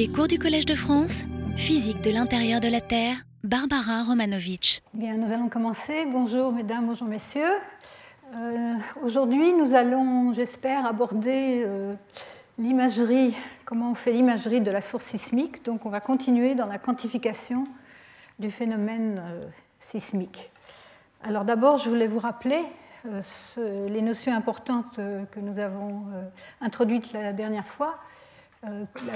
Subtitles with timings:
[0.00, 1.24] Les cours du Collège de France,
[1.58, 4.80] physique de l'intérieur de la Terre, Barbara Romanovitch.
[4.94, 6.06] Bien, nous allons commencer.
[6.10, 7.52] Bonjour mesdames, bonjour messieurs.
[8.34, 11.92] Euh, Aujourd'hui, nous allons, j'espère, aborder euh,
[12.56, 13.36] l'imagerie,
[13.66, 15.62] comment on fait l'imagerie de la source sismique.
[15.66, 17.64] Donc, on va continuer dans la quantification
[18.38, 19.44] du phénomène euh,
[19.80, 20.50] sismique.
[21.22, 22.62] Alors, d'abord, je voulais vous rappeler
[23.56, 26.04] les notions importantes que nous avons
[26.60, 27.98] introduites la dernière fois.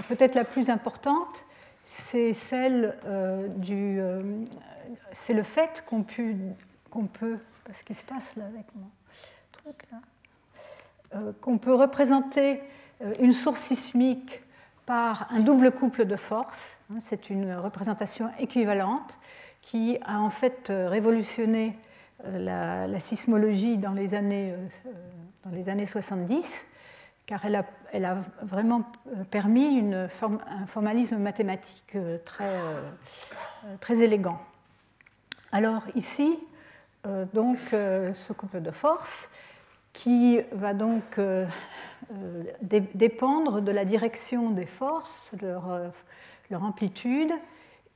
[0.09, 1.45] Peut-être la plus importante,
[1.85, 2.97] c'est celle
[3.57, 4.01] du.
[5.13, 6.05] c'est le fait qu'on
[6.91, 7.39] qu'on peut.
[7.73, 8.67] Se passe là avec
[9.53, 12.63] truc là Qu'on peut représenter
[13.21, 14.43] une source sismique
[14.87, 16.77] par un double couple de forces.
[16.91, 19.19] Hein, c'est une représentation équivalente
[19.63, 21.79] qui a en fait révolutionné
[22.25, 24.55] la, la, sismologie dans les années,
[25.45, 26.67] dans les années 70,
[27.27, 28.85] car elle a, vraiment
[29.31, 32.61] permis une forme, un formalisme mathématique très,
[33.81, 34.41] très élégant.
[35.53, 36.39] Alors ici,
[37.33, 39.29] donc, ce couple de forces
[39.93, 41.19] qui va donc
[42.61, 45.93] dépendre de la direction des forces, leur,
[46.63, 47.33] amplitude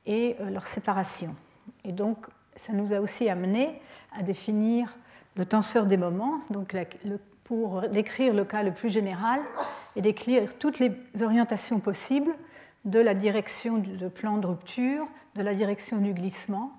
[0.05, 1.35] et leur séparation.
[1.83, 3.81] Et donc, ça nous a aussi amené
[4.17, 4.95] à définir
[5.35, 6.75] le tenseur des moments, donc
[7.49, 9.41] pour décrire le cas le plus général
[9.95, 12.35] et décrire toutes les orientations possibles
[12.85, 16.71] de la direction de plan de rupture, de la direction du glissement,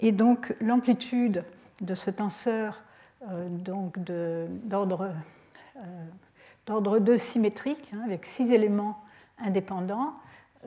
[0.00, 1.44] et donc l'amplitude
[1.82, 2.80] de ce tenseur
[3.30, 3.46] euh,
[4.64, 5.12] d'ordre
[5.76, 8.98] euh, 2 symétrique, hein, avec six éléments
[9.36, 10.14] indépendants,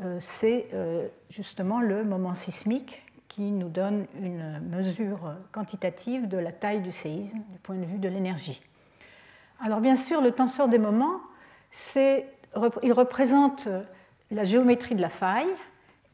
[0.03, 6.51] euh, c'est euh, justement le moment sismique qui nous donne une mesure quantitative de la
[6.51, 8.61] taille du séisme du point de vue de l'énergie.
[9.61, 11.19] Alors bien sûr, le tenseur des moments,
[11.95, 13.67] il représente
[14.31, 15.53] la géométrie de la faille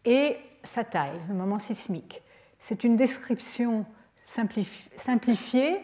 [0.04, 2.24] et sa taille, le moment sismique.
[2.60, 3.86] C'est une description
[4.26, 5.80] simplifiée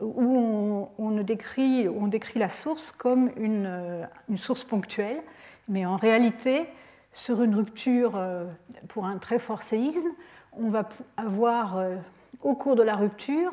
[0.00, 1.86] où on, décrit,
[2.34, 5.22] la source comme une, une, source ponctuelle,
[5.68, 6.66] mais en réalité,
[7.12, 8.46] sur une rupture euh,
[8.88, 10.08] pour un très fort séisme,
[10.52, 11.96] on va avoir euh,
[12.42, 13.52] au cours de la rupture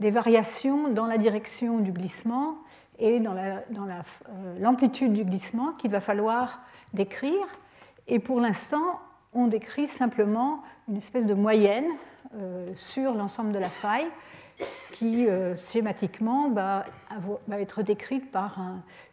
[0.00, 2.58] des variations dans la direction du glissement
[2.98, 6.60] et dans euh, l'amplitude du glissement qu'il va falloir
[6.94, 7.46] décrire.
[8.08, 9.00] Et pour l'instant,
[9.32, 11.86] on décrit simplement une espèce de moyenne
[12.34, 14.06] euh, sur l'ensemble de la faille
[14.92, 15.26] qui
[15.70, 16.86] schématiquement va,
[17.52, 18.58] être décrite par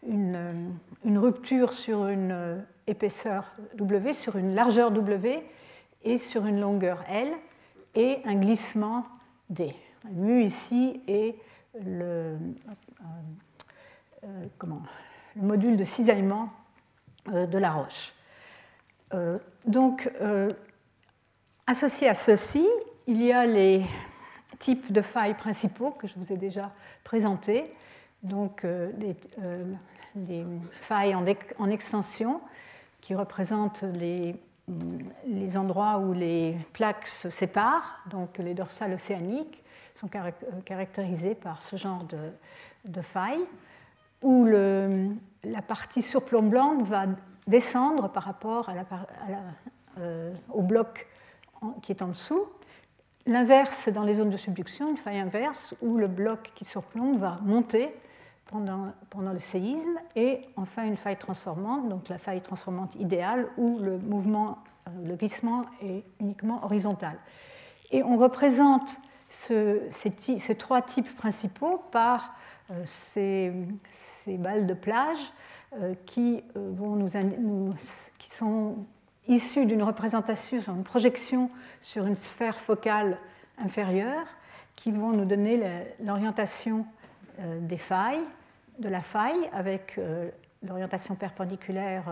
[0.07, 0.72] une,
[1.03, 5.43] une, rupture sur une épaisseur W, sur une largeur W,
[6.03, 7.29] et sur une longueur L
[7.95, 9.05] et un glissement
[9.49, 9.75] D.
[10.11, 11.35] Mu ici est
[11.75, 12.38] le, euh,
[13.01, 13.03] euh,
[14.57, 14.81] comment,
[15.35, 16.50] le module de cisaillement
[17.29, 18.13] euh, de la roche.
[19.13, 20.50] Euh, donc, euh,
[21.67, 22.67] associé à ceci,
[23.07, 23.85] il y a les
[24.59, 26.72] types de failles principaux que je vous ai déjà
[27.03, 27.73] présentés.
[28.22, 29.17] Donc, les,
[30.16, 31.25] les, failles en,
[31.59, 32.40] en extension
[33.01, 34.38] qui représentent les
[35.28, 39.61] les endroits où les plaques se séparent, donc les dorsales océaniques,
[39.95, 40.31] sont euh,
[40.66, 42.31] caractérisés par ce genre de,
[42.85, 43.45] de faille,
[44.23, 47.06] où la partie surplombante va
[47.47, 48.72] descendre par rapport
[50.00, 51.07] euh, au bloc
[51.81, 52.45] qui est en dessous.
[53.25, 57.39] L'inverse dans les zones de subduction, une faille inverse, où le bloc qui surplombe va
[57.44, 57.94] monter
[58.47, 58.94] pendant,
[59.34, 64.59] le séisme, et enfin une faille transformante, donc la faille transformante idéale où le mouvement,
[64.88, 67.17] euh, le glissement est uniquement horizontal.
[67.91, 68.97] Et on représente
[69.29, 72.35] ce, ces, trois types principaux par
[72.69, 73.53] euh, ces,
[74.38, 75.19] balles de plage
[75.81, 77.72] euh, qui, euh,
[78.19, 78.75] qui sont
[79.28, 81.50] issues d'une représentation, une projection
[81.81, 83.17] sur une sphère focale
[83.57, 84.28] inférieure,
[84.75, 85.61] qui vont nous donner
[86.03, 86.85] l'orientation
[87.39, 88.23] euh, des failles,
[88.79, 90.00] de la faille, avec
[90.63, 92.05] l'orientation perpendiculaire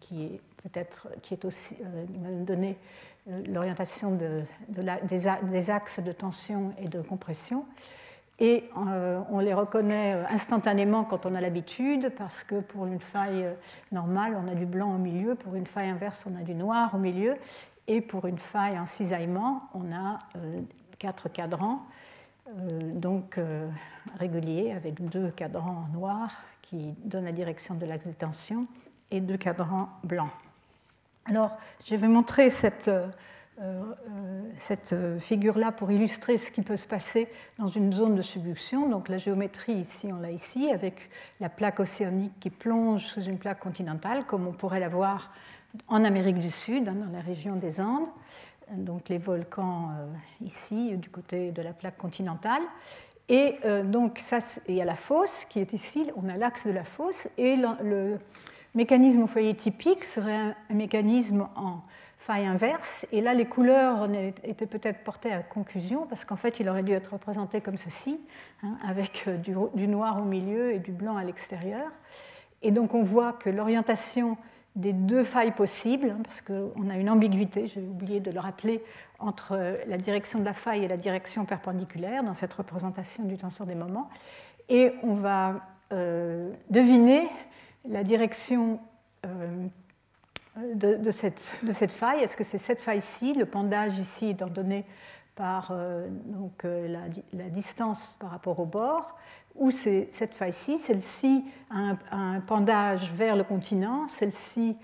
[0.00, 1.76] qui est peut-être qui est aussi
[3.46, 4.18] l'orientation
[4.70, 7.66] des, axes de tension et de compression.
[8.38, 13.46] Et euh, on les reconnaît instantanément quand on a l'habitude, parce que pour une faille
[13.92, 16.94] normale, on a du blanc au milieu, pour une faille inverse, on a du noir
[16.94, 17.36] au milieu,
[17.88, 20.60] et pour une faille en cisaillement, on a euh,
[20.98, 21.80] quatre cadrans
[22.48, 23.68] euh, donc euh,
[24.18, 26.30] régulier avec deux cadrans noirs
[26.62, 28.66] qui donnent la direction de l'axe de tension
[29.10, 30.30] et deux cadrans blancs.
[31.24, 31.50] Alors,
[31.84, 33.08] je vais montrer cette, euh,
[34.58, 38.88] cette figure-là pour illustrer ce qui peut se passer dans une zone de subduction.
[38.88, 41.08] Donc, la géométrie ici, on l'a ici, avec
[41.40, 45.32] la plaque océanique qui plonge sous une plaque continentale, comme on pourrait la voir
[45.88, 48.08] en Amérique du Sud, hein, dans la région des Andes,
[48.72, 49.90] donc les volcans
[50.40, 52.62] ici, du côté de la plaque continentale.
[53.28, 54.38] Et donc, ça,
[54.68, 57.56] il y a la fosse qui est ici, on a l'axe de la fosse, et
[57.56, 58.18] le,
[58.74, 61.80] mécanisme au foyer typique serait un, mécanisme en
[62.26, 63.06] faille inverse.
[63.12, 64.08] Et là, les couleurs
[64.42, 68.18] étaient peut-être portées à confusion parce qu'en fait, il aurait dû être représenté comme ceci,
[68.64, 71.86] hein, avec euh, du, noir au milieu et du blanc à l'extérieur.
[72.62, 74.36] Et donc, on voit que l'orientation
[74.74, 78.82] des deux failles possibles, hein, parce qu'on a une ambiguïté, j'ai oublié de le rappeler,
[79.20, 83.38] entre euh, la direction de la faille et la direction perpendiculaire dans cette représentation du
[83.38, 84.10] tenseur des moments.
[84.68, 85.60] Et on va
[85.92, 87.28] euh, deviner
[87.88, 88.80] la direction
[90.78, 92.20] de, cette, faille.
[92.20, 94.84] Est-ce que c'est cette faille-ci Le pendage ici étant donné
[95.34, 96.88] par euh, donc, euh,
[97.32, 99.16] la, distance par rapport au bord,
[99.54, 104.76] ou c'est cette faille-ci, celle-ci a un, pendage vers le continent, celle-ci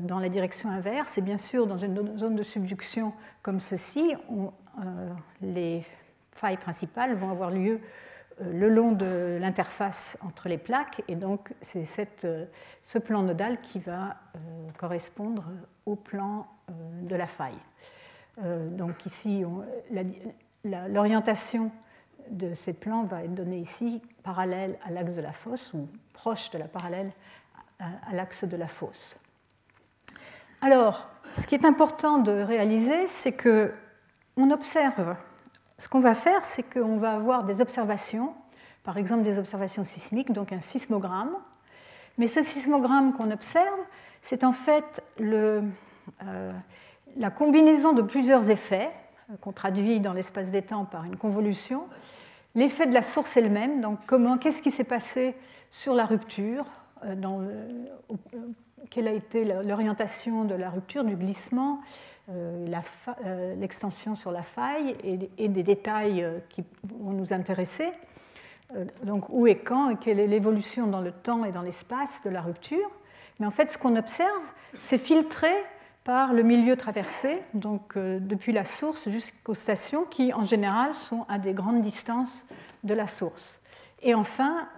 [0.00, 3.12] dans la direction inverse, et bien sûr dans une zone de subduction
[3.42, 4.14] comme ceci,
[5.42, 5.84] les
[6.32, 7.78] failles principales vont avoir lieu euh,
[8.40, 11.02] le long de l'interface entre les plaques.
[11.08, 12.44] Et donc, c'est euh,
[12.82, 14.38] ce plan nodal qui va euh,
[14.78, 15.44] correspondre
[15.86, 16.46] au plan
[17.02, 17.58] de la faille.
[18.42, 19.44] donc ici,
[20.64, 21.70] l'orientation
[22.28, 26.50] de ces plans va être donnée ici parallèle à l'axe de la fosse ou proche
[26.50, 27.12] de la parallèle
[27.78, 29.16] à l'axe de la fosse.
[30.60, 33.72] Alors, ce qui est important de réaliser, c'est que
[34.36, 35.16] on observe
[35.78, 38.32] ce qu'on va faire, c'est qu'on va avoir des observations,
[38.82, 41.36] par exemple des observations sismiques, donc un sismogramme.
[42.18, 43.78] Mais ce sismogramme qu'on observe,
[44.22, 45.62] c'est en fait euh,
[47.16, 48.90] la combinaison de plusieurs effets,
[49.30, 51.84] euh, qu'on traduit dans l'espace des temps par une convolution.
[52.54, 55.34] L'effet de la source elle-même, donc comment, qu'est-ce qui s'est passé
[55.70, 56.64] sur la rupture,
[57.04, 57.74] euh,
[58.88, 61.80] quelle a été l'orientation de la rupture, du glissement,
[62.28, 67.88] l'extension sur la faille et, des détails euh, qui vont nous intéresser.
[69.04, 72.30] Donc où et quand et quelle est l'évolution dans le temps et dans l'espace de
[72.30, 72.90] la rupture.
[73.38, 74.42] Mais en fait, ce qu'on observe,
[74.74, 75.52] c'est filtré
[76.02, 81.38] par le milieu traversé, donc depuis la source jusqu'aux stations, qui en général sont à
[81.38, 82.44] des grandes distances
[82.82, 83.60] de la source.
[84.02, 84.68] Et enfin,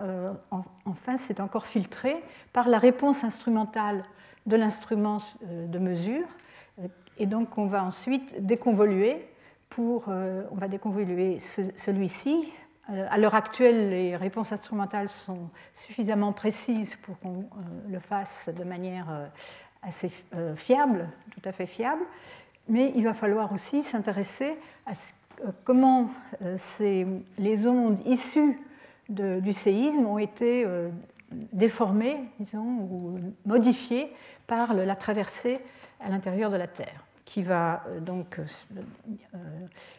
[0.84, 2.16] enfin c'est encore filtré
[2.52, 4.02] par la réponse instrumentale
[4.46, 6.26] de l'instrument de mesure,
[7.18, 9.28] et donc on va ensuite déconvoluer
[9.68, 12.52] pour, euh, on va déconvoluer celui-ci.
[12.90, 18.48] Euh, à l'heure actuelle, les réponses instrumentales sont suffisamment précises pour qu'on euh, le fasse
[18.48, 19.30] de manière
[19.82, 20.10] assez
[20.56, 22.02] fiable, tout à fait fiable,
[22.68, 24.56] mais il va falloir aussi s'intéresser
[24.86, 24.92] à
[25.64, 26.10] comment
[27.38, 28.58] les ondes issues
[29.08, 30.66] du séisme ont été
[31.30, 34.12] déformées, disons, ou modifiées
[34.48, 35.60] par la traversée
[36.00, 38.24] à l'intérieur de la Terre euh, euh,
[39.34, 39.38] euh,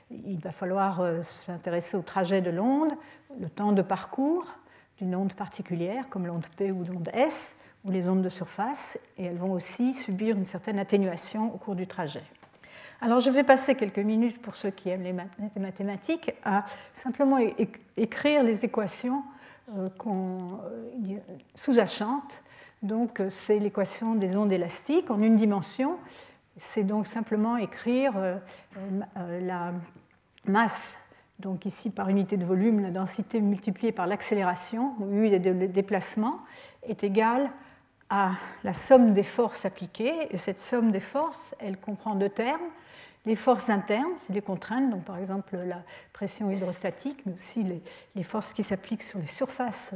[0.10, 2.94] il va falloir s'intéresser au trajet de l'onde,
[3.40, 4.46] le temps de parcours
[4.98, 7.56] d'une onde particulière, comme l'onde P ou l'onde S,
[7.86, 11.76] ou les ondes de surface, et elles vont aussi subir une certaine atténuation au cours
[11.76, 12.24] du trajet.
[13.00, 15.16] Alors je vais passer quelques minutes pour ceux qui aiment les
[15.62, 16.66] mathématiques à
[16.96, 17.38] simplement
[17.96, 19.24] écrire les équations
[21.56, 22.42] sous-achante.
[22.81, 25.98] Donc c'est l'équation des ondes élastiques en une dimension
[26.59, 28.35] c'est donc simplement écrire euh,
[29.18, 29.73] euh, la
[30.45, 30.97] masse,
[31.39, 36.39] donc ici par unité de volume, la densité multipliée par l'accélération, U de déplacement,
[36.83, 37.49] est égale
[38.09, 38.31] à
[38.63, 40.28] la somme des forces appliquées.
[40.31, 42.59] Et cette somme des forces, elle comprend deux termes.
[43.25, 47.63] Les forces internes, c'est des contraintes, donc par exemple la pression hydrostatique, mais aussi
[48.16, 49.92] les, forces qui s'appliquent sur les surfaces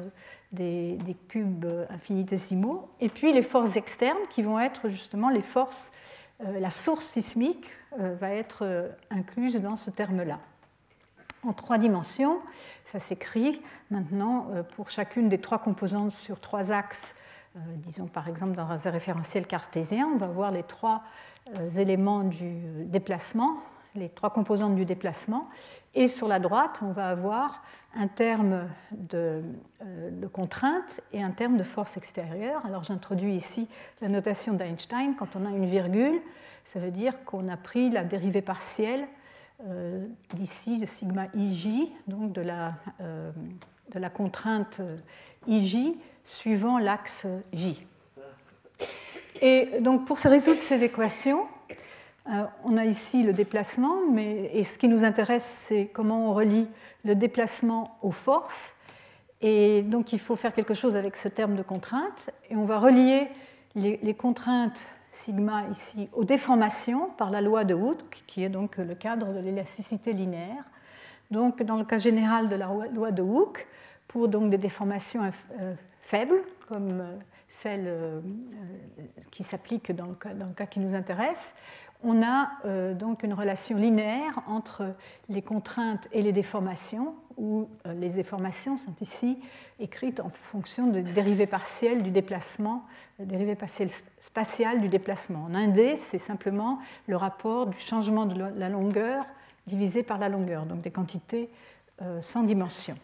[0.52, 2.90] des, des, cubes infinitésimaux.
[3.00, 7.72] Et puis les forces externes, qui vont être justement les forces euh, la source sismique
[8.00, 10.40] euh, va être euh, incluse dans ce terme-là.
[11.44, 12.40] En trois dimensions,
[12.92, 13.62] ça s'écrit
[13.92, 17.14] maintenant pour chacune des trois composantes sur trois axes.
[17.56, 21.04] Disons par exemple dans un référentiel cartésien, on va voir les trois
[21.76, 23.58] éléments du déplacement,
[23.96, 25.50] les trois composantes du déplacement.
[25.96, 27.64] Et sur la droite, on va avoir
[27.96, 29.44] un terme de,
[29.84, 32.66] de, contrainte et un terme de force extérieure.
[32.66, 33.68] Alors j'introduis ici
[34.02, 35.16] la notation d'Einstein.
[35.16, 36.20] Quand on a une virgule,
[36.66, 39.08] ça veut dire qu'on a pris la dérivée partielle
[39.68, 43.32] euh, d'ici de sigma ij, donc de la, euh,
[43.94, 44.82] de la contrainte
[45.48, 45.96] ij
[46.26, 47.86] suivant l'axe j.
[49.42, 51.46] Et donc pour se résoudre ces équations,
[52.30, 56.34] euh, on a ici le déplacement, mais et ce qui nous intéresse, c'est comment on
[56.34, 56.68] relie
[57.04, 58.74] le déplacement aux forces.
[59.42, 62.30] Et donc il faut faire quelque chose avec ce terme de contrainte.
[62.50, 63.28] Et on va relier
[63.76, 68.96] les, contraintes sigma ici aux déformations par la loi de Hooke, qui est donc le
[68.96, 70.64] cadre de l'élasticité linéaire.
[71.30, 73.68] Donc, dans le cas général de la loi de Hooke,
[74.08, 77.18] pour donc des déformations euh, faibles, comme euh,
[77.50, 77.94] celle
[79.30, 81.54] qui s'applique dans, dans, le cas qui nous intéresse,
[82.04, 82.50] on a
[82.94, 84.94] donc une relation linéaire entre
[85.30, 89.40] les contraintes et les déformations, où les déformations sont ici
[89.80, 92.86] écrites en fonction de dérivées partielles du déplacement,
[93.20, 95.46] dérivées partielles spatiales du déplacement.
[95.46, 99.26] En 1D, c'est simplement le rapport du changement de la longueur
[99.66, 101.50] divisé par la longueur, donc des quantités
[102.22, 102.96] sans dimension.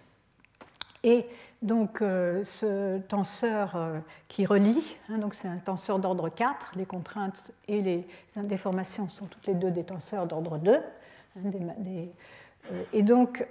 [1.61, 3.99] Donc euh, ce tenseur euh,
[4.29, 9.45] qui relie, hein, c'est un tenseur d'ordre 4, les contraintes et les déformations sont toutes
[9.47, 10.71] les deux des tenseurs d'ordre 2.
[10.71, 10.81] Hein,
[12.71, 13.45] euh, et donc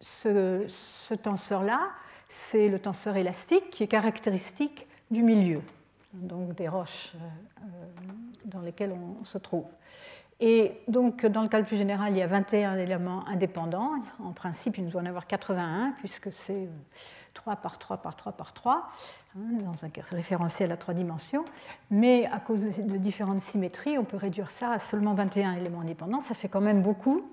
[0.00, 1.80] ce tenseur-là,
[2.28, 5.62] c'est le tenseur élastique qui est caractéristique du milieu,
[6.12, 7.14] donc des roches
[8.44, 9.64] dans lesquelles on se trouve.
[10.40, 13.90] Et donc, dans le cas le plus général, il y a 21 éléments indépendants.
[14.22, 16.68] En principe, il nous doit en avoir 81, puisque c'est
[17.34, 18.88] 3 euh, par 3 par 3 par 3,
[19.36, 21.44] hein, dans un référentiel à trois dimensions.
[21.90, 26.20] Mais à cause de différentes symétries, on peut réduire ça à seulement 21 éléments indépendants.
[26.20, 27.28] Ça fait quand même beaucoup.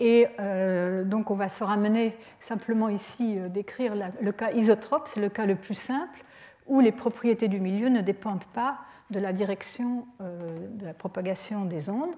[0.00, 5.20] Et euh, donc, on va se ramener simplement ici euh, d'écrire le cas isotrope, c'est
[5.20, 6.24] le cas le plus simple,
[6.66, 8.78] où les propriétés du milieu ne dépendent pas
[9.10, 12.14] de la direction de la propagation des ondes.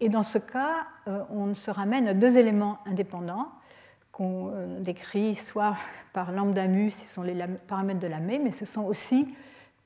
[0.00, 3.48] Et dans ce cas, euh, on se ramène à deux éléments indépendants
[4.12, 5.76] qu'on euh, décrit soit
[6.12, 7.34] par lambda mu, ce sont les
[7.66, 9.34] paramètres de la mais, ce sont aussi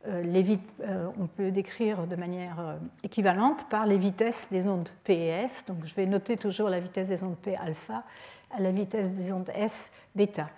[0.07, 0.59] euh, les
[1.19, 5.65] on peut décrire de manière équivalente par les vitesses des ondes P et S.
[5.67, 8.05] Donc je vais noter toujours la vitesse des ondes P alpha
[8.51, 10.49] à la vitesse des ondes S bêta.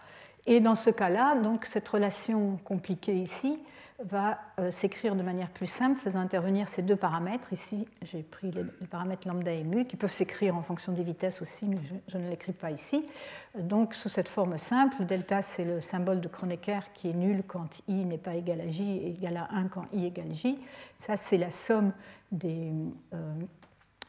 [0.47, 3.59] Et dans ce cas-là, donc cette relation compliquée ici
[4.04, 7.52] va euh, s'écrire de manière plus simple, faisant intervenir ces deux paramètres.
[7.52, 11.42] Ici, j'ai pris les, paramètres lambda et mu, qui peuvent s'écrire en fonction des vitesses
[11.42, 11.78] aussi, mais
[12.09, 13.04] je, ne l'écris pas ici.
[13.59, 17.69] Donc, sous cette forme simple, delta, c'est le symbole de Kronecker qui est nul quand
[17.88, 20.59] i n'est pas égal à j et égal à 1 quand i égale j.
[20.99, 21.92] Ça, c'est la somme
[22.33, 22.73] des,
[23.12, 23.35] euh,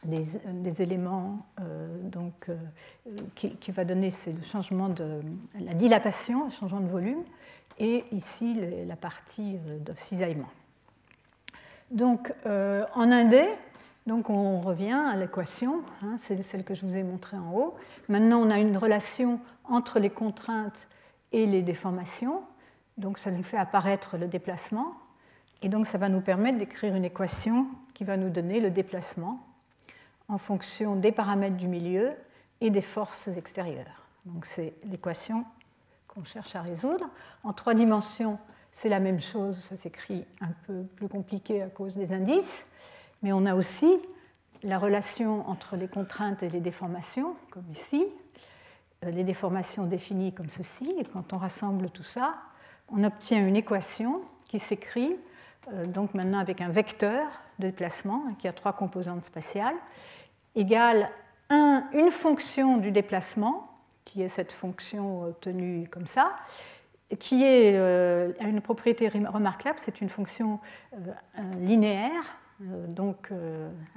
[0.04, 2.50] des, éléments euh, donc,
[3.34, 5.20] qui, qui, va donner c'est le changement de
[5.60, 7.24] la dilatation, le changement de volume
[7.78, 10.50] et ici la partie euh, de cisaillement.
[11.90, 13.44] Donc euh, en indé,
[14.06, 17.74] donc on revient à l'équation, hein, c'est celle que je vous ai montrée en haut.
[18.08, 20.88] Maintenant on a une relation entre les contraintes
[21.32, 22.42] et les déformations,
[22.96, 24.94] donc ça nous fait apparaître le déplacement,
[25.62, 29.40] et donc ça va nous permettre d'écrire une équation qui va nous donner le déplacement
[30.28, 32.12] en fonction des paramètres du milieu
[32.60, 34.06] et des forces extérieures.
[34.24, 35.44] Donc c'est l'équation
[36.12, 37.08] qu'on cherche à résoudre.
[37.42, 38.38] En trois dimensions,
[38.70, 42.66] c'est la même chose, ça s'écrit un peu plus compliqué à cause des indices,
[43.22, 43.90] mais on a aussi
[44.62, 48.06] la relation entre les contraintes et les déformations, comme ici,
[49.04, 52.34] euh, les déformations définies comme ceci, et quand on rassemble tout ça,
[52.88, 55.16] on obtient une équation qui s'écrit
[55.72, 57.26] euh, donc maintenant avec un vecteur
[57.58, 59.76] de déplacement qui a trois composantes spatiales,
[60.54, 61.10] égale
[61.50, 63.71] une fonction du déplacement
[64.04, 66.36] qui est cette fonction obtenue comme ça,
[67.16, 70.60] qui est euh, une propriété remarquable, c'est une fonction
[70.94, 70.98] euh,
[71.60, 73.32] linéaire, euh, donc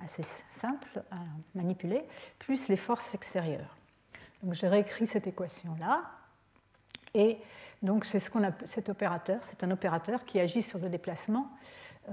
[0.03, 0.23] assez
[0.55, 1.17] simple à
[1.53, 2.03] manipuler,
[2.39, 3.77] plus les forces extérieures.
[4.43, 6.01] Donc j'ai réécrit cette équation-là,
[7.13, 7.37] et
[7.81, 11.49] donc c'est ce qu'on a, cet opérateur, c'est un opérateur qui agit sur le déplacement,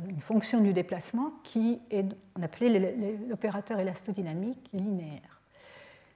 [0.09, 2.07] une fonction du déplacement qui est
[2.39, 5.41] on appelait l'opérateur élastodynamique linéaire.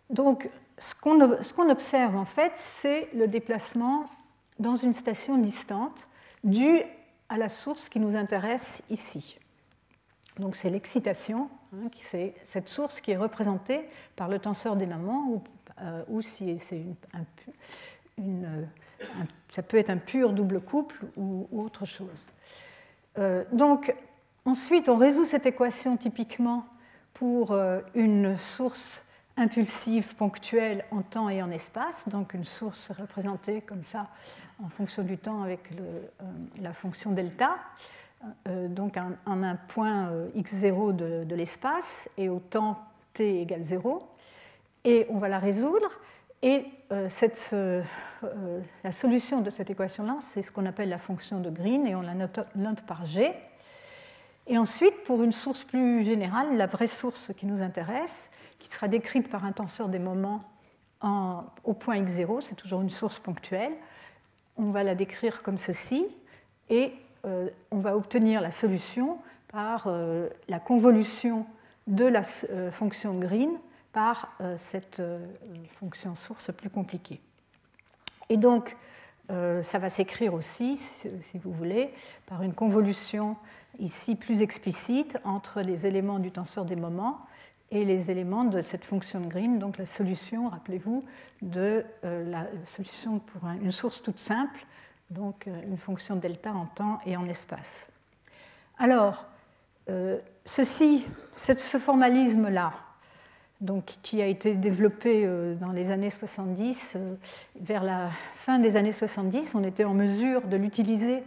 [0.09, 4.09] Donc ce qu'on observe en fait, c'est le déplacement
[4.59, 6.06] dans une station distante
[6.45, 6.83] dû
[7.28, 9.38] à la source qui nous intéresse ici.
[10.38, 15.26] Donc c'est l'excitation, hein, c'est cette source qui est représentée par le tenseur des mamans,
[15.28, 15.42] ou,
[15.83, 16.83] euh, si c'est
[18.18, 18.68] une,
[19.50, 22.28] ça peut être un pur double couple ou, autre chose.
[23.18, 23.95] Euh, donc
[24.45, 26.66] ensuite, on résout cette équation typiquement
[27.14, 29.02] pour euh, une source
[29.37, 34.09] impulsive ponctuelle en temps et en espace, donc une source représentée comme ça
[34.64, 36.00] en fonction du temps avec euh,
[36.61, 37.57] la fonction delta,
[38.49, 42.78] euh, donc en un, point euh, x0 de, de l'espace et au temps
[43.12, 44.09] t égale 0,
[44.85, 45.90] et on va la résoudre.
[46.43, 46.66] Et
[47.09, 47.57] cette,
[48.85, 52.02] la solution de cette équation-là, c'est ce qu'on appelle la fonction de Green, et on
[52.02, 53.33] la note, note par g.
[54.47, 58.88] Et ensuite, pour une source plus générale, la vraie source qui nous intéresse, qui sera
[58.88, 60.42] décrite par un tenseur des moments
[61.64, 63.72] au point x0, c'est toujours une source ponctuelle.
[64.56, 66.04] On va la décrire comme ceci,
[66.68, 66.92] et
[67.25, 69.88] euh, on va obtenir la solution par
[70.48, 71.46] la convolution
[71.86, 72.22] de la
[72.72, 73.50] fonction green
[73.92, 75.00] par cette
[75.78, 77.20] fonction source plus compliquée.
[78.28, 78.76] Et donc,
[79.28, 81.94] ça va s'écrire aussi, si vous voulez,
[82.26, 83.36] par une convolution
[83.78, 87.25] ici plus explicite entre les éléments du tenseur des moments
[87.70, 91.04] et les éléments de cette fonction de Green, donc la solution, rappelez-vous,
[91.42, 94.64] de euh, la solution pour une source toute simple,
[95.11, 97.87] donc euh, une fonction delta en temps et en espace.
[98.78, 99.25] Alors,
[99.88, 101.04] euh, ceci,
[101.37, 102.73] ce formalisme-là,
[103.61, 105.26] donc, qui a été développé
[105.58, 106.99] dans les années 70,
[107.58, 111.23] vers la fin des années 70, on était en mesure de l'utiliser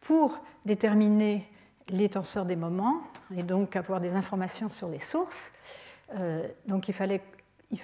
[0.00, 1.44] pour déterminer
[1.88, 3.02] les tenseurs des moments
[3.36, 5.50] et donc avoir des informations sur les sources.
[6.18, 7.22] Euh, donc il fallait,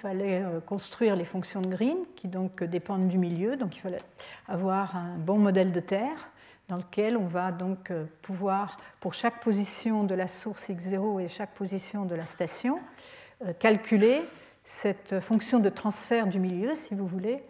[0.05, 3.55] euh, construire les fonctions de Green qui donc dépendent du milieu.
[3.55, 4.01] Donc il fallait
[4.47, 6.29] avoir un bon modèle de terre
[6.67, 11.27] dans lequel on va donc euh, pouvoir, pour chaque position de la source x0 et
[11.27, 12.79] chaque position de la station,
[13.57, 14.21] calculer
[14.65, 17.41] cette fonction de transfert du milieu, si vous voulez,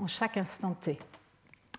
[0.00, 0.92] en chaque instant t.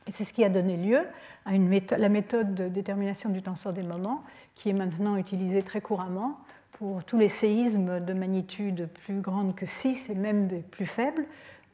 [0.07, 0.99] Et c'est ce qui a donné lieu
[1.45, 1.53] à
[1.97, 4.23] la méthode de détermination du tenseur des moments,
[4.55, 6.37] qui est maintenant utilisée très couramment
[6.77, 11.25] pour tous les séismes de magnitude plus grande que 6 et même des plus faibles.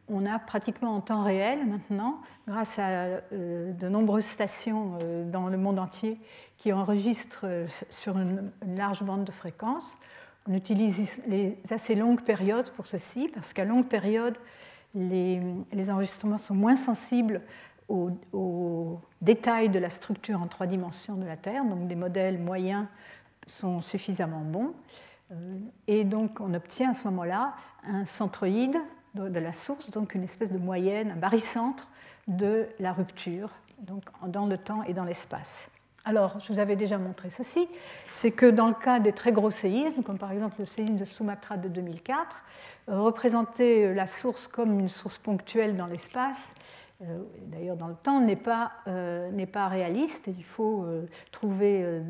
[0.08, 2.90] On a pratiquement en temps réel maintenant, grâce à
[3.34, 6.20] euh, de nombreuses stations euh, dans le monde entier
[6.58, 9.98] qui enregistrent euh, sur une, large bande de fréquences,
[10.48, 14.38] on utilise les assez longues périodes pour ceci, parce qu'à longue période,
[14.94, 15.42] les,
[15.72, 17.42] les enregistrements sont moins sensibles
[18.34, 22.86] aux, détails de la structure en trois dimensions de la Terre, donc des modèles moyens
[23.48, 24.74] sont suffisamment bons.
[25.32, 25.58] Euh,
[25.88, 28.78] et donc on obtient à ce moment-là un centroïde
[29.16, 31.90] de la source, donc une espèce de moyenne, un barycentre
[32.28, 35.70] de la rupture, donc dans le temps et dans l'espace.
[36.04, 37.68] Alors, je vous avais déjà montré ceci,
[38.10, 41.06] c'est que dans le cas des très gros séismes, comme par exemple le séisme de
[41.06, 42.44] Sumatra de 2004,
[42.90, 46.54] euh, représenter la source comme une source ponctuelle dans l'espace
[47.48, 50.28] d'ailleurs dans le temps, n'est pas, euh, pas réaliste.
[50.28, 52.02] Il faut euh, trouver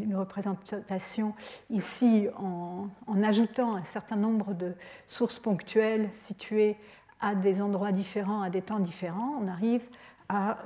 [0.00, 1.34] une représentation
[1.68, 4.74] ici en, en, ajoutant un certain nombre de
[5.08, 6.76] sources ponctuelles situées
[7.20, 9.34] à des endroits différents, à des temps différents.
[9.42, 9.82] On arrive
[10.28, 10.58] à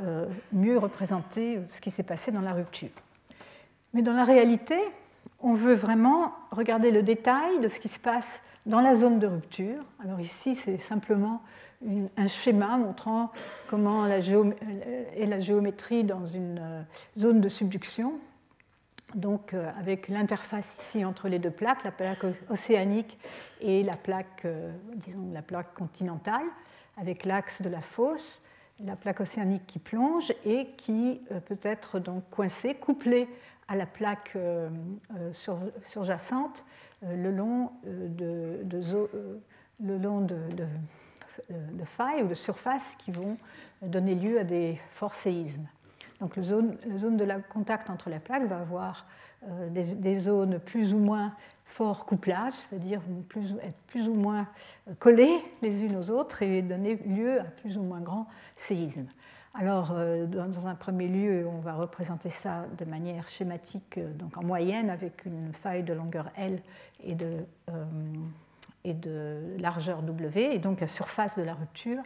[0.52, 2.90] mieux représenter ce qui s'est passé dans la rupture.
[3.94, 4.76] Mais dans la réalité,
[5.40, 9.26] on veut vraiment regarder le détail de ce qui se passe dans la zone de
[9.26, 9.82] rupture.
[10.02, 11.42] Alors ici, c'est simplement
[12.16, 13.30] un schéma montrant
[13.68, 16.82] comment la est la géométrie dans une euh,
[17.18, 18.18] zone de subduction.
[19.14, 23.18] Donc, euh, avec l'interface ici entre les deux plaques, la plaque océanique
[23.60, 26.46] et la plaque, euh, disons, la plaque continentale,
[26.96, 28.42] avec l'axe de la fosse,
[28.80, 33.28] la plaque océanique qui plonge et qui peut être donc coincée, couplée
[33.68, 34.36] à la plaque
[35.84, 36.64] surjacente
[37.02, 38.64] le long de,
[39.80, 40.66] le long de
[41.84, 43.36] failles ou de surfaces qui vont
[43.82, 45.66] donner lieu à des forts séismes.
[46.20, 49.06] Donc la zone, de contact entre les plaques va avoir
[49.48, 51.34] euh, des, zones plus ou moins
[51.66, 53.00] fort couplage, c'est-à-dire
[53.62, 54.46] être plus ou moins
[55.00, 59.08] collées les unes aux autres et donner lieu à plus ou moins grands séismes.
[59.56, 64.36] Alors, euh, dans un premier lieu, on va représenter ça de manière schématique, euh, donc
[64.36, 66.60] en moyenne, avec une faille de longueur L
[67.02, 67.44] et de
[68.84, 72.02] et de largeur W, et donc la surface de la rupture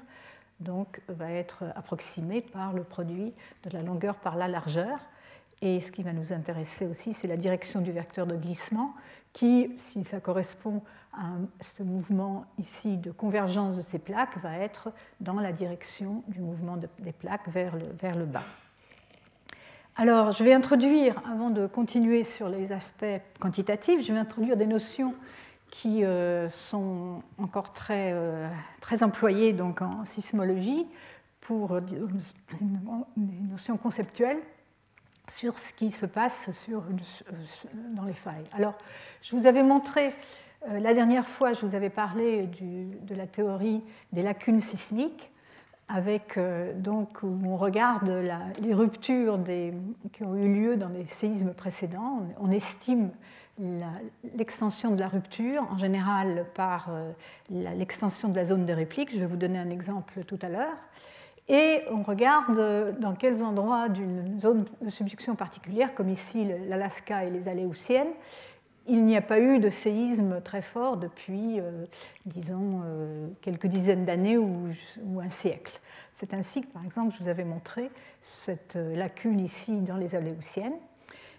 [0.61, 3.33] donc, va être approximée par le produit
[3.65, 4.99] de la longueur par la largeur.
[5.61, 8.95] Et ce qui va nous intéresser aussi, c'est la direction du vecteur de glissement,
[9.33, 14.93] qui, si ça correspond à ce mouvement ici de convergence de ces plaques, va être
[15.21, 18.45] dans la direction du mouvement des plaques vers le, vers le bas.
[19.97, 23.05] Alors, je vais introduire, avant de continuer sur les aspects
[23.41, 25.13] quantitatifs, je vais introduire des notions
[25.71, 28.49] qui euh, sont encore très, euh,
[28.81, 30.87] très employés donc, en sismologie
[31.41, 31.81] pour euh,
[32.61, 34.39] une notion conceptuelle
[35.29, 36.83] sur ce qui se passe sur,
[37.95, 38.47] dans les failles.
[38.53, 38.75] Alors,
[39.23, 40.15] je vous avais montré,
[40.67, 45.31] la dernière fois, je vous avais parlé de la théorie des lacunes sismiques,
[45.87, 46.39] avec
[46.77, 48.09] donc où on regarde
[48.59, 49.75] les ruptures des,
[50.15, 52.27] qui ont eu lieu dans les séismes précédents.
[52.41, 53.11] On estime
[54.37, 57.13] l'extension de la rupture, en général par euh,
[57.51, 59.13] l'extension de la zone de réplique.
[59.13, 60.77] Je vais vous donner un exemple tout à l'heure.
[61.49, 67.31] Et on regarde dans quels endroits d'une zone de subduction particulière, comme ici l'Alaska et
[67.31, 68.13] les Aléoutiennes,
[68.87, 71.85] il n'y a pas eu de séisme très fort depuis, euh,
[72.27, 74.69] disons, euh, quelques dizaines d'années ou,
[75.05, 75.79] ou, un siècle.
[76.15, 77.91] C'est ainsi que, par exemple, je vous avais montré
[78.23, 80.77] cette lacune ici dans les Aléoutiennes.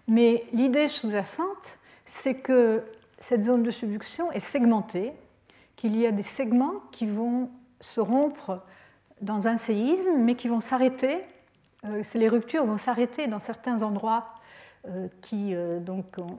[0.06, 1.78] Mais l'idée sous-jacente,
[2.10, 2.82] c'est que
[3.20, 5.12] cette zone de subduction est segmentée,
[5.76, 8.62] qu'il y a des segments qui vont se rompre
[9.20, 11.20] dans un séisme, mais qui vont s'arrêter.
[11.84, 14.34] Euh, les ruptures vont s'arrêter dans certains endroits
[14.88, 15.78] euh, qui euh,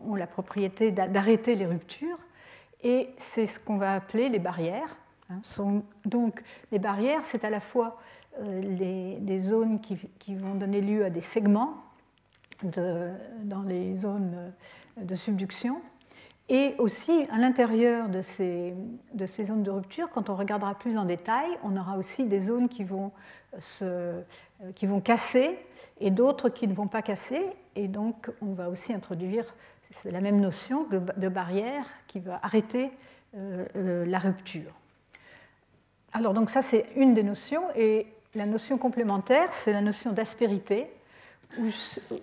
[0.06, 2.20] ont la propriété d'arrêter les ruptures.
[2.84, 4.98] Et c'est ce qu'on va appeler les barrières.
[5.30, 5.40] Hein.
[6.04, 7.98] donc, les barrières, c'est à la fois
[8.44, 11.76] les, zones qui, vont donner lieu à des segments
[12.64, 14.52] dans les zones
[14.98, 15.82] de subduction,
[16.50, 18.74] et aussi, à l'intérieur de ces,
[19.14, 22.42] de ces, zones de rupture, quand on regardera plus en détail, on aura aussi des
[22.42, 23.12] zones qui vont,
[23.60, 24.22] se,
[24.76, 25.58] qui vont casser
[26.02, 27.42] et d'autres qui ne vont pas casser.
[27.78, 29.46] Et donc, on va aussi introduire
[30.04, 32.92] la même notion de barrière qui va arrêter
[33.34, 34.74] euh, euh, la rupture.
[36.12, 37.64] Alors, donc ça, c'est une des notions.
[37.78, 40.92] Et la notion complémentaire, c'est la notion d'aspérité,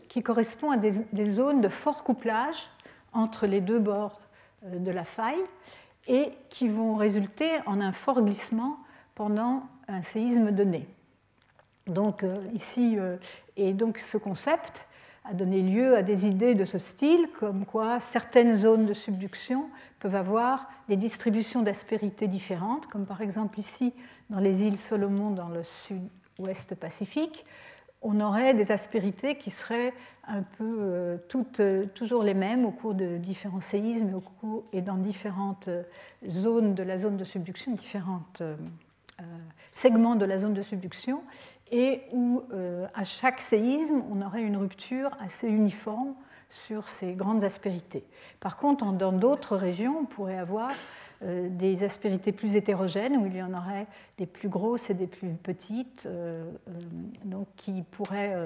[0.09, 2.71] qui correspond à des, zones de fort couplage
[3.13, 4.21] entre les deux bords
[4.65, 5.43] euh, de la faille
[6.07, 8.79] et qui vont résulter en un fort glissement
[9.15, 10.87] pendant un séisme donné.
[11.87, 13.17] Donc euh, ici, euh,
[13.57, 14.87] et donc ce concept
[15.25, 19.69] a donné lieu à des idées de ce style, comme quoi certaines zones de subduction
[19.99, 23.93] peuvent avoir des distributions d'aspérité différentes, comme par exemple ici
[24.31, 27.45] dans les îles Solomon dans le sud-ouest Pacifique,
[28.03, 29.93] on aurait des aspérités qui seraient
[30.27, 34.21] un peu euh, toutes, euh, toujours les mêmes au cours de différents séismes
[34.73, 35.83] et dans différentes euh,
[36.29, 38.23] zones de la zone de subduction, différents
[39.73, 41.23] segments de la zone de subduction,
[41.73, 42.43] et où
[42.95, 46.15] à chaque séisme, on aurait une rupture assez uniforme
[46.51, 48.05] sur ces grandes aspérités.
[48.39, 50.71] Par contre, dans d'autres régions, on pourrait avoir
[51.23, 53.87] des aspérités plus hétérogènes, où il y en aurait
[54.19, 56.73] des plus grosses et des plus petites, euh, euh,
[57.25, 58.37] donc qui pourraient,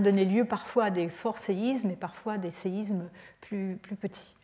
[0.00, 3.10] donner lieu parfois à des forts séismes et parfois à des séismes
[3.42, 4.34] plus, plus petits.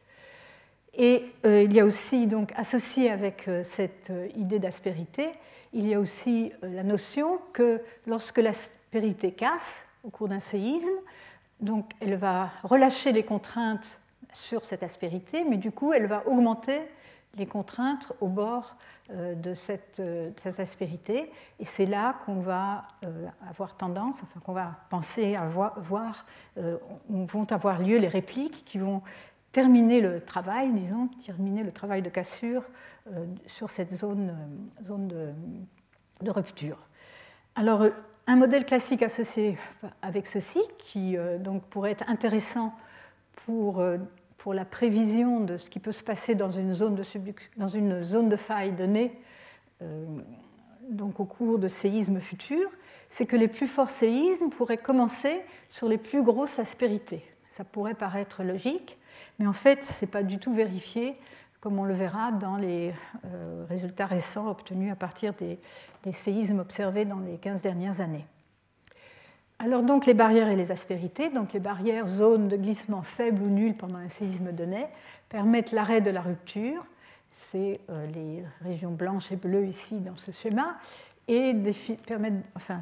[0.94, 5.30] Et il y a aussi, donc, associé avec cette idée d'aspérité,
[5.72, 10.90] il y a aussi la notion que lorsque l'aspérité casse au cours d'un séisme,
[11.60, 13.98] donc elle va relâcher les contraintes
[14.32, 16.80] sur cette aspérité, mais du coup, elle va augmenter
[17.36, 18.76] les contraintes au bord
[19.10, 21.30] euh, de cette, euh, aspérité.
[21.58, 26.26] Et c'est là qu'on va euh, avoir tendance, enfin qu'on va penser à voir, voir
[27.08, 29.02] vont avoir lieu les répliques qui vont
[29.52, 32.62] terminer le travail, disons, terminer le travail de cassure
[33.46, 34.34] sur cette zone,
[34.82, 35.30] zone de,
[36.20, 36.78] de, rupture.
[37.54, 37.86] Alors,
[38.26, 39.58] un modèle classique associé
[40.00, 42.74] avec ceci, qui donc pourrait être intéressant
[43.44, 43.82] pour
[44.42, 49.16] pour la prévision de ce qui peut se passer dans une zone de, faille donnée,
[49.82, 50.04] euh,
[50.90, 52.68] donc au cours de séismes futurs,
[53.08, 57.22] c'est que les plus forts séismes pourraient commencer sur les plus grosses aspérités.
[57.50, 58.98] Ça pourrait paraître logique,
[59.38, 61.14] mais en fait, ce n'est pas du tout vérifié,
[61.60, 62.92] comme on le verra dans les
[63.24, 65.60] euh, résultats récents obtenus à partir des,
[66.02, 68.26] des séismes observés dans les 15 dernières années.
[69.64, 73.48] Alors donc les barrières et les aspérités, donc les barrières, zones de glissement faible ou
[73.48, 74.86] nul pendant un séisme donné,
[75.28, 76.84] permettent l'arrêt de la rupture,
[77.30, 80.78] c'est euh, les régions blanches et bleues ici dans ce schéma,
[81.28, 81.54] et
[82.08, 82.80] permettent, enfin,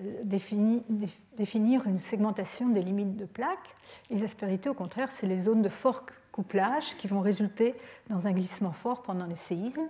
[0.00, 3.76] euh, définir, une segmentation des limites de plaques.
[4.10, 7.76] Les aspérités, au contraire, c'est les zones de fort couplage qui vont résulter
[8.08, 9.88] dans un glissement fort pendant les séismes,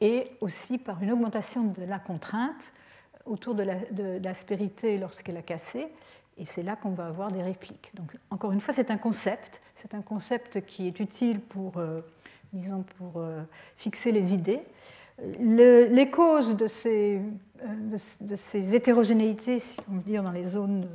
[0.00, 2.56] et aussi par une augmentation de la contrainte
[3.24, 3.62] autour de
[4.22, 5.88] l'aspérité lorsqu'elle a cassé,
[6.40, 7.90] et c'est là qu'on va avoir des répliques.
[7.94, 12.00] Donc, encore une fois, c'est un concept, c'est un concept qui est utile pour, euh,
[12.52, 13.42] disons, pour euh,
[13.76, 14.62] fixer les idées.
[15.38, 17.20] les causes de ces,
[17.62, 20.88] euh, de, ces, hétérogénéités, si on veut dire, dans les zones,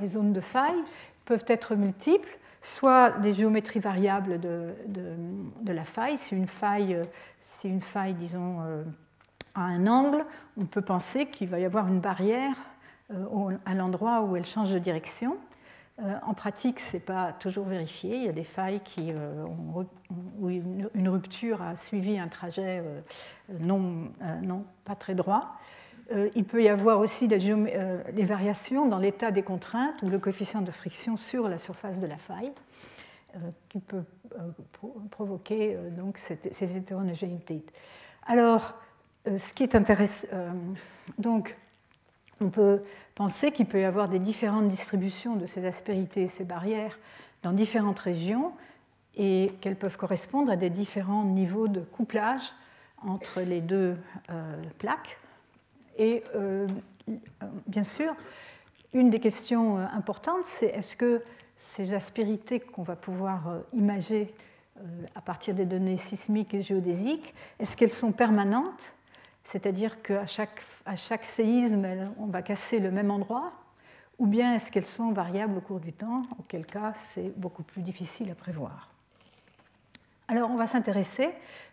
[0.00, 0.82] les zones de faille,
[1.24, 7.00] peuvent être multiples, soit des géométries variables de, de la faille, si une faille,
[7.42, 8.62] si une faille disons,
[9.54, 10.24] à un angle,
[10.56, 12.56] on peut penser qu'il va y avoir une barrière
[13.10, 15.38] euh, à l'endroit où elle change de direction.
[16.00, 18.16] Euh, en pratique, ce n'est pas toujours vérifié.
[18.16, 19.46] Il y a des failles qui, euh,
[20.38, 22.82] où une rupture a suivi un trajet
[23.60, 24.10] non,
[24.42, 25.56] non pas très droit.
[26.34, 27.38] Il peut y avoir aussi des,
[28.24, 32.16] variations dans l'état des contraintes ou le coefficient de friction sur la surface de la
[32.16, 32.52] faille
[33.68, 34.04] qui peut
[35.10, 37.62] provoquer donc ces hétérogénéités.
[38.26, 38.74] Alors,
[39.26, 40.50] ce qui est intéressant, euh,
[41.18, 41.56] donc,
[42.40, 42.82] on peut
[43.14, 46.98] penser qu'il peut y avoir des différentes distributions de ces aspérités et ces barrières
[47.42, 48.52] dans différentes régions
[49.16, 52.52] et qu'elles peuvent correspondre à des différents niveaux de couplage
[53.04, 53.96] entre les deux
[54.30, 55.18] euh, plaques.
[56.00, 56.22] Et
[57.66, 58.14] bien sûr,
[58.92, 61.24] une des questions importantes, c'est est-ce que
[61.56, 64.32] ces aspérités qu'on va pouvoir imager
[65.16, 68.94] à partir des données sismiques et géodésiques, est-ce qu'elles sont permanentes
[69.48, 71.86] C'est-à-dire qu'à chaque, à chaque séisme,
[72.18, 73.52] on va casser le même endroit
[74.18, 77.82] ou bien est-ce qu'elles sont variables au cours du temps, auquel cas c'est beaucoup plus
[77.82, 78.90] difficile à prévoir.
[80.26, 81.30] Alors on va s'intéresser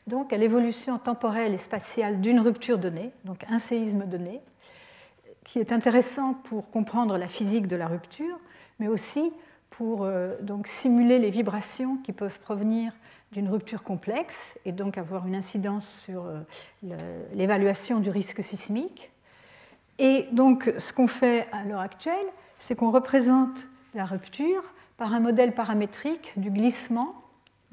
[0.08, 4.40] donc à l'évolution temporelle et spatiale d'une rupture donnée, donc un séisme donné,
[5.44, 8.40] qui est intéressant pour comprendre la physique de la rupture,
[8.80, 9.34] mais aussi
[9.70, 12.94] pour euh, donc, simuler les vibrations qui peuvent provenir
[13.32, 19.12] d'une rupture complexe et donc avoir une incidence sur euh, l'évaluation du risque sismique.
[19.98, 22.26] Et donc, ce qu'on fait à l'heure actuelle,
[22.58, 24.64] c'est qu'on représente la rupture
[24.98, 27.16] par un modèle paramétrique du glissement,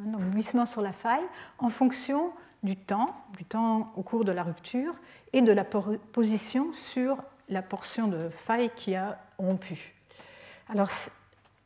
[0.01, 1.25] hein, donc glissement sur la faille,
[1.59, 4.95] en fonction du temps, du temps au cours de la rupture,
[5.33, 9.95] et de la position sur la portion de faille qui a rompu.
[10.69, 10.91] Alors,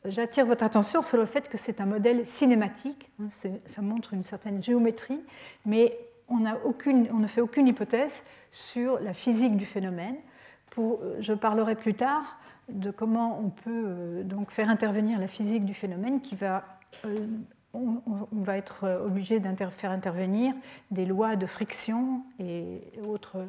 [0.07, 3.27] j'attire votre attention sur le fait que c'est un modèle cinématique, hein,
[3.65, 5.21] ça montre une certaine géométrie,
[5.65, 5.97] mais
[6.29, 10.15] on, ne fait aucune hypothèse sur la physique du phénomène.
[10.77, 12.37] Euh, je parlerai plus tard
[12.69, 16.63] de comment on peut euh, donc faire intervenir la physique du phénomène qui va
[17.05, 17.25] euh,
[17.73, 20.55] on, va être obligé de faire intervenir
[20.89, 23.45] des lois de friction et autres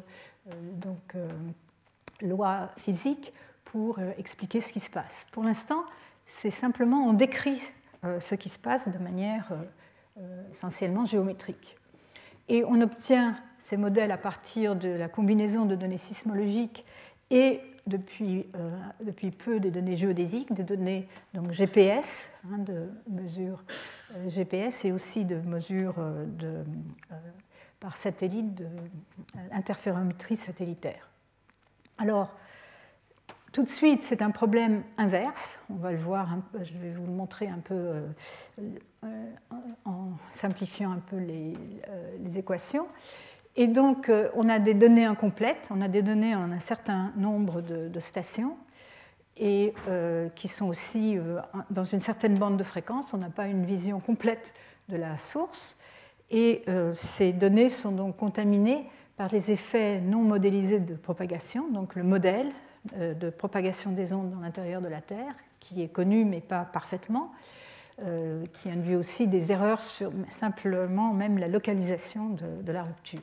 [2.21, 3.33] lois physiques
[3.65, 5.25] pour expliquer ce qui se passe.
[5.31, 5.83] Pour l'instant,
[6.29, 7.61] c'est simplement on décrit
[8.19, 9.51] ce qui se passe de manière
[10.53, 11.77] essentiellement géométrique.
[12.47, 16.85] Et on obtient ces modèles à partir de la combinaison de données sismologiques
[17.29, 18.71] et depuis, euh,
[19.03, 23.63] depuis peu des données géodésiques, des données donc GPS, hein, de mesures
[24.15, 26.63] euh, GPS et aussi de mesures euh, de,
[27.79, 28.63] par satellite,
[29.51, 31.09] d'interférométrie satellitaire.
[31.97, 32.35] Alors,
[33.51, 35.57] tout de suite, c'est un problème inverse.
[35.69, 36.29] On va le voir,
[36.61, 38.03] je vais vous le montrer un peu
[39.85, 41.53] en simplifiant un peu les,
[42.23, 42.87] les équations.
[43.55, 47.11] Et donc, euh, on a des données incomplètes, on a des données en un certain
[47.17, 48.55] nombre de, stations,
[49.35, 53.13] et euh, qui sont aussi euh, dans une certaine bande de fréquence.
[53.13, 54.53] On n'a pas une vision complète
[54.87, 55.75] de la source.
[56.31, 62.03] Et ces données sont donc contaminées par les effets non modélisés de propagation, donc le
[62.03, 62.51] modèle
[62.95, 67.31] de propagation des ondes dans l'intérieur de la Terre, qui est connu mais pas parfaitement,
[67.97, 73.21] qui induit aussi des erreurs sur simplement même la localisation de la rupture.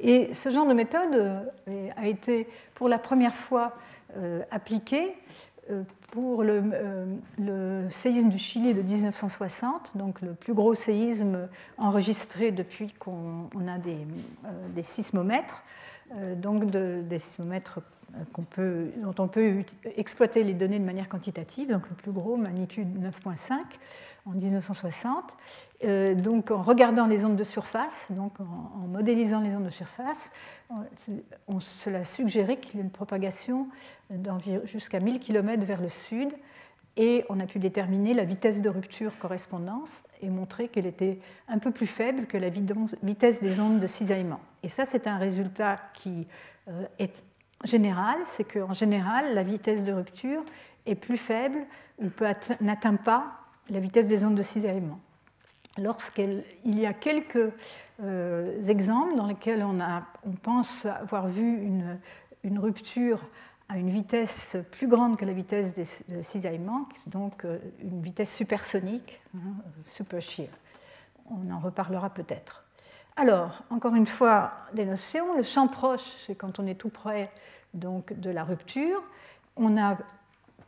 [0.00, 3.74] Et ce genre de méthode euh, a été pour la première fois
[4.16, 12.52] euh, euh, pour le, séisme du Chili de 1960, donc le plus gros séisme enregistré
[12.52, 15.64] depuis qu'on a des sismomètres,
[16.36, 17.80] donc des sismomètres
[18.50, 19.64] peut, dont on peut
[19.96, 23.58] exploiter les données de manière quantitative, donc le plus gros, magnitude 9.5
[24.26, 25.24] en 1960.
[25.84, 30.32] Euh, donc en regardant les ondes de surface, donc en, modélisant les ondes de surface,
[31.48, 33.68] on, cela suggérait qu'il y ait une propagation
[34.64, 36.32] jusqu'à 1000 km vers le sud
[36.96, 41.58] et on a pu déterminer la vitesse de rupture correspondance et montrer qu'elle était un
[41.58, 44.40] peu plus faible que la vitesse des ondes de cisaillement.
[44.62, 46.26] Et ça, c'est un résultat qui
[46.68, 47.22] euh, est
[47.64, 50.42] général, c'est qu'en général, la vitesse de rupture
[50.84, 51.66] est plus faible
[51.98, 52.06] ou
[52.60, 53.40] n'atteint pas
[53.70, 55.00] la vitesse des ondes de cisaillement.
[55.78, 57.52] Lorsqu'il y a quelques
[58.02, 63.20] euh, exemples dans lesquels on, pense avoir vu une, rupture
[63.68, 65.74] à une vitesse plus grande que la vitesse
[66.08, 69.54] de cisaillement, donc euh, une vitesse supersonique, hein,
[69.86, 70.48] super shear.
[71.30, 72.65] On en reparlera peut-être.
[73.18, 75.36] Alors, encore une fois, les notions.
[75.36, 77.30] Le champ proche, c'est quand on est tout près
[77.72, 79.02] donc, de la rupture.
[79.56, 79.96] On a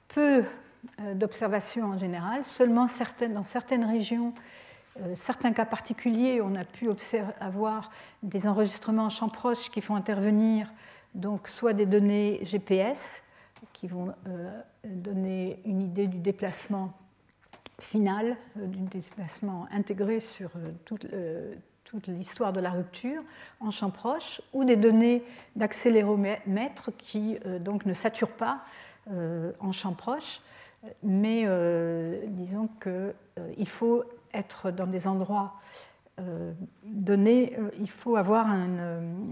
[0.08, 0.44] peu
[1.00, 2.86] euh, d'observations en général, seulement
[3.30, 4.32] dans certaines régions,
[5.00, 6.88] euh, certains cas particuliers, on a pu
[7.40, 7.90] avoir
[8.22, 10.72] des enregistrements en champ proche qui font intervenir
[11.14, 13.22] donc, soit des données GPS
[13.72, 16.92] qui vont euh, donner une idée du déplacement
[17.80, 20.50] final, du déplacement intégré sur
[20.84, 21.06] toute,
[21.88, 23.22] toute l'histoire de la rupture
[23.60, 25.24] en champ proche, ou des données
[25.56, 28.60] d'accéléromètre qui euh, donc ne saturent pas
[29.10, 30.42] euh, en champ proche,
[31.02, 35.54] mais euh, disons qu'il faut être dans des endroits
[36.82, 38.48] donnés, il faut avoir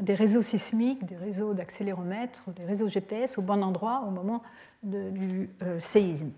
[0.01, 4.41] des réseaux sismiques, des réseaux d'accéléromètre, des réseaux GPS au bon endroit au moment
[4.85, 6.31] du séisme.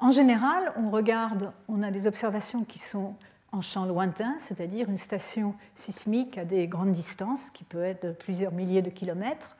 [0.00, 3.14] En général, on regarde, on a des observations qui sont
[3.52, 8.52] en champ lointain, c'est-à-dire une station sismique à des grandes distances, qui peut être plusieurs
[8.52, 9.56] milliers de kilomètres.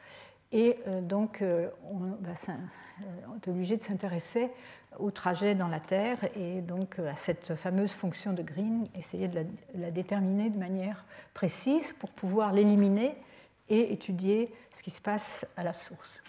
[0.51, 4.51] Et euh, donc, euh, on est obligé de s'intéresser
[4.99, 9.47] au trajet dans la Terre et donc à cette fameuse fonction de Green, essayer de
[9.75, 13.15] la, déterminer de manière précise pour pouvoir l'éliminer
[13.69, 16.23] et étudier ce qui se passe à la source.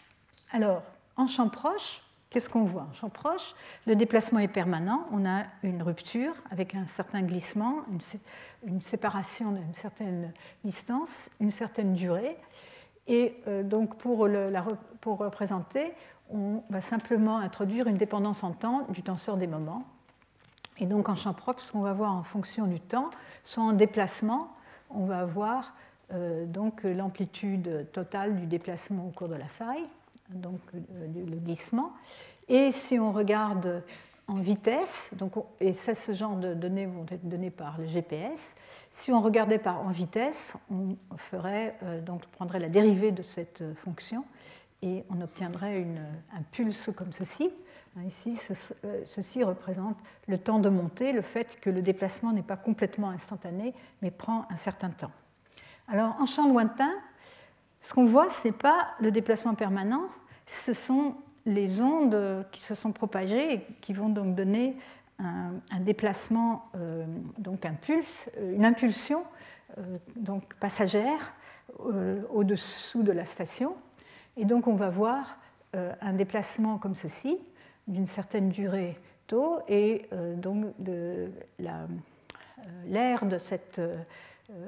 [0.52, 0.84] Alors,
[1.17, 2.02] en champ proche,
[2.34, 2.88] qu'est-ce qu'on voit?
[2.89, 3.54] En champ proche,
[3.86, 7.84] le déplacement est permanent, on a une rupture avec un certain glissement,
[8.65, 12.36] une, séparation d'une certaine distance, une certaine durée.
[13.08, 14.28] Et euh, donc, pour,
[15.00, 15.93] pour représenter,
[16.32, 19.86] on va simplement introduire une dépendance en temps du tenseur des moments.
[20.80, 23.12] Et donc en champ propre, ce qu'on va voir en fonction du temps,
[23.46, 24.52] soit en déplacement,
[24.89, 25.76] on va avoir
[26.13, 26.46] euh,
[26.84, 29.86] l'amplitude totale du déplacement au cours de la faille,
[30.30, 31.94] donc euh, le glissement.
[32.48, 33.84] Et si on regarde
[34.28, 38.56] en vitesse, donc et ça, ce genre de données vont être données par le GPS.
[38.90, 43.64] Si on regardait par en vitesse, on ferait euh, donc prendrait la dérivée de cette
[43.76, 44.26] fonction
[44.82, 45.86] et on obtiendrait
[46.34, 47.50] un pulse comme ceci.
[48.08, 48.40] Ici,
[48.86, 53.10] euh, ceci représente le temps de montée, le fait que le déplacement n'est pas complètement
[53.10, 55.12] instantané, mais prend un certain temps.
[55.88, 56.92] Alors, en champ lointain,
[57.84, 60.06] ce qu'on voit, ce n'est pas le déplacement permanent,
[60.48, 61.13] ce sont
[61.46, 64.76] les ondes qui se sont propagées et qui vont donc donner
[65.19, 67.06] un, déplacement, euh,
[67.38, 69.24] donc un pulse, euh, une impulsion
[70.15, 71.34] donc passagère
[71.80, 73.76] au-dessous de la station.
[74.38, 75.38] Et donc on va voir
[75.76, 77.39] euh, un déplacement comme ceci,
[77.88, 81.30] d'une certaine durée tôt, et euh, donc euh,
[82.86, 83.82] l'air de cette,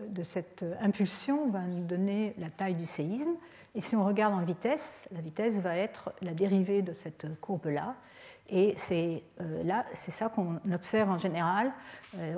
[0.09, 3.35] de cette impulsion va nous donner la taille du séisme.
[3.75, 7.95] Et si on regarde en vitesse, la vitesse va être la dérivée de cette courbe-là.
[8.49, 9.23] Et c'est
[9.63, 11.71] là, c'est ça qu'on observe en général.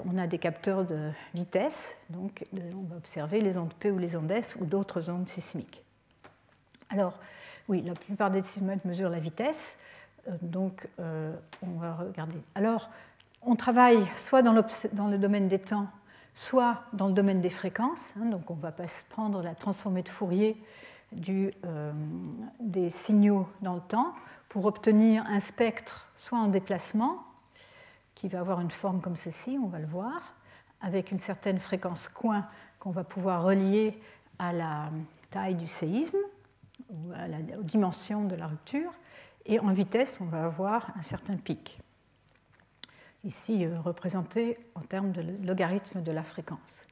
[0.05, 4.15] on a des capteurs de vitesse, donc on va observer les ondes P ou les
[4.15, 5.83] ondes S ou d'autres ondes sismiques.
[6.89, 7.19] Alors,
[7.67, 9.77] oui, la plupart des sismomètres mesurent la vitesse,
[10.27, 12.39] euh, donc euh, on va regarder.
[12.55, 12.89] Alors,
[13.41, 15.87] on travaille soit dans, le domaine des temps,
[16.37, 18.13] soit dans le domaine des fréquences.
[18.15, 18.71] Hein, donc, on va
[19.09, 20.55] prendre la transformée de Fourier
[21.27, 21.91] euh,
[22.59, 24.13] des signaux dans le temps
[24.47, 27.23] pour obtenir un spectre soit en déplacement,
[28.13, 30.35] qui va avoir une forme comme ceci, on va le voir,
[30.81, 32.47] avec une certaine fréquence coin
[32.79, 33.99] qu'on va pouvoir relier
[34.37, 34.91] à la
[35.31, 36.19] taille du séisme,
[36.89, 38.91] ou à la dimension de la rupture.
[39.45, 41.79] Et en vitesse, on va avoir un certain pic,
[43.27, 46.87] ici euh, représenté en termes de logarithme de la fréquence.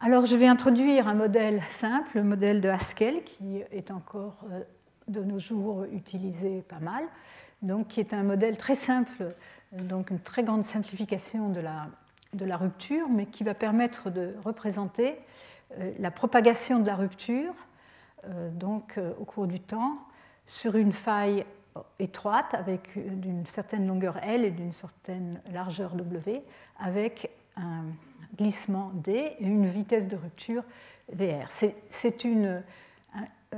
[0.00, 4.62] Alors je vais introduire un modèle simple, le modèle de Haskell, qui est encore euh,
[5.08, 7.04] de nos jours utilisé pas mal,
[7.62, 9.34] donc qui est un modèle très simple,
[9.72, 15.18] donc une très grande simplification de la, rupture, mais qui va permettre de représenter
[15.78, 17.54] euh, la propagation de la rupture
[18.26, 19.98] euh, donc, euh, au cours du temps
[20.46, 21.44] sur une faille
[21.98, 26.42] étroite avec d'une certaine longueur L et d'une certaine largeur W,
[26.78, 27.84] avec un
[28.36, 30.62] glissement D et une vitesse de rupture
[31.12, 31.50] VR.
[31.50, 32.62] C'est une,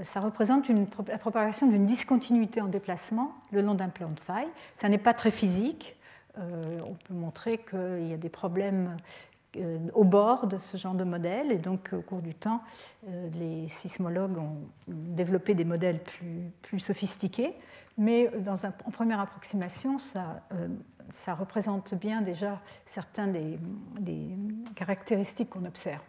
[0.05, 0.69] ça représente
[1.09, 4.49] la propagation d'une discontinuité en déplacement le long d'un plan de faille.
[4.77, 5.97] Ça n'est pas très physique.
[6.39, 8.97] Euh, on peut montrer qu'il y a des problèmes
[9.57, 11.51] euh, au bord de ce genre de modèle.
[11.51, 12.63] Et donc, au cours du temps,
[13.09, 16.01] euh, les sismologues ont développé des modèles
[16.63, 17.55] plus sophistiqués.
[17.99, 20.69] Mais un, en première approximation, ça, euh,
[21.35, 23.59] représente bien déjà certaines
[23.99, 24.37] des,
[24.75, 26.03] caractéristiques qu'on observe.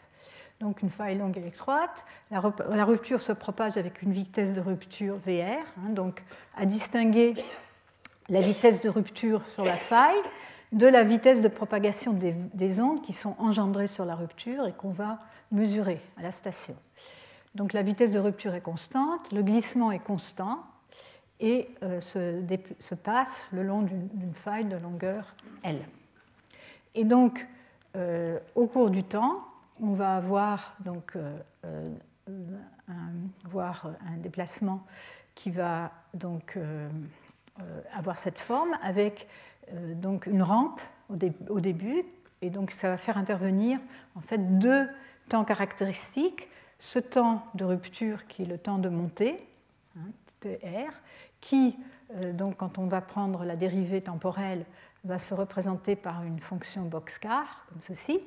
[0.60, 2.06] Donc une faille longue et étroite.
[2.30, 6.24] La, la, rupture se propage avec une vitesse de rupture VR, hein, donc
[6.56, 7.34] à distinguer
[8.30, 10.22] la vitesse de rupture sur la faille
[10.72, 14.92] de la vitesse de propagation des, ondes qui sont engendrées sur la rupture et qu'on
[14.92, 15.20] va
[15.52, 16.76] mesurer à la station.
[17.56, 20.64] Donc la vitesse de rupture est constante, le glissement est constant
[21.42, 25.82] et euh, se, passe le long d'une faille de longueur L.
[26.94, 27.46] Et donc,
[27.96, 29.44] euh, au cours du temps,
[29.82, 31.40] on va avoir, donc, euh,
[32.88, 33.12] un,
[33.50, 34.86] voir un déplacement
[35.34, 36.58] qui va donc,
[37.94, 39.28] avoir cette forme avec
[39.96, 42.04] donc une rampe au, début,
[42.42, 43.80] et donc ça va faire intervenir
[44.16, 44.88] en fait deux
[45.30, 46.48] temps caractéristiques.
[46.80, 49.40] Ce temps de rupture qui est le temps de montée,
[49.98, 50.10] hein,
[50.42, 50.92] TR,
[51.42, 51.76] qui,
[52.16, 54.66] euh, donc, quand on va prendre la dérivée temporelle,
[55.04, 58.22] va se représenter par une fonction Boxcar, comme ceci.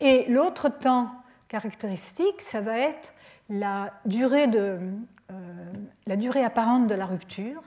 [0.00, 1.12] Et l'autre temps
[1.48, 3.12] caractéristique, ça va être
[3.48, 4.80] la durée, de,
[5.30, 5.72] euh,
[6.06, 7.62] la durée apparente de la rupture,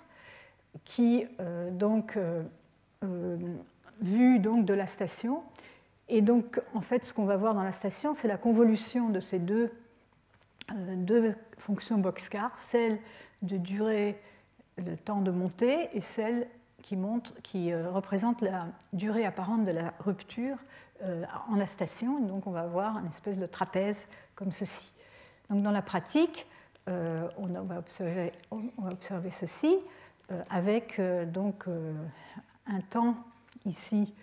[0.86, 1.26] qui
[1.72, 3.38] donc euh,
[4.02, 5.44] vue donc de la station.
[6.08, 9.20] Et donc, en fait, ce qu'on va voir dans la station, c'est la convolution de
[9.20, 9.72] ces deux,
[10.72, 13.00] deux fonctions boxcar, celle
[13.42, 14.20] de durée
[14.80, 16.48] le temps de montée et celle
[16.82, 20.58] qui, montre, qui représente la durée apparente de la rupture
[21.50, 22.20] en la station.
[22.22, 24.92] Donc on va avoir une espèce de trapèze comme ceci.
[25.50, 26.46] Donc dans la pratique,
[26.88, 29.78] on, va observer, on, va observer, ceci
[30.50, 31.66] avec donc
[32.66, 33.16] un temps
[33.66, 34.14] ici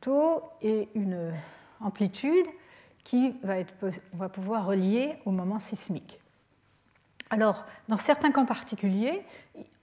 [0.00, 1.32] taux et une
[1.80, 2.46] amplitude
[3.04, 3.74] qui va, être,
[4.12, 6.19] va pouvoir relier au moment sismique.
[7.30, 9.22] Alors, dans certains cas particuliers,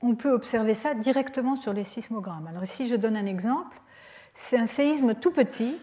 [0.01, 2.47] on peut observer ça directement sur les sismogrammes.
[2.47, 3.79] Alors ici, je donne un exemple.
[4.33, 5.77] C'est un séisme tout petit,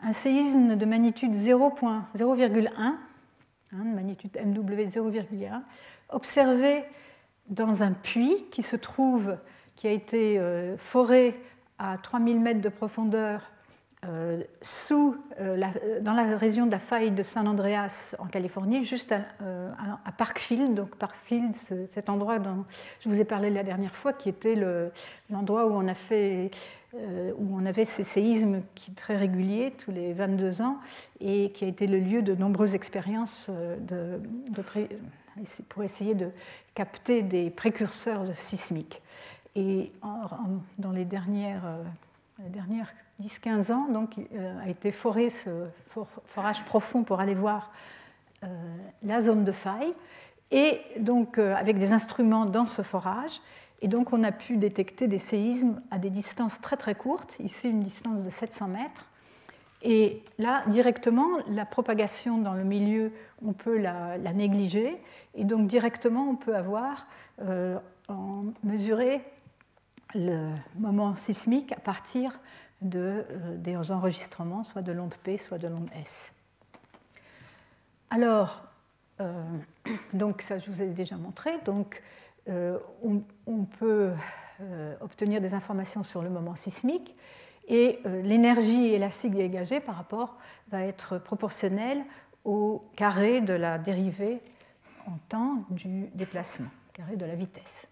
[0.00, 2.96] un séisme de magnitude 0.0,1, hein,
[3.72, 5.62] magnitude MW 0,1,
[6.10, 6.84] observé
[7.48, 9.36] dans un puits qui se trouve,
[9.74, 11.38] qui a été euh, foré
[11.78, 13.42] à 3000 mètres de profondeur
[14.08, 19.12] euh, sous, euh, dans la région de la faille de San Andreas en Californie, juste
[19.12, 19.70] à, euh,
[20.16, 20.74] Parkfield.
[20.74, 21.54] Donc Parkfield,
[21.90, 22.64] cet endroit dont
[23.00, 24.54] je vous ai parlé la dernière fois, qui était
[25.30, 25.86] l'endroit où on
[27.38, 30.78] où on avait ces séismes qui très réguliers tous les 22 ans
[31.20, 33.50] et qui a été le lieu de nombreuses expériences
[35.68, 36.30] pour essayer de
[36.74, 39.02] capter des précurseurs sismiques.
[39.56, 39.92] Et
[40.78, 41.64] dans les dernières,
[42.42, 45.66] les dernières 10-15 ans, donc, euh, a été foré ce
[46.26, 47.70] forage profond pour aller voir
[48.44, 48.46] euh,
[49.02, 49.94] la zone de faille,
[50.50, 53.40] et donc euh, avec des instruments dans ce forage.
[53.82, 57.68] Et donc on a pu détecter des séismes à des distances très très courtes, ici
[57.68, 59.06] une distance de 700 mètres.
[59.82, 63.12] Et là, directement, la propagation dans le milieu,
[63.44, 64.96] on peut la, négliger.
[65.34, 67.06] Et donc directement, on peut avoir
[68.08, 69.22] en mesuré
[70.14, 72.40] le moment sismique à partir
[72.84, 76.30] euh, des enregistrements, soit de l'onde P, soit de l'onde S.
[78.10, 78.64] Alors,
[79.20, 79.42] euh,
[80.12, 82.02] donc ça je vous ai déjà montré, donc
[82.48, 84.12] euh, on, peut
[85.00, 87.14] obtenir des informations sur le moment sismique
[87.68, 92.04] et l'énergie élastique dégagée par rapport va être proportionnelle
[92.44, 94.40] au carré de la dérivée
[95.06, 97.86] en temps du déplacement, carré de la vitesse.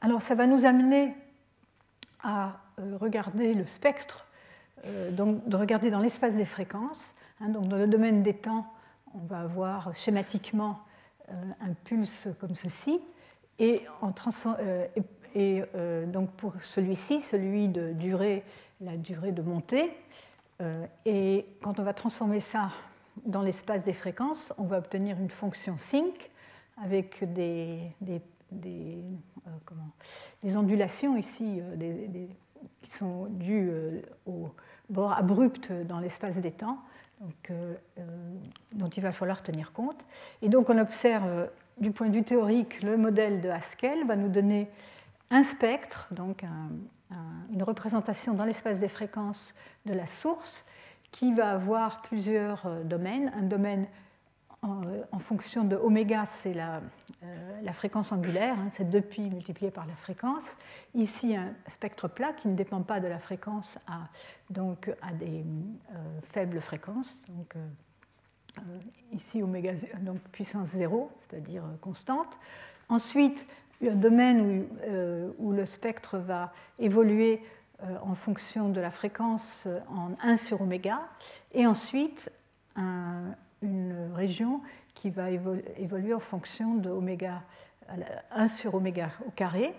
[0.00, 1.14] Alors ça va nous amener
[2.24, 4.26] à regarder le spectre,
[4.84, 7.14] euh, donc de regarder dans l'espace des fréquences.
[7.40, 8.66] Hein, donc dans le domaine des temps,
[9.14, 10.80] on va avoir schématiquement
[11.30, 13.00] euh, un pulse comme ceci.
[13.58, 13.82] Et,
[16.06, 18.42] donc pour celui-ci, celui de durée,
[18.80, 19.90] la durée de montée.
[21.04, 22.70] et quand on va transformer ça
[23.26, 26.30] dans l'espace des fréquences, on va obtenir une fonction sync
[26.82, 29.02] avec des, des,
[30.56, 31.60] ondulations ici,
[32.82, 34.50] qui sont dus euh, au
[34.88, 36.78] bord abrupt dans l'espace des temps,
[37.20, 38.02] donc, euh, euh,
[38.72, 40.04] dont il va falloir tenir compte.
[40.42, 41.48] Et donc on observe,
[41.78, 44.68] du point de vue théorique, le modèle de Haskell va nous donner
[45.30, 46.44] un spectre, donc
[47.52, 49.54] une représentation dans l'espace des fréquences
[49.86, 50.64] de la source,
[51.10, 53.32] qui va avoir plusieurs domaines.
[53.34, 53.86] Un domaine
[54.66, 56.80] euh, en, fonction de oméga, c'est la,
[57.22, 60.44] euh, fréquence angulaire, hein, c'est 2pi multiplié par la fréquence.
[60.94, 64.08] Ici, un spectre plat qui ne dépend pas de la fréquence à,
[64.50, 67.20] donc, à des euh, faibles fréquences.
[67.28, 67.54] Donc,
[69.12, 72.38] ici, oméga, donc puissance 0, c'est-à-dire constante.
[72.88, 73.46] Ensuite,
[73.86, 74.66] un domaine
[75.38, 77.42] où, où, le spectre va évoluer
[78.02, 81.02] en fonction de la fréquence en 1 sur oméga.
[81.52, 82.32] Et ensuite,
[82.76, 84.60] un, une région
[84.94, 87.42] qui va évoluer en fonction de oméga
[88.32, 89.74] 1 sur oméga au carré.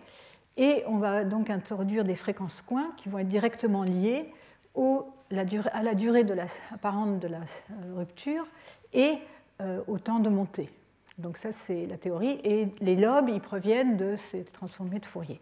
[0.57, 4.33] Et on va donc introduire des fréquences coins qui vont être directement liées
[5.31, 8.45] à la durée de la, apparente de la euh, rupture
[8.93, 9.15] et
[9.61, 10.69] euh, au temps de montée.
[11.17, 12.39] Donc ça, c'est la théorie.
[12.43, 15.41] Et les lobes, ils proviennent de ces transformés de Fourier.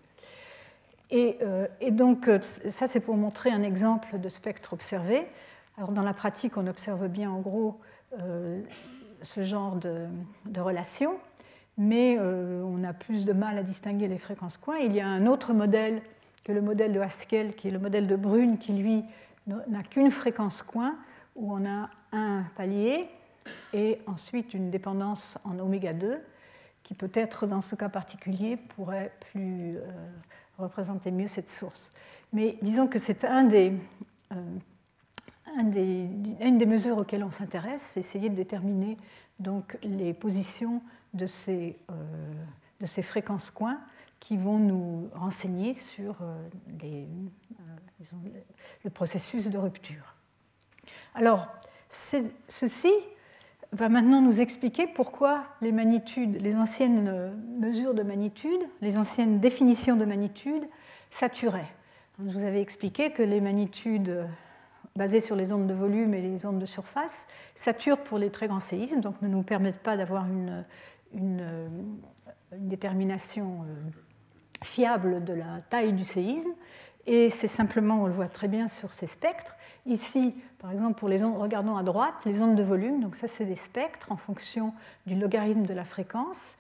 [1.12, 2.30] Et, euh, et donc,
[2.70, 5.28] ça, c'est pour montrer un exemple de spectre observé.
[5.78, 7.80] Alors, dans la pratique, on observe bien en gros
[8.20, 8.62] euh,
[9.22, 10.06] ce genre de,
[10.46, 11.18] de relation,
[11.78, 14.78] mais euh, on a plus de mal à distinguer les fréquences coins.
[14.78, 16.02] Il y a un autre modèle
[16.46, 19.04] que le modèle de Haskell, qui est le modèle de Brune, qui lui
[19.48, 20.96] n'a qu'une fréquence coin,
[21.36, 23.10] où on a un palier
[23.74, 26.20] et ensuite une dépendance en oméga 2,
[26.84, 29.82] qui peut-être dans ce cas particulier pourrait plus euh,
[30.58, 31.92] représenter mieux cette source.
[32.32, 33.74] Mais disons que c'est un des
[35.58, 38.98] une des mesures auxquelles on s'intéresse, c'est essayer de déterminer
[39.40, 40.82] donc, les positions
[41.14, 41.94] de ces, euh,
[42.80, 43.80] de ces fréquences coins
[44.20, 46.36] qui vont nous renseigner sur euh,
[46.84, 47.06] euh,
[48.84, 50.16] le processus de rupture.
[51.14, 51.48] Alors,
[51.90, 52.92] ceci
[53.72, 59.96] va maintenant nous expliquer pourquoi les magnitudes, les anciennes mesures de magnitude, les anciennes définitions
[59.96, 60.68] de magnitude
[61.10, 61.72] saturaient.
[62.20, 64.28] Je vous avais expliqué que les magnitudes
[64.96, 68.48] basées sur les ondes de volume et les ondes de surface saturent pour les très
[68.48, 70.64] grands séismes, donc ne nous permettent pas d'avoir une,
[71.14, 71.46] une,
[72.54, 73.74] détermination euh,
[74.64, 76.52] fiable de la taille du séisme.
[77.06, 79.56] Et c'est simplement, on le voit très bien sur ces spectres.
[79.86, 83.28] Ici, par exemple, pour les ondes, regardons à droite, les ondes de volume, donc ça
[83.28, 84.74] c'est des spectres en fonction
[85.06, 86.56] du logarithme de la fréquence.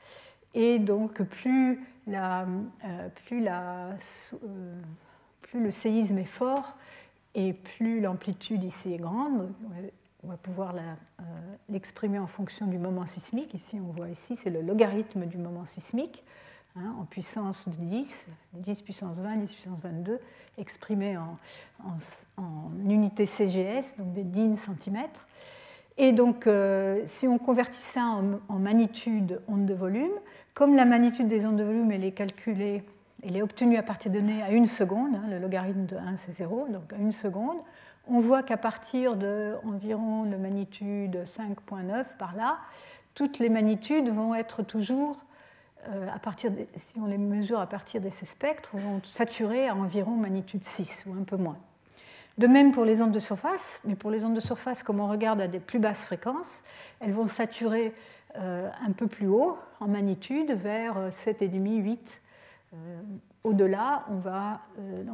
[0.53, 2.45] Et donc plus, euh,
[2.83, 3.91] euh,
[5.53, 6.75] le séisme est fort
[7.35, 9.51] et plus l'amplitude ici est grande,
[10.23, 11.23] on va pouvoir euh,
[11.69, 13.53] l'exprimer en fonction du moment sismique.
[13.53, 16.23] Ici, on voit ici, c'est le logarithme du moment sismique,
[16.75, 20.19] hein, en puissance de 10, 10 puissance 20, 10 puissance 22,
[20.57, 21.37] exprimé en,
[22.87, 25.03] unité CGS, donc des 10 cm.
[25.97, 30.11] Et donc, euh, si on convertit ça en, en, magnitude onde de volume,
[30.53, 32.83] comme la magnitude des ondes de volume, elle est calculée,
[33.25, 36.17] elle est obtenue à partir de données à une seconde, hein, le logarithme de 1
[36.17, 37.57] c'est 0, donc à une seconde,
[38.07, 42.59] on voit qu'à partir de environ la magnitude 5.9 par là,
[43.15, 45.17] toutes les magnitudes vont être toujours,
[45.89, 49.75] euh, à partir si on les mesure à partir de ces spectres, vont saturer à
[49.75, 51.57] environ magnitude 6 ou un peu moins.
[52.37, 55.07] De même pour les ondes de surface, mais pour les ondes de surface, comme on
[55.07, 56.63] regarde à des plus basses fréquences,
[56.99, 57.93] elles vont saturer
[58.37, 62.21] euh, un peu plus haut en magnitude, vers 7,5, 8.
[62.75, 63.01] Euh,
[63.43, 64.21] au-delà, on,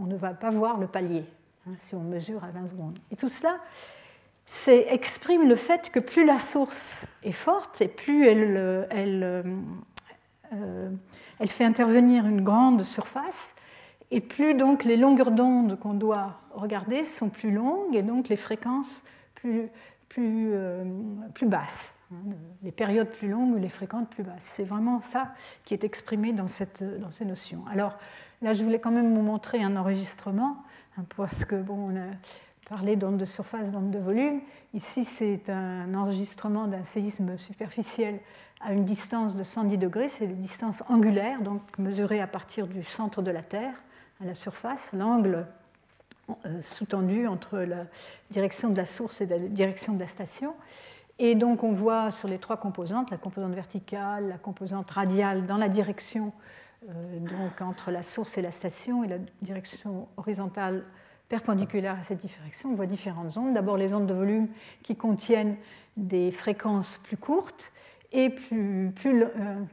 [0.02, 1.26] on ne va pas voir le palier.
[1.68, 3.00] Hein, si on mesure à 20 secondes.
[3.12, 3.58] Et tout cela
[4.68, 8.86] exprime le fait que plus la source est forte et plus euh,
[11.40, 13.54] elle fait intervenir une grande surface,
[14.10, 18.36] et plus donc les longueurs d'onde qu'on doit regarder sont plus longues et donc les
[18.36, 19.04] fréquences
[19.46, 20.84] euh,
[21.34, 21.94] plus basses.
[22.12, 22.32] Hein,
[22.64, 24.44] les périodes plus longues ou les fréquences plus basses.
[24.44, 25.34] C'est vraiment ça
[25.64, 27.64] qui est exprimé dans, cette, dans ces notions.
[27.72, 27.98] Alors
[28.42, 30.58] là, je voulais quand même vous montrer un enregistrement
[31.16, 32.08] parce que bon, on a
[32.68, 34.42] parlé d'ondes de surface, d'ondes de volume.
[34.74, 38.20] Ici, c'est un enregistrement d'un séisme superficiel
[38.60, 40.10] à une distance de 110 degrés.
[40.10, 43.74] C'est les distances angulaires, donc mesurées à partir du centre de la Terre
[44.22, 44.90] à la surface.
[44.92, 45.48] L'angle
[46.46, 47.86] euh, sous-tendu entre la
[48.30, 50.54] direction de la source et la direction de la station.
[51.24, 55.58] Et donc on voit sur les trois composantes, la composante verticale, la composante radiale dans
[55.58, 56.34] la direction
[56.90, 60.84] euh, donc entre la source et la station et la direction horizontale
[61.30, 63.54] perpendiculaire à cette direction, on voit différentes ondes.
[63.54, 64.48] D'abord les ondes de volume
[64.82, 65.58] qui contiennent
[65.96, 67.72] des fréquences plus courtes
[68.12, 69.28] et plus, plus, euh,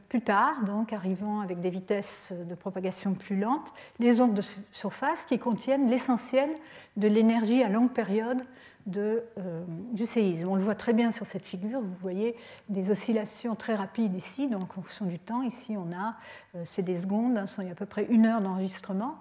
[0.07, 5.25] plus, tard, donc arrivant avec des vitesses de propagation plus lentes, les ondes de surface
[5.25, 6.51] qui contiennent l'essentiel
[6.95, 8.43] de l'énergie à longue période
[8.95, 9.63] euh,
[9.93, 10.47] du séisme.
[10.49, 12.35] On le voit très bien sur cette figure, vous voyez
[12.69, 15.41] des oscillations très rapides ici, donc en fonction du temps.
[15.41, 16.15] Ici, on a,
[16.55, 19.15] euh, c'est des secondes, il y a à peu près une heure d'enregistrement.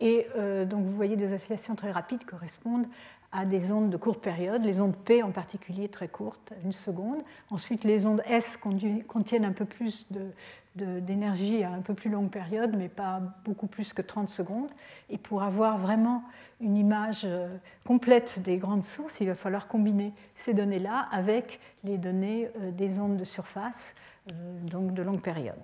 [0.00, 2.86] Et euh, donc vous voyez des oscillations très rapides correspondent
[3.32, 7.22] à des ondes de courte période, les ondes P en particulier très courtes, une seconde.
[7.50, 8.58] Ensuite, les ondes S
[9.08, 10.06] contiennent un peu plus
[10.76, 14.70] d'énergie à un peu plus longue période, mais pas beaucoup plus que 30 secondes.
[15.08, 16.22] Et pour avoir vraiment
[16.60, 17.56] une image euh,
[17.86, 23.00] complète des grandes sources, il va falloir combiner ces données-là avec les données euh, des
[23.00, 23.94] ondes de surface,
[24.32, 25.56] euh, donc de longue période.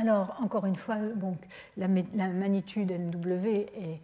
[0.00, 1.38] Alors, encore une fois, donc,
[1.76, 4.00] la, magnitude NW est,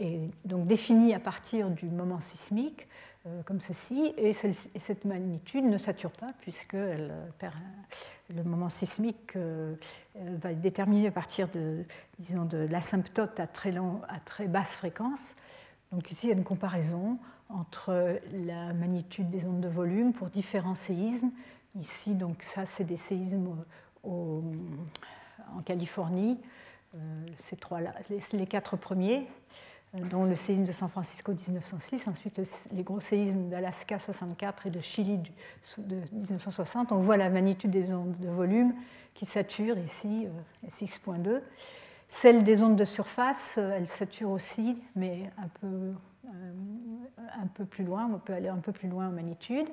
[0.00, 2.86] est donc définie à partir du moment sismique,
[3.44, 6.76] comme ceci, et, cette magnitude ne sature pas, puisque
[7.38, 7.54] perd,
[8.34, 11.84] le moment sismique va être déterminé à partir de,
[12.18, 15.20] disons, de l'asymptote à très, à très basse fréquence.
[15.92, 17.18] Donc ici, il y a une comparaison
[17.50, 21.30] entre la magnitude des ondes de volume pour différents séismes.
[21.78, 23.54] Ici, donc ça, c'est des séismes
[24.04, 26.38] en Californie,
[26.94, 27.26] euh,
[28.32, 29.22] les, quatre premiers, euh,
[29.94, 32.40] dont le séisme de San Francisco 1906, ensuite
[32.72, 35.18] les gros séismes d'Alaska 64 et de Chili
[35.78, 36.92] de 1960.
[36.92, 38.74] On voit la magnitude des ondes de volume
[39.14, 40.28] qui sature ici,
[40.68, 41.28] 6.2.
[41.28, 41.40] Euh,
[42.06, 46.52] celle des ondes de surface, euh, elle sature aussi, mais un peu, euh,
[47.40, 49.68] un peu plus loin, on peut aller un peu plus loin en magnitude.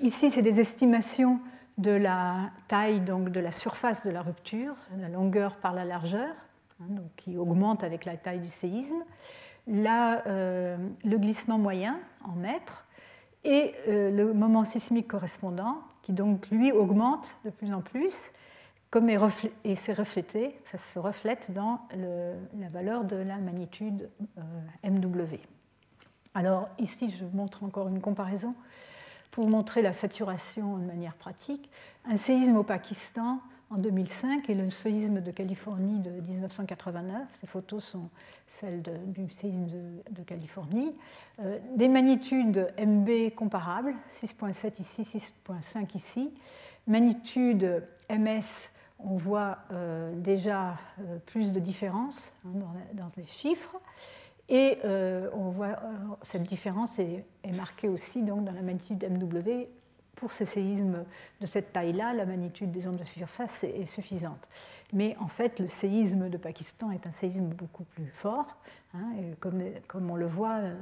[0.00, 1.40] Ici, c'est des estimations
[1.78, 6.34] de la taille donc, de la surface de la rupture, la longueur par la largeur,
[6.80, 9.02] hein, donc, qui augmente avec la taille du séisme.
[9.70, 12.86] Euh, le glissement moyen en mètres
[13.44, 18.32] et le moment sismique correspondant, qui donc lui augmente de plus en plus
[18.90, 25.38] comme et c'est reflété, ça se reflète dans la valeur de la magnitude euh, MW.
[26.34, 28.54] Alors ici, je montre encore une comparaison
[29.30, 31.70] pour montrer la saturation de manière pratique,
[32.04, 33.40] un séisme au Pakistan
[33.70, 37.28] en 2005 et le séisme de Californie de 1989.
[37.40, 38.10] Ces photos sont
[38.46, 39.66] celles du séisme
[40.10, 40.92] de, Californie.
[41.38, 46.32] Euh, des magnitudes MB comparables, 6.7 ici, 6.5 ici.
[46.86, 48.68] Magnitude MS,
[48.98, 52.50] on voit euh, déjà euh, plus de différence hein,
[52.94, 53.80] dans, les chiffres.
[54.52, 54.78] Et
[55.32, 55.78] on voit
[56.22, 59.68] cette différence est, marquée aussi dans la magnitude MW
[60.20, 61.06] pour ces séismes
[61.40, 64.46] de cette taille-là, la magnitude des ondes de surface est, suffisante.
[64.92, 68.58] Mais en fait, le séisme de Pakistan est un séisme beaucoup plus fort.
[68.94, 70.74] Hein, comme, on le voit, euh,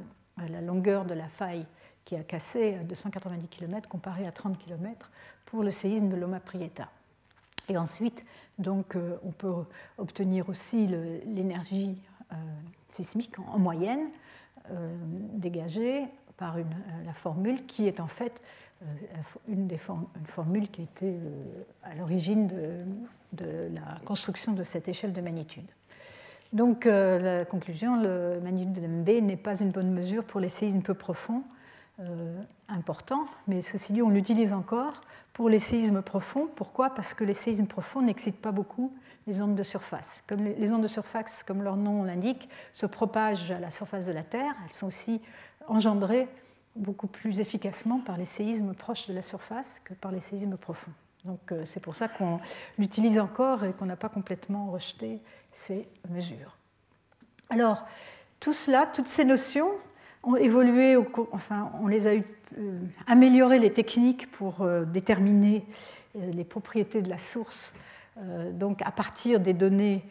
[0.49, 1.66] la longueur de la faille
[2.05, 5.09] qui a cassé à 290 km comparée à 30 km
[5.47, 6.89] pour le séisme de Loma Prieta.
[7.68, 8.24] Et ensuite,
[8.59, 9.55] donc, euh, on peut
[9.99, 12.36] obtenir aussi l'énergie euh,
[12.89, 14.09] sismique en, moyenne
[15.32, 16.05] dégagée
[16.36, 18.68] par la formule qui est en fait euh,
[19.49, 19.81] une, des
[20.16, 22.49] une formule qui était euh, à l'origine
[23.33, 25.66] de, la construction de cette échelle de magnitude.
[26.53, 30.49] Donc euh, la conclusion, le magnitude de MB n'est pas une bonne mesure pour les
[30.49, 31.43] séismes peu profonds,
[32.68, 35.01] importants, mais ceci dit, on l'utilise encore
[35.33, 36.49] pour les séismes profonds.
[36.55, 36.91] Pourquoi?
[36.91, 38.93] Parce que les séismes profonds n'excitent pas beaucoup
[39.29, 40.22] les ondes de surface.
[40.26, 44.12] Comme les ondes de surface, comme leur nom l'indique, se propagent à la surface de
[44.12, 45.20] la Terre, elles sont aussi
[45.66, 46.29] engendrées
[46.79, 50.93] beaucoup plus efficacement par les séismes proches de la surface que par les séismes profonds.
[51.24, 52.41] Donc euh, c'est pour ça qu'on
[52.79, 55.20] l'utilise encore et qu'on n'a pas complètement rejeté
[55.53, 56.57] ces mesures.
[57.51, 57.87] Alors,
[58.41, 59.70] tout cela, toutes ces notions
[60.22, 60.97] ont évolué,
[61.33, 62.24] enfin, on les a eu,
[62.59, 65.64] euh, amélioré les techniques pour euh, déterminer
[66.14, 67.72] les propriétés de la source,
[68.53, 70.03] donc à partir des données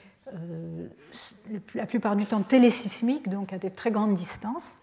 [1.75, 4.79] la plupart du temps télésismiques, donc à des très grandes distances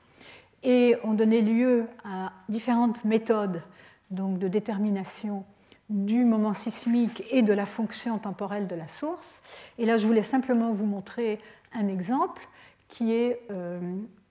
[0.64, 3.62] et ont donné lieu à différentes méthodes
[4.10, 5.44] donc, de détermination
[5.90, 9.40] du moment sismique et de la fonction temporelle de la source.
[9.78, 11.38] Et là, je voulais simplement vous montrer
[11.74, 12.42] un exemple
[12.88, 13.80] qui est euh,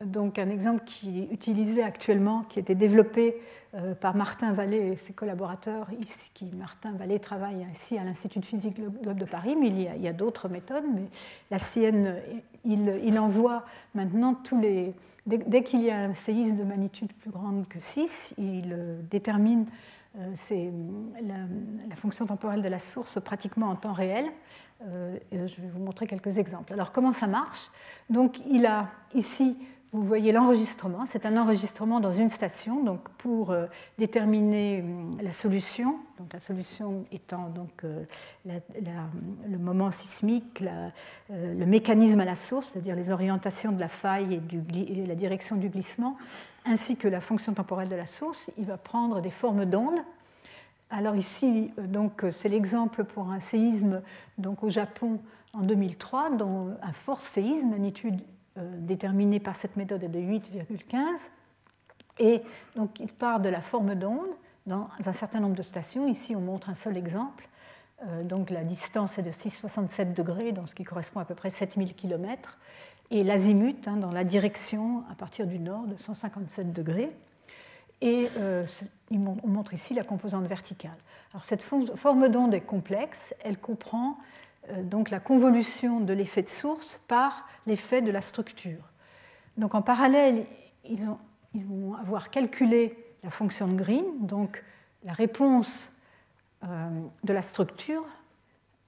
[0.03, 3.35] donc un exemple qui est utilisé actuellement, qui a été développé
[3.75, 5.87] euh, par Martin Vallée et ses collaborateurs.
[6.57, 10.49] Martin Vallée travaille ici à l'Institut de physique de Paris, mais il y a, d'autres
[10.49, 10.85] méthodes.
[10.93, 11.03] Mais
[11.51, 12.15] la sienne,
[12.65, 13.63] il envoie
[13.93, 14.93] maintenant tous les,
[15.25, 19.67] Dès, qu'il y a un séisme de magnitude plus grande que 6, il euh, détermine
[20.19, 20.71] euh,
[21.21, 24.25] la, fonction temporelle de la source pratiquement en temps réel.
[24.85, 26.73] Euh, je vais vous montrer quelques exemples.
[26.73, 27.71] Alors comment ça marche?
[28.09, 29.55] Donc il a ici
[29.93, 33.67] vous voyez l'enregistrement, c'est un enregistrement dans une station donc pour euh,
[33.99, 38.03] déterminer hum, la solution, donc la solution étant donc, euh,
[38.43, 40.89] le moment sismique, euh,
[41.29, 45.69] le mécanisme à la source, c'est-à-dire les orientations de la faille et, la direction du
[45.69, 46.17] glissement,
[46.65, 48.49] ainsi que la fonction temporelle de la source.
[48.57, 49.99] Il va prendre des formes d'ondes.
[50.89, 51.71] Alors ici,
[52.31, 54.01] c'est l'exemple pour un séisme
[54.39, 55.19] donc, au Japon
[55.53, 58.19] en 2003, dont un fort séisme, magnitude
[58.55, 61.03] déterminé par cette méthode est de 8,15.
[62.19, 62.41] Et
[62.75, 64.29] donc il part de la forme d'onde
[64.65, 66.07] dans un certain nombre de stations.
[66.07, 67.47] Ici, on montre un seul exemple.
[68.05, 71.49] Euh, donc la distance est de 6,67 degrés, donc ce qui correspond à peu près
[71.49, 72.57] 7000 km.
[73.11, 77.11] Et l'azimut, hein, dans la direction à partir du nord, de 157 degrés.
[78.01, 78.65] Et euh,
[79.11, 80.97] on montre ici la composante verticale.
[81.33, 83.33] Alors cette forme d'onde est complexe.
[83.43, 84.13] Elle comprend euh,
[84.83, 88.89] donc la convolution de l'effet de source par l'effet de la structure.
[89.57, 90.45] Donc en parallèle,
[90.85, 91.05] ils,
[91.53, 94.63] vont avoir calculé la fonction de Green, donc
[95.03, 95.89] la réponse
[96.63, 96.89] euh,
[97.23, 98.05] de la structure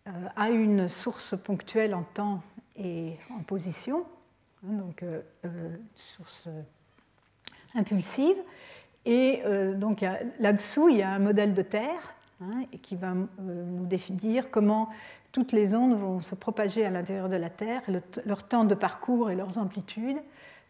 [0.07, 2.41] euh, à une source ponctuelle en temps
[2.75, 4.05] et en position,
[4.65, 5.03] hein, donc
[5.95, 6.49] source
[7.75, 8.37] impulsive.
[9.05, 9.43] Et
[9.75, 10.03] donc
[10.39, 14.89] là-dessous, il y a un modèle de Terre hein, qui va nous dire comment
[15.35, 17.81] toutes les ondes vont se propager à l'intérieur de la Terre,
[18.25, 20.15] leur temps de parcours et leurs amplitudes,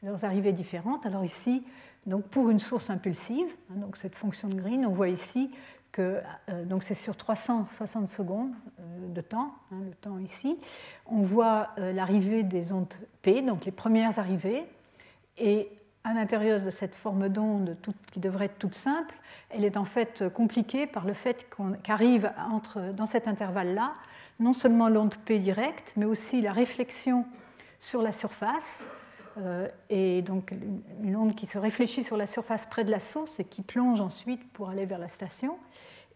[0.01, 1.05] leurs arrivées différentes.
[1.05, 1.63] Alors ici,
[2.07, 5.51] donc pour une source impulsive, hein, cette fonction de Green, on voit ici
[5.91, 10.57] que euh, c'est sur 360 secondes euh, de temps, hein, le temps ici,
[11.05, 12.91] on voit euh, l'arrivée des ondes
[13.21, 14.63] P, donc les premières arrivées,
[15.37, 15.69] et
[16.03, 17.77] à l'intérieur de cette forme d'onde
[18.11, 19.13] qui devrait être toute simple,
[19.51, 21.47] elle est en fait compliquée par le fait
[21.83, 22.31] qu'arrive
[22.95, 23.93] dans cet intervalle-là
[24.39, 27.25] non seulement l'onde P directe, mais aussi la réflexion
[27.79, 28.85] sur la surface,
[29.37, 30.53] euh, et donc
[31.03, 33.99] une onde qui se réfléchit sur la surface près de la source et qui plonge
[33.99, 35.57] ensuite pour aller vers la station,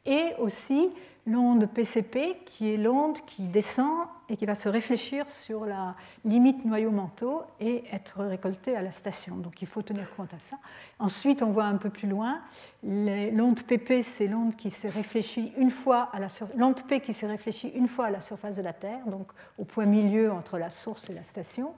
[0.05, 0.89] et aussi
[1.29, 5.95] l'onde PCP, qui est l'onde qui descend et qui va se réfléchir sur la
[6.25, 9.35] limite noyau-manteau et être récoltée à la station.
[9.35, 10.57] Donc il faut tenir compte à ça.
[10.97, 12.41] Ensuite, on voit un peu plus loin,
[12.83, 17.27] l'onde PP, c'est l'onde qui s'est réfléchie une fois à la l'onde P qui s'est
[17.27, 19.27] réfléchie une fois à la surface de la Terre, donc
[19.57, 21.73] au point milieu entre la source et la station.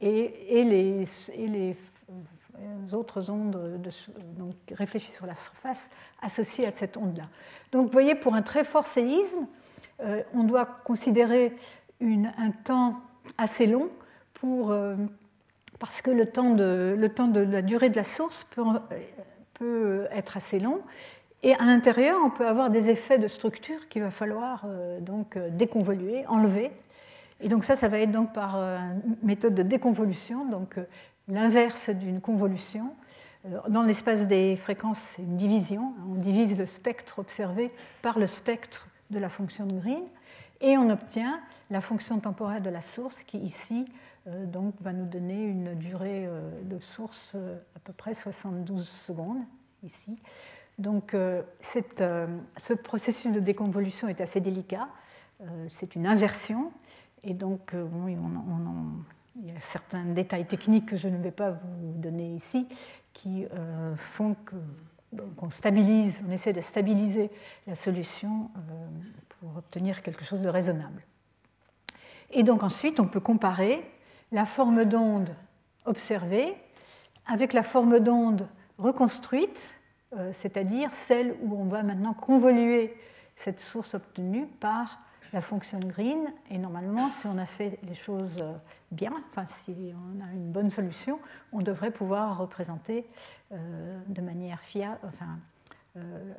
[0.00, 1.76] Et, les
[2.92, 3.90] autres ondes de,
[4.38, 5.90] donc, réfléchies sur la surface
[6.22, 7.24] associées à cette onde-là.
[7.72, 9.46] Donc vous voyez, pour un très fort séisme,
[10.00, 11.54] euh, on doit considérer
[12.00, 13.00] une, un temps
[13.36, 13.88] assez long
[14.34, 14.96] pour, euh,
[15.78, 18.64] parce que le temps, de, le temps de la durée de la source peut,
[19.54, 20.80] peut être assez long.
[21.42, 25.38] Et à l'intérieur, on peut avoir des effets de structure qu'il va falloir euh, donc
[25.52, 26.70] déconvoluer, enlever.
[27.40, 30.76] Et donc ça, ça va être donc par une méthode de déconvolution, donc
[31.28, 32.94] l'inverse d'une convolution.
[33.46, 35.94] Euh, dans l'espace des fréquences, c'est une division.
[36.10, 37.70] On divise le spectre observé
[38.02, 40.02] par le spectre de la fonction de Green
[40.60, 43.86] et on obtient la fonction temporelle de la source qui ici
[44.26, 47.36] euh, donc, va nous donner une durée euh, de source
[47.76, 49.42] à peu près 72 secondes
[49.84, 50.18] ici.
[50.78, 54.86] Donc ce processus de déconvolution est assez délicat.
[55.68, 56.70] c'est une inversion
[57.24, 59.02] et donc on, on,
[59.40, 62.66] il y a certains détails techniques que je ne vais pas vous donner ici
[63.12, 64.36] qui euh, font
[65.36, 67.30] qu'on stabilise, on essaie de stabiliser
[67.66, 68.60] la solution euh,
[69.28, 71.02] pour obtenir quelque chose de raisonnable.
[72.30, 73.82] Et donc ensuite, on peut comparer
[74.32, 75.34] la forme d'onde
[75.86, 76.54] observée
[77.26, 79.60] avec la forme d'onde reconstruite,
[80.16, 82.94] euh, c'est-à-dire celle où on va maintenant convoluer
[83.36, 84.98] cette source obtenue par
[85.32, 86.32] la fonction Green.
[86.50, 88.54] Et normalement, si on a fait les choses euh,
[88.90, 91.18] bien, enfin, si on a une bonne solution,
[91.52, 93.06] on devrait pouvoir représenter
[93.52, 95.38] euh, de manière fiable, enfin,
[95.96, 96.32] euh,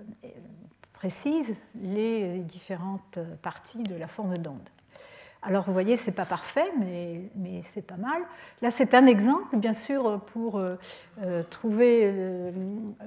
[0.94, 4.70] précise les différentes parties de la forme d'onde.
[5.42, 8.22] Alors vous voyez, ce n'est pas parfait, mais, mais c'est pas mal.
[8.62, 10.76] Là, c'est un exemple, bien sûr, pour euh,
[11.22, 12.52] euh, trouver euh,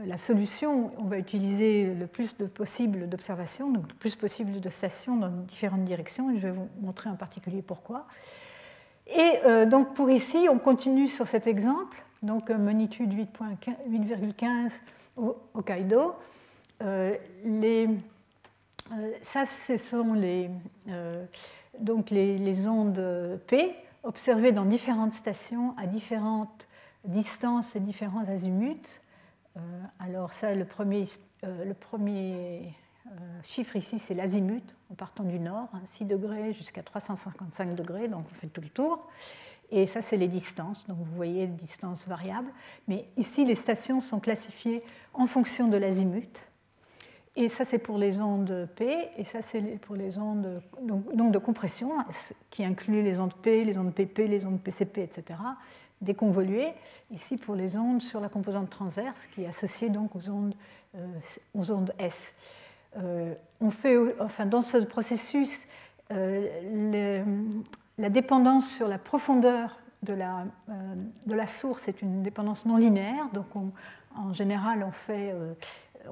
[0.06, 0.92] la solution.
[0.98, 5.28] On va utiliser le plus de possible d'observations, donc le plus possible de stations dans
[5.28, 8.06] différentes directions, je vais vous montrer en particulier pourquoi.
[9.08, 14.72] Et donc pour ici, on continue sur cet exemple, donc magnitude 8,15
[15.16, 16.14] au Hokkaido.
[17.44, 17.88] les,
[19.20, 20.48] ça, ce sont les
[21.78, 26.68] donc les, ondes P observées dans différentes stations à différentes
[27.04, 29.00] distances et différents azimuts.
[29.56, 29.60] Euh,
[29.98, 31.08] alors ça, le premier,
[31.44, 37.74] euh, euh, chiffre ici, c'est l'azimut en partant du nord, 6 hein, degrés jusqu'à 355
[37.74, 39.06] degrés, donc on fait tout le tour.
[39.70, 40.86] Et ça, c'est les distances.
[40.86, 42.52] Donc vous voyez les distances variables.
[42.88, 46.44] Mais ici, les stations sont classifiées en fonction de l'azimut.
[47.34, 51.38] Et ça, c'est pour les ondes P, et ça, c'est pour les ondes donc, de
[51.38, 51.92] compression,
[52.50, 55.38] qui inclut les ondes P, les ondes PP, les ondes PCP, etc.,
[56.02, 56.74] déconvoluées.
[57.10, 60.54] Ici, pour les ondes sur la composante transverse, qui est associée donc aux ondes,
[60.96, 61.06] euh,
[61.54, 62.34] aux ondes S.
[62.98, 65.66] Euh, on fait, enfin, dans ce processus,
[66.10, 67.24] euh,
[67.96, 70.44] la dépendance sur la profondeur de la,
[71.26, 73.28] de la, source est une dépendance non linéaire.
[73.32, 73.46] Donc,
[74.14, 75.32] en général, on fait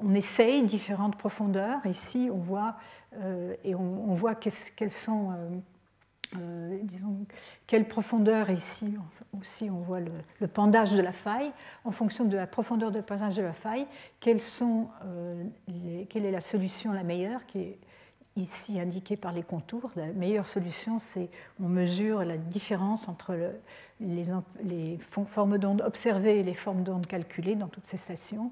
[0.01, 1.85] on essaye différentes profondeurs.
[1.85, 2.75] Ici, on voit,
[3.19, 5.49] euh, et on, voit quelles sont, euh,
[6.37, 7.25] euh, disons,
[7.67, 8.97] quelle profondeur ici
[9.39, 11.51] aussi, on voit le, pendage de la faille.
[11.85, 13.85] En fonction de la profondeur de pendage de la faille,
[14.19, 17.77] quelle est la solution la meilleure qui est
[18.37, 19.91] ici indiquée par les contours.
[19.95, 21.29] La meilleure solution, c'est
[21.61, 23.37] on mesure la différence entre
[23.99, 28.51] les formes d'ondes observées et les formes d'ondes calculées dans toutes ces stations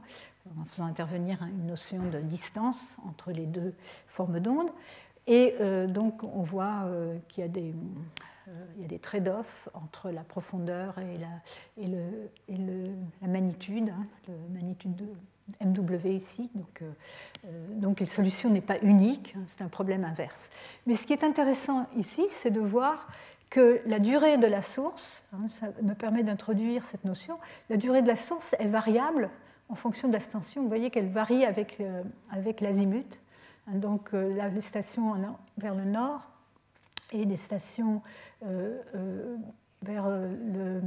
[0.59, 3.73] en faisant intervenir une notion de distance entre les deux
[4.07, 4.69] formes d'onde.
[5.27, 7.73] Et euh, donc on voit euh, qu'il y a des,
[8.47, 15.07] euh, trade-offs entre la profondeur et la, le, la magnitude, hein, la magnitude de
[15.63, 16.49] MW ici.
[16.55, 16.83] Donc,
[17.75, 20.49] donc la solution n'est pas unique, hein, c'est un problème inverse.
[20.87, 23.07] Mais ce qui est intéressant ici, c'est de voir
[23.49, 27.37] que la durée de la source, hein, ça me permet d'introduire cette notion,
[27.69, 29.29] la durée de la source est variable
[29.69, 30.63] en fonction de la station.
[30.63, 33.19] Vous voyez qu'elle varie avec, euh, avec l'azimut.
[33.67, 35.13] Donc euh, les stations
[35.57, 36.21] vers le nord
[37.11, 38.01] et des stations
[38.45, 39.37] euh,
[39.83, 40.81] vers le,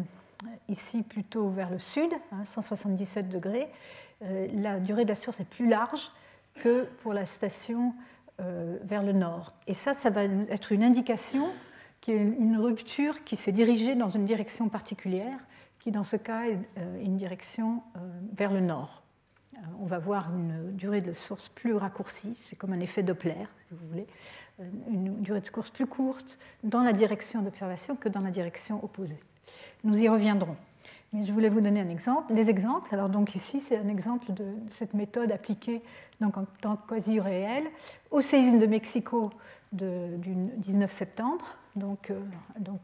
[0.68, 2.10] ici plutôt vers le sud,
[2.44, 3.68] 177 hein, degrés.
[4.20, 6.10] la durée de la source est plus large
[6.56, 7.94] que pour la station
[8.38, 9.52] vers le nord.
[9.68, 11.50] Et ça, ça va être une indication
[12.00, 15.38] qu'il y a une rupture qui s'est dirigée dans une direction particulière
[15.82, 18.00] qui dans ce cas est euh, une direction euh,
[18.32, 19.02] vers le nord.
[19.80, 23.74] on va voir une durée de source plus raccourcie, c'est comme un effet Doppler, si
[23.74, 24.06] vous voulez,
[24.88, 29.18] une durée de source plus courte dans la direction d'observation que dans la direction opposée.
[29.82, 30.56] Nous y reviendrons.
[31.12, 32.94] Mais je voulais vous donner un exemple, des exemples.
[32.94, 35.82] Alors donc ici, c'est un exemple de cette méthode appliquée
[36.20, 37.64] donc en que quasi réel
[38.10, 39.30] au séisme de Mexico
[39.72, 41.44] du 19 septembre.
[41.76, 42.20] Donc, euh,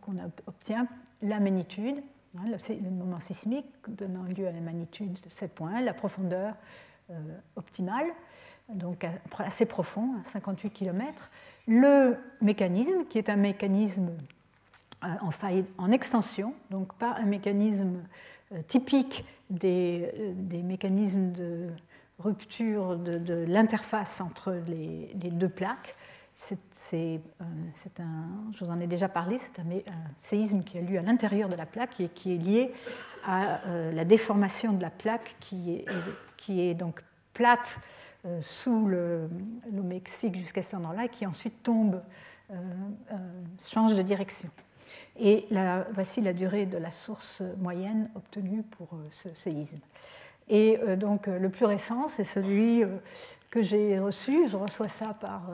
[0.07, 0.87] on obtient
[1.23, 2.03] la magnitude,
[2.47, 6.55] le, moment sismique donnant lieu à la magnitude de 7.1, la profondeur
[7.11, 7.15] euh,
[7.57, 8.07] optimale,
[8.69, 9.07] donc
[9.39, 11.31] assez profond, 58 km.
[11.67, 14.11] Le mécanisme, qui est un mécanisme
[15.05, 18.03] euh, en faille en extension, donc pas un mécanisme
[18.53, 20.35] euh, typique des,
[20.65, 21.69] mécanismes de
[22.19, 25.95] rupture de, l'interface entre les, deux plaques.
[26.41, 29.65] C'est un, je vous en ai déjà parlé, c'est un,
[30.19, 32.73] séisme qui a lieu à l'intérieur de la plaque et qui est lié
[33.27, 33.61] à
[33.93, 35.85] la déformation de la plaque qui est,
[36.37, 37.03] qui est donc
[37.35, 37.79] plate
[38.41, 39.29] sous le,
[39.73, 42.01] Mexique jusqu'à ce moment-là et qui ensuite tombe,
[43.59, 44.49] change de direction.
[45.19, 45.47] Et
[45.93, 49.79] voici la durée de la source moyenne obtenue pour euh, ce séisme.
[50.49, 52.85] Et euh, donc euh, le plus récent, c'est celui
[53.51, 54.49] que j'ai reçu.
[54.49, 55.51] Je reçois ça par,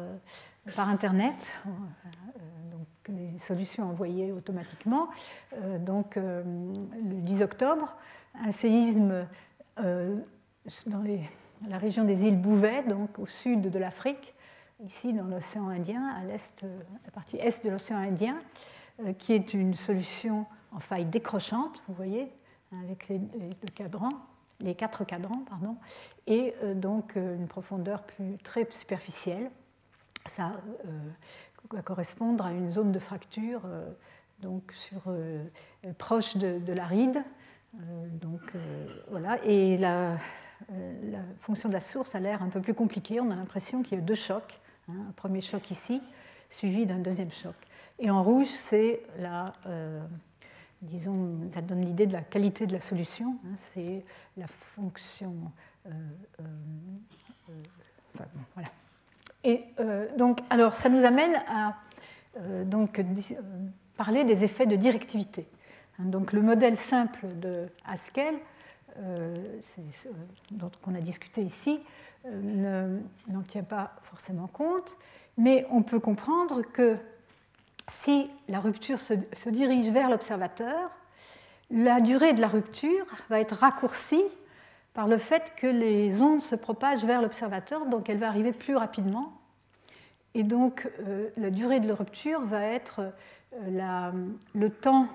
[0.76, 1.34] par Internet,
[1.64, 5.08] donc les solutions envoyées automatiquement.
[5.80, 7.94] Donc le 10 octobre,
[8.42, 9.26] un séisme
[9.76, 11.04] dans
[11.68, 14.34] la région des îles Bouvet, donc au sud de l'Afrique,
[14.86, 16.62] ici dans l'océan Indien, à l'est,
[17.04, 18.36] la partie est de l'océan Indien.
[19.00, 22.30] Euh, qui est une solution en faille décrochante, vous voyez,
[22.84, 23.20] avec les,
[23.74, 24.22] cadrans,
[24.60, 25.76] les quatre cadrans, pardon,
[26.28, 29.50] et euh, donc euh, une profondeur plus, très superficielle.
[30.28, 30.52] Ça
[31.70, 33.62] va correspondre à une zone de fracture
[34.40, 35.02] donc sur,
[35.98, 37.22] proche de, la ride.
[38.20, 38.40] donc,
[39.10, 39.42] voilà.
[39.44, 40.18] Et la,
[41.40, 43.20] fonction de la source a l'air un peu plus compliquée.
[43.20, 44.60] On a l'impression qu'il y a deux chocs.
[44.88, 45.06] Hein.
[45.08, 46.02] un premier choc ici,
[46.50, 47.54] suivi d'un deuxième choc.
[47.98, 50.04] Et en rouge, c'est la, euh,
[50.82, 53.38] disons, ça donne l'idée de la qualité de la solution.
[53.44, 54.04] Hein, c'est
[54.36, 55.34] la fonction.
[55.86, 55.90] Euh,
[56.40, 57.52] euh,
[58.14, 58.68] enfin, voilà.
[59.44, 59.64] Et
[60.16, 61.74] donc, alors, ça nous amène à
[62.64, 63.00] donc,
[63.96, 65.46] parler des effets de directivité.
[65.98, 68.34] Hein, donc, le modèle simple de Haskell,
[70.50, 71.80] dont on a discuté ici,
[72.26, 74.96] n'en tient pas forcément compte,
[75.36, 76.96] mais on peut comprendre que
[77.88, 79.14] si la rupture se,
[79.48, 80.90] dirige vers l'observateur,
[81.70, 84.24] la durée de la rupture va être raccourcie
[84.94, 88.76] par le fait que les ondes se propagent vers l'observateur, donc elle va arriver plus
[88.76, 89.32] rapidement.
[90.34, 93.12] Et donc euh, la durée de la rupture va être
[93.54, 94.10] euh,
[94.54, 95.08] le temps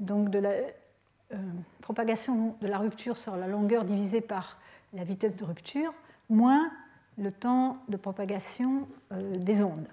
[0.00, 1.36] de la euh,
[1.82, 4.58] propagation de la rupture sur la longueur divisée par
[4.94, 5.92] la vitesse de rupture,
[6.30, 6.70] moins
[7.18, 9.86] le temps de propagation des ondes.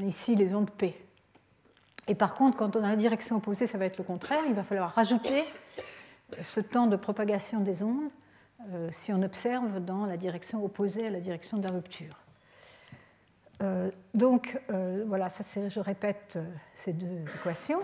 [0.00, 1.00] Ici, les ondes P.
[2.08, 4.42] Et par contre, quand on a la direction opposée, ça va être le contraire.
[4.48, 5.44] Il va falloir rajouter
[6.42, 8.10] ce temps de propagation des ondes
[8.72, 12.12] euh, si on observe dans la direction opposée à la direction de la rupture.
[13.62, 16.38] Euh, donc, euh, voilà, ça je répète
[16.84, 17.80] ces deux équations.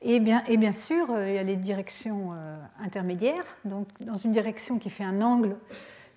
[0.00, 2.32] Et bien, sûr, il y a les directions
[2.78, 3.44] intermédiaires.
[3.64, 5.56] Donc, dans une direction qui fait un angle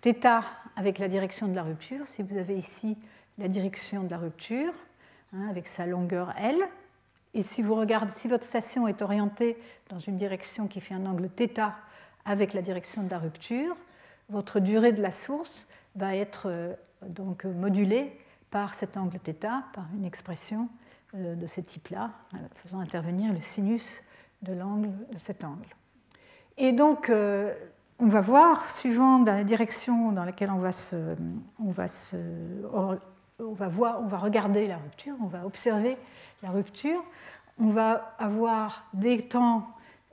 [0.04, 0.44] θ
[0.76, 2.96] avec la direction de la rupture, si vous avez ici
[3.40, 4.74] la direction de la rupture,
[5.34, 6.58] hein, avec sa longueur L,
[7.34, 9.58] et si vous regardez, si votre station est orientée
[9.90, 11.74] dans une direction qui fait un angle θ
[12.26, 13.76] avec la direction de la rupture,
[14.32, 16.74] votre durée de la source va être euh,
[17.08, 18.18] donc modulée
[18.50, 19.34] par cet angle θ,
[19.74, 20.70] par une expression
[21.16, 24.02] euh, de ce type-là, euh, faisant intervenir le sinus
[24.42, 25.76] de l'angle de cet angle.
[26.58, 31.16] Et donc, on va voir, suivant la direction dans laquelle on va, se,
[31.60, 35.98] on va, voir, on va regarder la rupture, on va observer
[36.44, 37.04] la rupture,
[37.58, 39.70] on va avoir des temps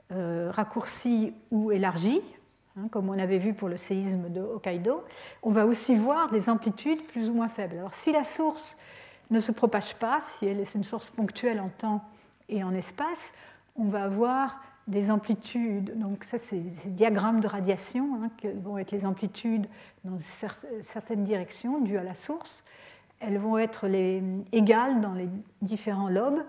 [0.09, 2.21] raccourcis ou élargis,
[2.87, 5.03] comme on avait vu pour le séisme de Hokkaido.
[5.43, 7.77] On va aussi voir des amplitudes plus ou moins faibles.
[7.77, 8.77] Alors si la source
[9.31, 12.03] ne se propage pas, si elle est une source ponctuelle en temps
[12.47, 13.31] et en espace,
[13.75, 18.91] on va avoir des amplitudes, donc ça c'est des diagrammes de radiation, hein, vont être
[18.91, 19.67] les amplitudes
[20.03, 20.17] dans
[20.83, 22.63] certaines directions dues à la source,
[23.19, 25.29] elles vont être les, égales dans les
[25.61, 26.43] différents lobes.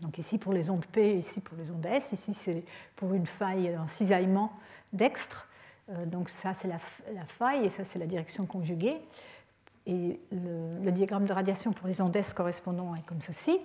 [0.00, 2.62] Donc ici pour les ondes P, ici pour les ondes S, ici c'est
[2.96, 4.52] pour une faille en cisaillement
[4.92, 5.48] dextre.
[5.90, 6.78] Euh, donc ça c'est la,
[7.26, 9.00] faille et ça c'est la direction conjuguée.
[9.86, 13.58] Et le, diagramme de radiation pour les ondes S correspondant est comme ceci.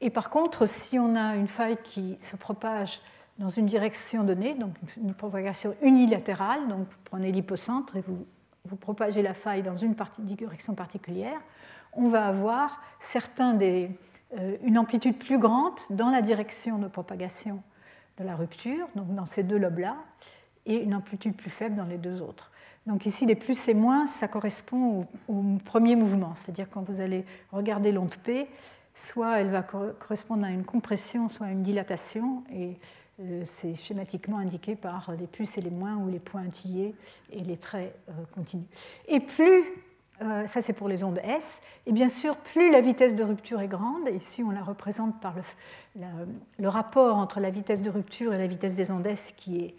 [0.00, 3.00] Et par contre, si on a une faille qui se propage
[3.38, 8.26] dans une direction donnée, donc une propagation unilatérale, donc vous prenez l'hypocentre et vous,
[8.64, 11.40] vous propagez la faille dans une direction particulière,
[11.92, 13.90] on va avoir certains des,
[14.38, 17.62] euh, une amplitude plus grande dans la direction de propagation
[18.18, 19.96] de la rupture, donc dans ces deux lobes-là,
[20.66, 22.50] et une amplitude plus faible dans les deux autres.
[22.86, 27.24] Donc ici, les plus et moins, ça correspond au, premier mouvement, c'est-à-dire quand vous allez
[27.50, 28.46] regarder l'onde P,
[28.94, 32.76] soit elle va correspondre à une compression, soit à une dilatation, et
[33.20, 36.94] euh, c'est schématiquement indiqué par les plus et les moins, ou les pointillés
[37.32, 38.66] et les traits euh, continus.
[39.08, 39.64] Et plus
[40.22, 43.60] euh, ça c'est pour les ondes S, et bien sûr, plus la vitesse de rupture
[43.60, 45.34] est grande, ici on la représente par
[45.96, 49.74] le, rapport entre la vitesse de rupture et la vitesse des ondes S qui est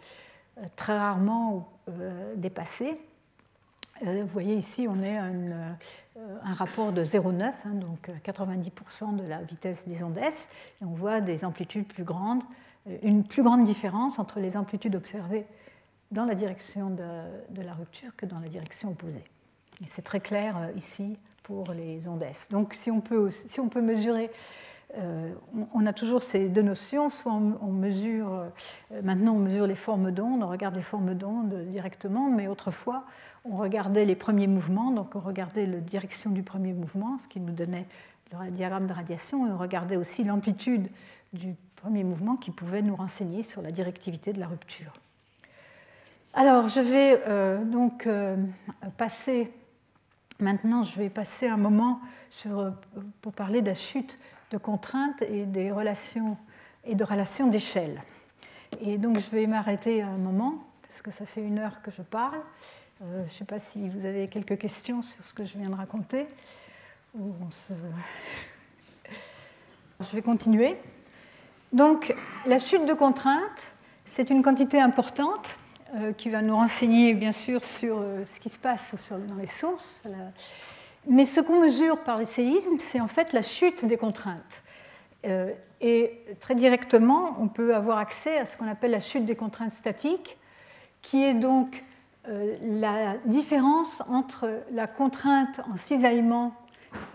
[0.76, 3.00] très rarement euh, dépassé.
[4.02, 5.24] Vous voyez ici, on est à
[6.44, 10.50] un rapport de 0,9, hein, donc 90% de la vitesse des ondes S,
[10.82, 12.44] on voit des amplitudes plus grandes,
[13.04, 15.46] une plus grande différence entre les amplitudes observées
[16.12, 19.24] dans la direction de la rupture que dans la direction opposée.
[19.88, 22.48] C'est très clair euh, ici pour les ondes S.
[22.50, 24.32] Donc si on peut, si on peut mesurer, euh,
[25.74, 30.12] on a toujours ces deux notions, soit on, mesure, euh, maintenant on mesure les formes
[30.12, 33.04] d'ondes, on regarde les formes d'ondes directement, mais autrefois
[33.44, 37.40] on regardait les premiers mouvements, donc on regardait la direction du premier mouvement, ce qui
[37.40, 37.86] nous donnait
[38.32, 40.88] le diagramme de radiation, et on regardait aussi l'amplitude
[41.34, 44.94] du premier mouvement qui pouvait nous renseigner sur la directivité de la rupture.
[46.34, 47.22] Alors je vais
[47.66, 48.10] donc
[48.98, 49.52] passer
[50.40, 52.02] Maintenant, je vais passer un moment
[53.22, 54.20] pour parler de la chute
[54.56, 56.38] de contraintes et des relations
[56.86, 58.02] et de relations d'échelle.
[58.80, 62.02] Et donc, je vais m'arrêter un moment parce que ça fait une heure que je
[62.02, 62.40] parle.
[63.02, 65.70] Euh, je ne sais pas si vous avez quelques questions sur ce que je viens
[65.70, 66.26] de raconter.
[70.02, 70.76] Je vais continuer.
[71.72, 72.14] Donc,
[72.46, 73.62] la chute de contraintes,
[74.04, 75.58] c'est une quantité importante
[75.96, 79.48] euh, qui va nous renseigner bien sûr sur euh, ce qui se passe dans les
[79.48, 80.02] sources.
[81.08, 84.42] Mais ce qu'on mesure par les séismes, c'est en fait la chute des contraintes.
[85.26, 85.52] Euh,
[85.82, 89.74] et très directement, on peut avoir accès à ce qu'on appelle la chute des contraintes
[89.74, 90.38] statiques,
[91.02, 91.84] qui est donc
[92.64, 96.56] la différence entre la contrainte en cisaillement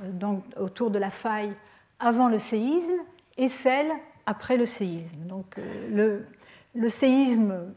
[0.05, 1.53] donc, autour de la faille
[1.99, 2.99] avant le séisme
[3.36, 3.91] et celle
[4.26, 5.26] après le séisme.
[5.26, 5.59] Donc
[5.91, 7.74] le, séisme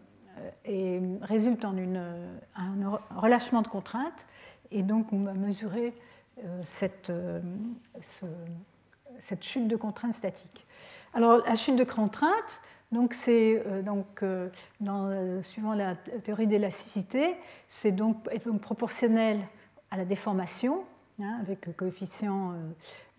[0.68, 1.76] euh, résulte en
[2.56, 4.14] un relâchement de contrainte.
[4.74, 5.94] Et donc, on va mesurer
[6.44, 7.40] euh, cette, euh,
[9.22, 10.66] cette chute de contrainte statique.
[11.14, 12.34] Alors, la chute de contrainte,
[12.92, 14.24] donc c'est donc
[14.82, 17.36] dans, suivant la théorie d'élasticité,
[17.70, 19.40] c'est donc, donc proportionnel
[19.92, 20.84] à la déformation,
[21.22, 22.54] hein, avec le coefficient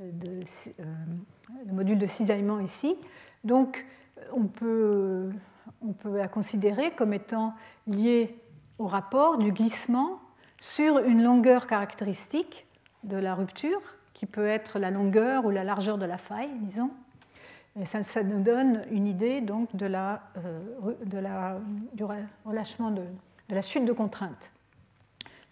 [0.00, 0.44] de
[1.72, 2.96] module de cisaillement ici.
[3.44, 3.84] Donc,
[4.32, 5.30] on peut
[5.82, 7.54] on peut la considérer comme étant
[7.86, 8.36] liée
[8.78, 10.20] au rapport du glissement
[10.64, 12.66] sur une longueur caractéristique
[13.02, 13.82] de la rupture,
[14.14, 16.90] qui peut être la longueur ou la largeur de la faille, disons.
[17.84, 20.94] Ça, nous donne une idée donc de la, euh,
[21.92, 22.04] du
[22.46, 23.02] relâchement de,
[23.50, 24.50] la chute de contrainte.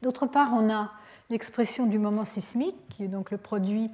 [0.01, 0.93] D'autre part, on a
[1.29, 3.91] l'expression du moment sismique, qui est donc le produit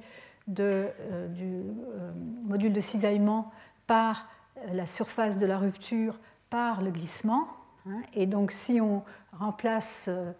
[0.47, 2.11] de, euh, du euh,
[2.45, 3.51] module de cisaillement
[3.87, 4.29] par
[4.71, 6.17] la surface de la rupture
[6.49, 7.49] par le glissement.
[7.87, 8.01] Hein.
[8.13, 10.31] et donc si on remplace euh,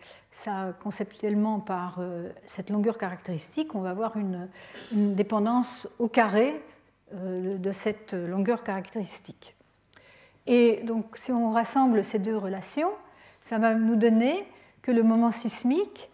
[0.82, 4.48] conceptuellement par euh, cette longueur caractéristique, on va avoir une,
[4.92, 6.62] dépendance au carré
[7.14, 9.56] euh, de cette longueur caractéristique.
[10.48, 12.92] Et donc si on rassemble ces deux relations,
[13.42, 14.46] ça va nous donner
[14.82, 16.10] que le moment sismique,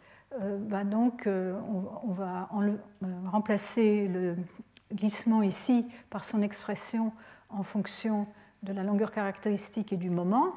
[0.86, 2.50] donc, on, va
[3.32, 4.36] remplacer le
[4.94, 7.14] glissement ici par son expression
[7.50, 8.28] en fonction
[8.64, 10.54] de la longueur caractéristique et du moment.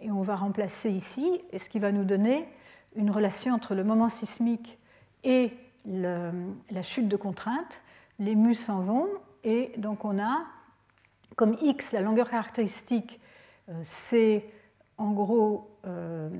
[0.00, 2.48] Et on va remplacer ici, ce qui va nous donner
[2.96, 4.78] une relation entre le moment sismique
[5.24, 5.52] et
[5.84, 7.80] la chute de contrainte.
[8.18, 9.08] Les mu s'en vont
[9.44, 10.42] et donc on a,
[11.36, 13.20] comme x, la longueur caractéristique,
[13.68, 14.44] euh, c'est
[14.98, 16.30] en gros euh,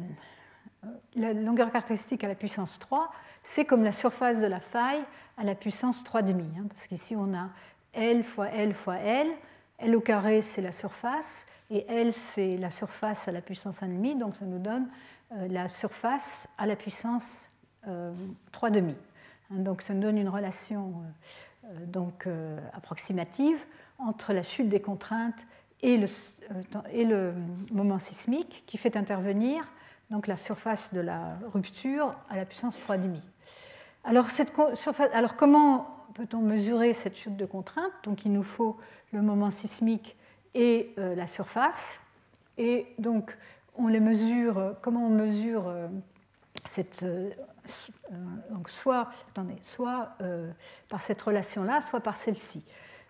[1.14, 3.10] la longueur caractéristique à la puissance 3,
[3.42, 5.02] c'est comme la surface de la faille
[5.36, 7.48] à la puissance 3,5, hein, parce qu'ici on a
[7.92, 9.28] L fois L fois L,
[9.78, 14.18] L au carré, c'est la surface, et L, c'est la surface à la puissance 1,5,
[14.18, 14.88] donc ça nous donne
[15.48, 17.48] la surface à la puissance
[17.86, 17.88] 3,5.
[17.88, 18.92] Euh,
[19.50, 20.94] hein, donc ça nous donne une relation
[21.64, 22.28] euh, donc,
[22.74, 23.64] approximative
[23.98, 25.38] entre la chute des contraintes
[25.80, 26.06] et le,
[26.92, 27.34] et le,
[27.72, 29.64] moment sismique qui fait intervenir
[30.10, 33.20] donc, la surface de la rupture à la puissance 3,5.
[34.04, 38.76] Alors, cette surface, alors comment peut-on mesurer cette chute de contrainte Donc il nous faut
[39.12, 40.16] le moment sismique
[40.54, 42.00] et la surface.
[42.58, 43.34] Et donc,
[43.76, 45.72] on les mesure, comment on mesure
[46.64, 47.04] cette,
[48.50, 50.16] donc soit, attendez, soit
[50.88, 52.64] par cette relation-là, soit par celle-ci.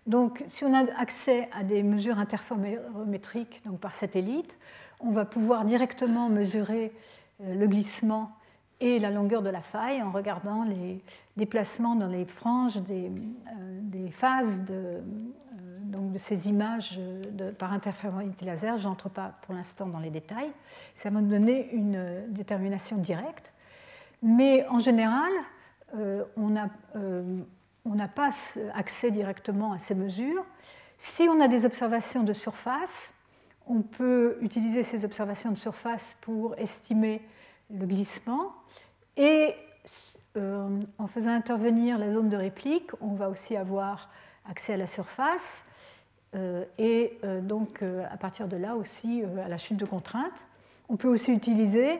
[0.07, 4.55] Donc, si on a accès à des mesures interférométriques donc par satellite,
[4.99, 6.93] on va pouvoir directement mesurer
[7.39, 8.31] le glissement
[8.79, 11.01] et la longueur de la faille en regardant les
[11.37, 13.11] déplacements dans les franges des,
[13.47, 15.01] euh, phases de, euh,
[15.85, 16.99] donc de ces images
[17.31, 18.77] de, par interférométrie laser.
[18.77, 20.51] Je n'entre pas pour l'instant dans les détails.
[20.95, 23.51] Ça va me donner une détermination directe.
[24.21, 25.31] Mais en général,
[25.95, 28.29] euh, on n'a pas
[28.73, 30.45] accès directement à ces mesures.
[30.97, 33.09] Si on a des observations de surface,
[33.67, 37.21] on peut utiliser ces observations de surface pour estimer
[37.69, 38.53] le glissement.
[39.17, 39.53] Et
[40.35, 44.09] euh, en faisant intervenir la zone de réplique, on va aussi avoir
[44.49, 45.63] accès à la surface
[46.33, 50.33] euh, et euh, donc à partir de là aussi à la chute de contrainte.
[50.89, 51.99] On peut aussi utiliser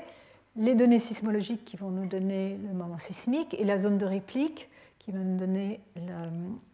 [0.55, 4.67] les données sismologiques qui vont nous donner le moment sismique et la zone de réplique
[4.97, 5.79] qui va nous donner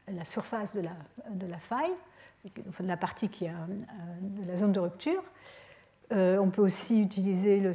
[0.08, 1.92] la, surface de la, faille,
[2.56, 3.54] de la partie qui a
[4.48, 5.24] la zone de rupture.
[6.12, 7.74] On peut aussi utiliser le,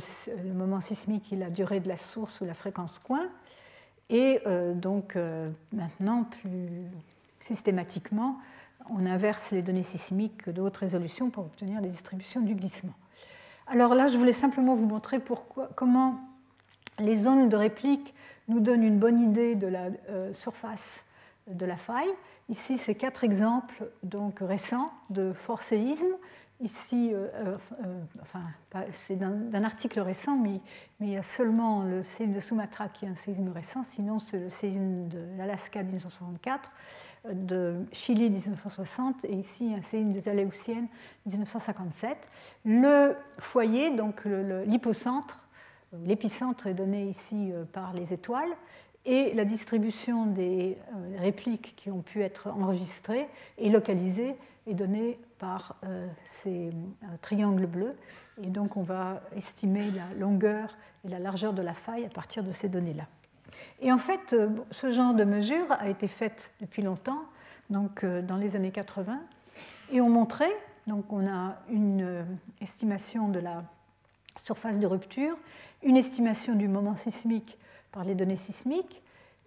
[0.53, 3.29] moment sismique et la durée de la source ou la fréquence coin.
[4.11, 6.69] Et euh, donc euh, maintenant, plus
[7.41, 8.39] systématiquement,
[8.91, 12.93] on inverse les données sismiques de haute résolution pour obtenir les distributions du glissement.
[13.67, 16.21] Alors là, je voulais simplement vous montrer pourquoi, comment
[16.99, 18.15] les zones de réplique
[18.49, 19.89] nous donnent une bonne idée de la
[20.35, 21.03] surface
[21.47, 22.11] de la faille.
[22.51, 26.15] Ici, c'est quatre exemples donc, récents de fort séisme
[26.65, 28.43] ici, euh, euh, euh, enfin,
[28.95, 30.61] c'est d'un article récent, mais,
[31.01, 34.39] il y a seulement le séisme de Sumatra qui est un séisme récent, sinon c'est
[34.39, 36.73] le séisme de l'Alaska 1964,
[37.33, 40.89] de Chili 1960 et ici un séisme des Aléoutiennes
[41.27, 42.17] 1957.
[42.65, 45.47] Le foyer, donc l'hypocentre,
[46.05, 48.53] l'épicentre est donné ici par les étoiles
[49.05, 50.79] et la distribution des
[51.19, 53.27] répliques qui ont pu être enregistrées
[53.59, 54.37] et localisées
[54.67, 57.95] est donnée par euh, ces euh, triangles bleus.
[58.43, 60.75] Et donc on va estimer la longueur
[61.05, 63.05] et la largeur de la faille à partir de ces données-là.
[63.83, 67.25] Et en fait, euh, ce genre de mesure a été faite depuis longtemps,
[67.69, 69.21] donc dans les années 80,
[69.93, 72.27] et on montrait, donc on a une
[72.61, 73.65] estimation de la
[74.43, 75.37] surface de rupture,
[75.83, 77.59] une estimation du moment sismique
[77.93, 79.03] par les données sismiques,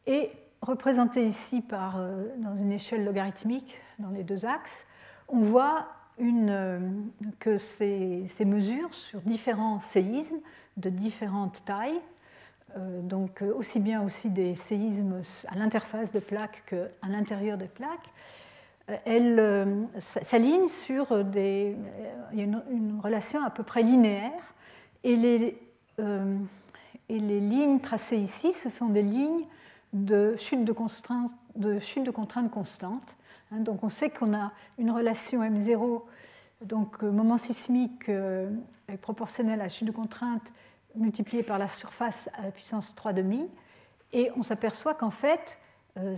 [0.05, 0.31] et
[0.61, 1.99] représenté ici par,
[2.37, 4.86] dans une échelle logarithmique dans les deux axes,
[5.27, 5.87] on voit
[6.19, 6.79] euh,
[7.39, 10.39] que ces, mesures sur différents séismes
[10.77, 12.01] de différentes tailles,
[12.75, 17.67] euh, donc euh, aussi bien aussi des séismes à l'interface de plaques qu'à l'intérieur des
[17.67, 18.09] plaques,
[19.05, 21.75] elles s'alignent sur des,
[22.31, 24.55] une, relation à peu près linéaire
[25.03, 25.59] et les,
[27.09, 29.45] lignes tracées ici, ce sont des lignes
[29.91, 30.73] de chute de,
[31.57, 32.09] de, chute
[33.51, 36.01] donc on sait qu'on a une relation M0,
[36.61, 38.49] donc euh, moment sismique euh,
[38.87, 40.43] est proportionnel à chute de contrainte
[40.95, 43.47] multipliée par la surface à la puissance 3,5.
[44.13, 45.57] Et on s'aperçoit qu'en fait,
[45.97, 46.15] euh,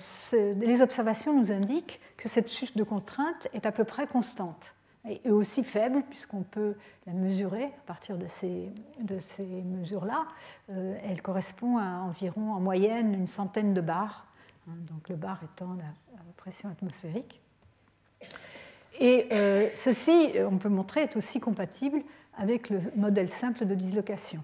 [0.56, 4.74] les observations nous indiquent que cette chute de contrainte est à peu près constante
[5.06, 6.76] et aussi faible, puisqu'on peut
[7.08, 8.70] la mesurer à partir de ces,
[9.00, 10.28] de ces mesures-là.
[10.68, 14.29] elle correspond à environ, en moyenne, une centaine de bars, hein,
[14.68, 15.84] donc le bar étant la,
[16.38, 17.42] pression atmosphérique.
[19.00, 22.02] Et euh, ceci, on peut montrer, est aussi compatible
[22.38, 24.42] avec le modèle simple de dislocation.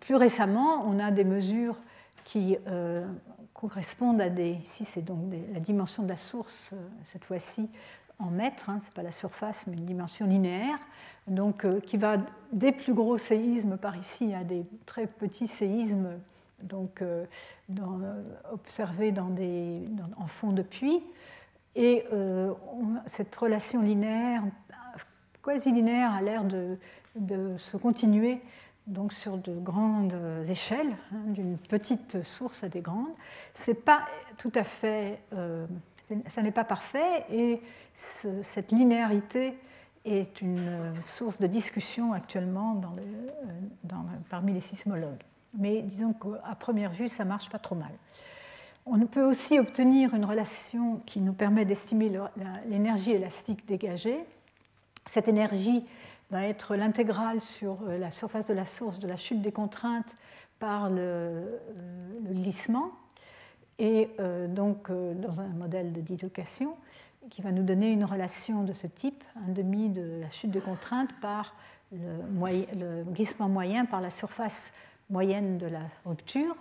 [0.00, 1.78] Plus récemment, on a des mesures
[2.24, 3.06] qui euh,
[3.54, 4.58] correspondent à des.
[4.62, 6.76] Ici, c'est donc la dimension de la source, euh,
[7.12, 7.70] cette fois-ci
[8.18, 10.78] en mètres, hein, ce n'est pas la surface, mais une dimension linéaire,
[11.26, 12.16] donc qui va
[12.50, 16.18] des plus gros séismes par ici à des très petits séismes
[16.66, 17.24] donc, euh,
[17.70, 18.22] euh,
[20.18, 21.02] en fond de puits.
[21.74, 22.52] Et euh,
[23.06, 24.42] cette relation linéaire,
[25.42, 26.78] quasi linéaire, a l'air de,
[27.58, 28.40] se continuer
[28.86, 30.14] donc sur de grandes
[30.48, 33.14] échelles, hein, d'une petite source à des grandes.
[33.52, 34.06] C'est pas
[34.38, 35.20] tout à fait,
[36.28, 37.60] ça n'est pas parfait, et
[37.94, 39.58] cette linéarité
[40.04, 42.80] est une source de discussion actuellement
[44.30, 47.92] parmi les sismologues mais disons qu'à première vue, ça marche pas trop mal.
[48.88, 52.12] On peut aussi obtenir une relation qui nous permet d'estimer
[52.68, 54.24] l'énergie élastique dégagée.
[55.10, 55.84] Cette énergie
[56.30, 60.06] va être l'intégrale sur euh, la surface de la source de la chute des contraintes
[60.58, 61.58] par le, euh,
[62.24, 62.90] glissement,
[63.78, 66.76] et euh, donc dans un modèle de dislocation.
[67.28, 70.60] qui va nous donner une relation de ce type, un demi de la chute de
[70.60, 71.56] contrainte par
[71.92, 74.72] le, glissement moyen par la surface
[75.10, 76.56] moyenne de la rupture.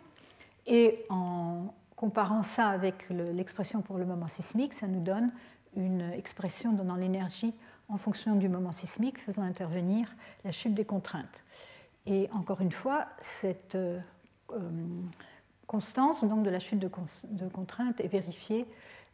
[0.68, 5.32] Et en comparant ça avec l'expression pour le moment sismique, ça nous donne
[5.76, 7.54] une expression donnant l'énergie
[7.90, 10.14] en fonction du moment sismique, faisant intervenir
[10.44, 11.44] la chute des contraintes.
[12.06, 14.00] Et encore une fois, cette euh,
[15.68, 18.66] constance donc, de la chute de, contraintes est vérifiée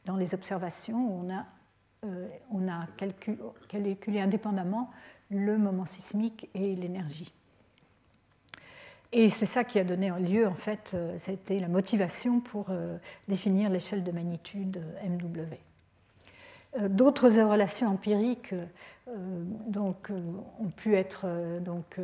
[0.05, 1.45] dans les observations où on a,
[2.05, 2.87] euh, on a
[3.67, 4.89] calculé indépendamment
[5.29, 7.31] le moment sismique et l'énergie.
[9.13, 12.97] Et c'est ça qui a donné lieu, en fait, c'était euh, la motivation pour euh,
[13.27, 15.57] définir l'échelle de magnitude euh, MW.
[16.87, 18.55] D'autres relations empiriques
[19.67, 21.27] donc, ont pu être
[21.59, 21.97] donc,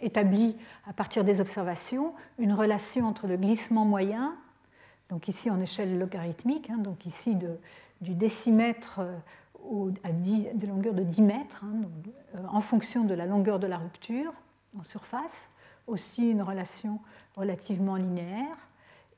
[0.00, 0.56] établies
[0.88, 2.14] à partir des observations.
[2.40, 4.34] Une relation entre le glissement moyen,
[5.08, 7.60] donc ici en échelle logarithmique, hein, donc ici de,
[8.00, 8.98] du décimètre
[10.02, 14.32] à de longueur de 10 mètres, hein, en fonction de la longueur de la rupture,
[14.78, 15.48] en surface,
[15.86, 17.00] aussi une relation
[17.36, 18.56] relativement linéaire,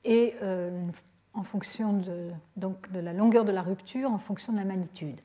[0.04, 0.86] et euh,
[1.34, 5.20] en fonction de, donc, de la longueur de la rupture, en fonction de la magnitude.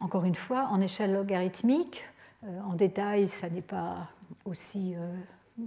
[0.00, 2.04] Encore une fois, en échelle logarithmique,
[2.44, 4.08] euh, en détail, ça n'est pas
[4.44, 5.62] aussi, euh,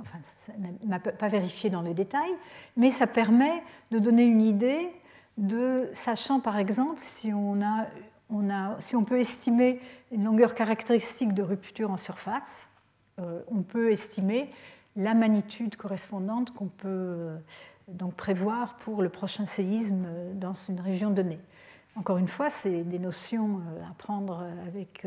[0.00, 0.52] enfin, ça
[0.84, 2.34] n'a pas vérifié dans les détails,
[2.76, 4.90] mais ça permet de donner une idée
[5.38, 7.86] de, sachant par exemple si on, a,
[8.30, 9.80] on a, si on peut estimer
[10.12, 12.68] une longueur caractéristique de rupture en surface,
[13.18, 14.50] on peut estimer
[14.96, 17.36] la magnitude correspondante qu'on peut euh,
[17.88, 21.40] donc prévoir pour le prochain séisme dans une région donnée.
[21.96, 25.06] Encore une fois, c'est des notions euh, à prendre avec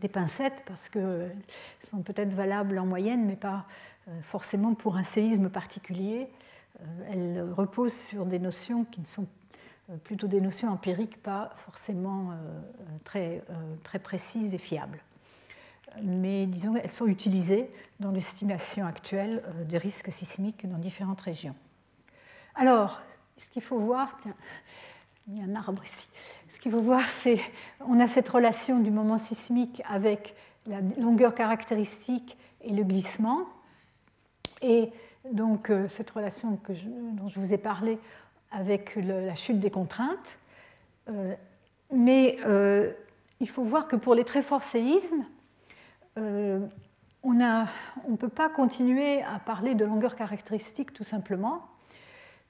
[0.00, 1.36] des pincettes parce qu'elles
[1.90, 3.66] sont peut-être valables en moyenne, mais pas
[4.22, 6.28] forcément pour un séisme particulier.
[7.10, 9.26] Elles reposent sur des notions qui ne sont
[10.02, 12.30] plutôt des notions empiriques, pas forcément
[13.04, 13.42] très
[14.02, 15.02] précises et fiables
[16.02, 21.54] mais disons elles sont utilisées dans l'estimation actuelle euh, des risques sismiques dans différentes régions.
[22.54, 23.00] Alors,
[23.38, 24.34] ce qu'il faut voir, tiens,
[25.28, 26.08] il y a un arbre ici.
[26.54, 27.40] Ce qu'il faut voir, c'est
[27.80, 30.34] on a cette relation du moment sismique avec
[30.66, 33.46] la longueur caractéristique et le glissement.
[34.62, 34.90] Et
[35.30, 37.98] donc euh, cette relation dont je vous ai parlé
[38.50, 40.18] avec la chute des contraintes.
[41.08, 41.34] Euh,
[41.92, 42.38] mais
[43.40, 45.24] il faut voir que pour les très forts séismes,
[46.18, 46.60] euh,
[47.22, 51.66] on ne peut pas continuer à parler de longueur caractéristique tout simplement,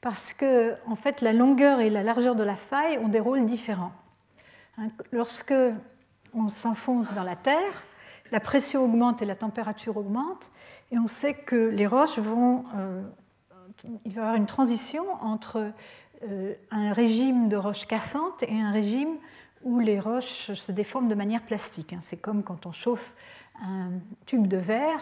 [0.00, 3.46] parce que en fait, la longueur et la largeur de la faille ont des rôles
[3.46, 3.92] différents.
[4.78, 5.54] Hein, lorsque
[6.34, 7.84] on s'enfonce dans la terre,
[8.32, 10.50] la pression augmente et la température augmente,
[10.92, 12.64] et on sait que les roches vont.
[12.76, 13.02] Euh,
[14.04, 15.72] il va y avoir une transition entre
[16.28, 19.16] euh, un régime de roches cassantes et un régime
[19.62, 21.92] où les roches se déforment de manière plastique.
[21.92, 22.00] Hein.
[22.02, 23.12] C'est comme quand on chauffe
[23.62, 23.90] un
[24.26, 25.00] tube de verre,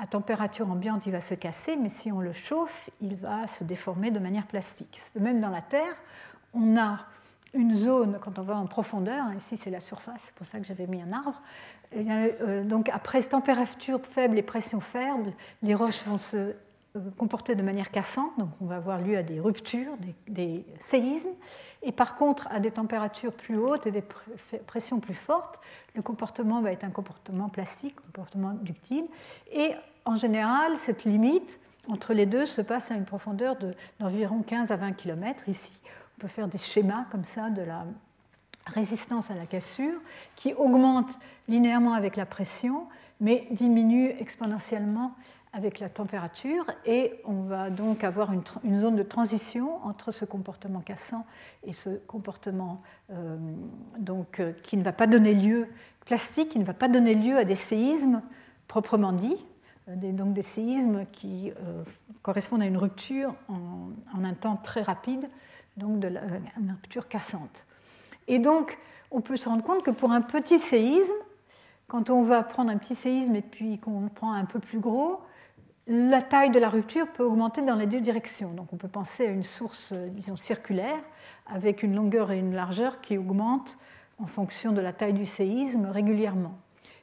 [0.00, 3.64] à température ambiante, il va se casser, mais si on le chauffe, il va se
[3.64, 5.00] déformer de manière plastique.
[5.18, 5.96] Même dans la Terre,
[6.54, 7.00] on a
[7.54, 10.58] une zone, quand on va en profondeur, hein, ici c'est la surface, c'est pour ça
[10.58, 11.40] que j'avais mis un arbre,
[11.96, 15.32] euh, donc après température faible et pression faible,
[15.62, 16.54] les roches vont se
[17.16, 19.92] comporter de manière cassante, donc on va avoir lieu à des ruptures,
[20.28, 21.30] des, séismes.
[21.82, 24.02] Et par contre, à des températures plus hautes et des
[24.66, 25.60] pressions plus fortes,
[25.94, 29.06] le comportement va être un comportement plastique, un comportement ductile.
[29.52, 29.72] Et
[30.04, 31.58] en général, cette limite
[31.88, 33.56] entre les deux se passe à une profondeur
[34.00, 35.48] d'environ 15 à 20 km.
[35.48, 35.72] Ici,
[36.16, 37.84] on peut faire des schémas comme ça de la
[38.66, 40.00] résistance à la cassure
[40.36, 41.10] qui augmente
[41.48, 42.86] linéairement avec la pression,
[43.20, 45.12] mais diminue exponentiellement
[45.52, 50.80] avec la température et on va donc avoir une, zone de transition entre ce comportement
[50.80, 51.24] cassant
[51.64, 53.36] et ce comportement euh,
[53.98, 55.68] donc, euh, qui ne va pas donner lieu,
[56.04, 58.22] plastique, qui ne va pas donner lieu à des séismes
[58.66, 59.44] proprement dits,
[59.88, 61.52] euh, donc des séismes qui
[62.22, 63.90] correspondent à une rupture en,
[64.22, 65.28] un temps très rapide,
[65.76, 67.64] donc une rupture cassante.
[68.26, 68.78] Et donc
[69.10, 71.14] on peut se rendre compte que pour un petit séisme,
[71.86, 75.22] quand on va prendre un petit séisme et puis qu'on prend un peu plus gros,
[75.88, 78.52] la taille de la rupture peut augmenter dans les deux directions.
[78.52, 81.00] Donc on peut penser à une source, euh, disons, circulaire,
[81.46, 83.78] avec une longueur et une largeur qui augmentent
[84.18, 86.58] en fonction de la taille du séisme régulièrement.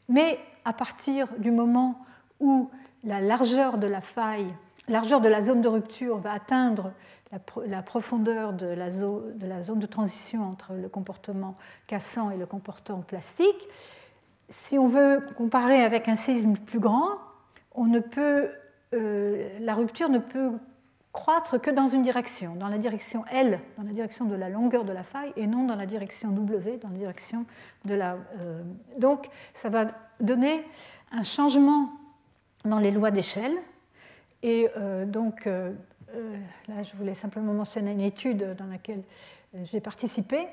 [0.07, 2.05] Mais à partir du moment
[2.39, 2.69] où
[3.03, 4.53] la largeur de la faille,
[4.87, 6.91] largeur de la zone de rupture va atteindre
[7.67, 11.55] la, profondeur de la, zone, de la zone de transition entre le comportement
[11.87, 13.67] cassant et le comportement plastique,
[14.49, 17.17] si on veut comparer avec un séisme plus grand,
[17.73, 18.51] on ne peut
[18.95, 20.51] euh, la rupture ne peut
[21.11, 24.83] croître que dans une direction, dans la direction L, dans la direction de la longueur
[24.83, 27.45] de la faille, et non dans la direction W, dans la direction
[27.85, 28.17] de la...
[28.39, 28.61] Euh,
[28.97, 30.63] donc ça va donner
[31.11, 31.89] un changement
[32.65, 33.55] dans les lois d'échelle.
[34.43, 39.03] Et euh, donc là, je voulais simplement mentionner une étude dans laquelle
[39.71, 40.47] j'ai participé,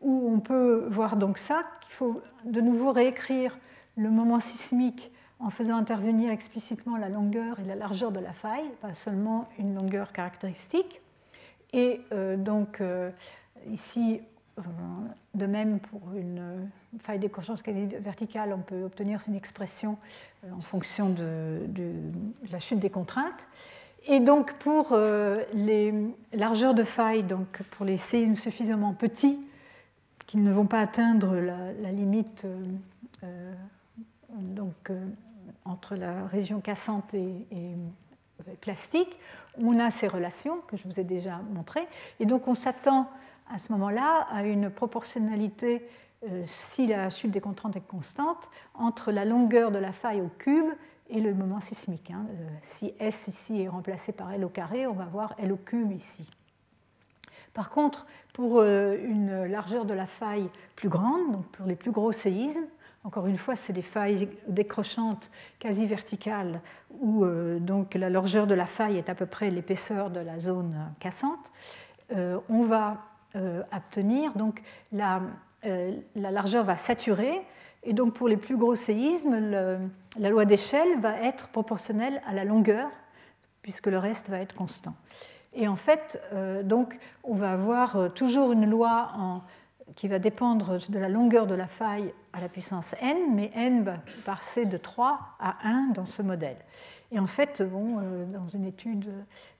[0.00, 3.58] où on peut voir donc ça, qu'il faut de nouveau réécrire
[3.96, 5.09] le moment sismique
[5.40, 9.74] en faisant intervenir explicitement la longueur et la largeur de la faille, pas seulement une
[9.74, 11.00] longueur caractéristique.
[11.72, 13.10] Et euh, donc euh,
[13.70, 14.20] ici,
[14.58, 14.62] euh,
[15.34, 16.68] de même pour une
[17.00, 19.96] faille décrochante quasi verticale, on peut obtenir une expression
[20.52, 21.60] en fonction de,
[22.50, 23.32] la chute des contraintes.
[24.06, 24.96] Et donc pour
[25.54, 25.94] les
[26.32, 29.38] largeurs de faille, donc pour les séismes suffisamment petits
[30.26, 32.46] qui ne vont pas atteindre la, limite
[34.30, 34.90] donc,
[35.64, 37.46] entre la région cassante et,
[38.60, 39.18] plastique,
[39.58, 41.86] on a ces relations que je vous ai déjà montrées.
[42.18, 43.10] Et donc on s'attend
[43.52, 45.86] à ce moment-là à une proportionnalité,
[46.28, 50.30] euh, si la chute des contraintes est constante, entre la longueur de la faille au
[50.38, 50.70] cube
[51.08, 52.10] et le moment sismique.
[52.10, 52.24] Hein.
[52.30, 55.56] Euh, si S ici est remplacé par L au carré, on va voir L au
[55.56, 56.24] cube ici.
[57.52, 61.90] Par contre, pour euh, une largeur de la faille plus grande, donc pour les plus
[61.90, 62.66] gros séismes,
[63.02, 66.60] encore une fois, c'est des failles décrochantes quasi verticales
[66.90, 70.38] où euh, donc la largeur de la faille est à peu près l'épaisseur de la
[70.38, 71.50] zone cassante.
[72.14, 72.98] Euh, on va
[73.36, 74.62] euh, obtenir donc
[74.92, 75.22] la,
[76.14, 77.40] largeur va saturer
[77.84, 79.50] et donc pour les plus gros séismes,
[80.18, 82.90] la loi d'échelle va être proportionnelle à la longueur
[83.62, 84.94] puisque le reste va être constant.
[85.52, 86.18] Et en fait,
[86.64, 89.42] donc, on va avoir toujours une loi en
[89.96, 93.82] qui va dépendre de la longueur de la faille à la puissance n, mais n
[93.82, 96.58] va passer de 3 à 1 dans ce modèle.
[97.12, 99.10] Et en fait, bon, euh, dans une étude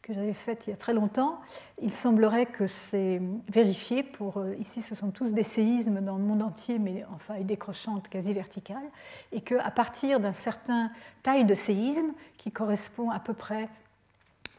[0.03, 1.41] que j'avais faite il y a très longtemps,
[1.83, 6.23] il semblerait que c'est vérifié pour, euh, ici ce sont tous des séismes dans le
[6.23, 8.85] monde entier, mais en faille décrochante quasi verticale,
[9.33, 10.93] et qu'à partir d'un certain
[11.25, 13.69] taille de séisme, qui correspond à peu près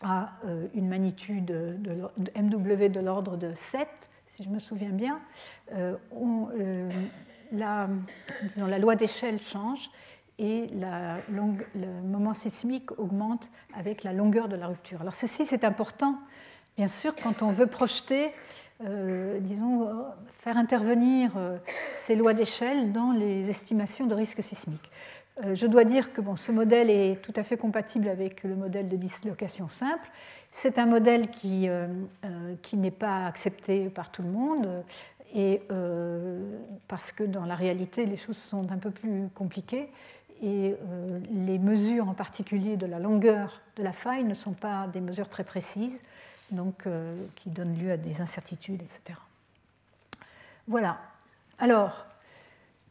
[0.02, 3.88] à euh, une magnitude de MW de l'ordre de 7,
[4.42, 5.20] si je me souviens bien,
[5.74, 5.96] euh,
[6.60, 6.90] euh,
[7.52, 7.88] la,
[8.58, 9.92] la, loi d'échelle change
[10.40, 15.02] et le moment sismique augmente avec la longueur de la rupture.
[15.02, 16.16] Alors ceci, c'est important,
[16.76, 18.32] bien sûr, quand on veut projeter,
[18.84, 19.88] euh, disons,
[20.40, 21.34] faire intervenir
[21.92, 24.90] ces lois d'échelle dans les estimations de risque sismique.
[25.54, 28.88] Je dois dire que bon, ce modèle est tout à fait compatible avec le modèle
[28.88, 30.10] de dislocation simple
[30.52, 31.88] c'est un modèle qui, euh,
[32.26, 34.84] euh, qui n'est pas accepté par tout le monde,
[35.34, 36.40] et, euh,
[36.88, 39.90] parce que dans la réalité, les choses sont un peu plus compliquées,
[40.44, 40.76] et
[41.32, 45.30] les mesures en particulier de la longueur de la faille ne sont pas des mesures
[45.30, 46.00] très précises,
[46.50, 46.86] donc
[47.36, 49.20] qui donnent lieu à des incertitudes, etc.
[50.68, 50.98] Voilà.
[51.60, 52.08] Alors,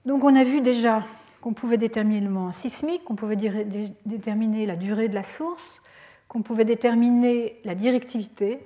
[0.06, 1.02] donc on a vu déjà
[1.40, 5.80] qu'on pouvait déterminer le moment sismique, qu'on pouvait déterminer la durée de la source,
[6.28, 8.60] qu'on pouvait déterminer la directivité,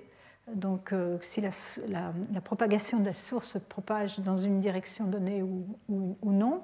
[0.52, 5.66] donc euh, si la, propagation de la source se propage dans une direction donnée ou,
[6.22, 6.62] non.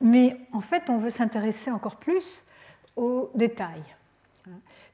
[0.00, 2.44] Mais en fait, on veut s'intéresser encore plus
[2.96, 3.82] aux détails.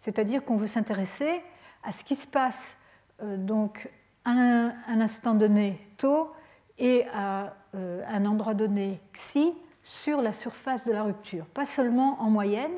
[0.00, 1.42] C'est-à-dire qu'on veut s'intéresser
[1.82, 2.76] à ce qui se passe
[3.22, 3.90] euh, donc
[4.24, 6.30] à un, instant donné tau
[6.78, 9.52] et à euh, un endroit donné xi
[9.90, 11.44] sur la surface de la rupture.
[11.46, 12.70] Pas seulement en moyenne,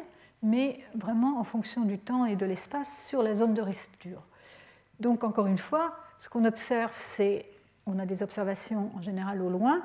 [0.42, 4.22] mais vraiment en fonction du temps et de l'espace sur la zone de rupture.
[4.98, 7.44] Donc encore une fois, ce qu'on observe, c'est
[7.84, 9.82] on a des observations en général au loin,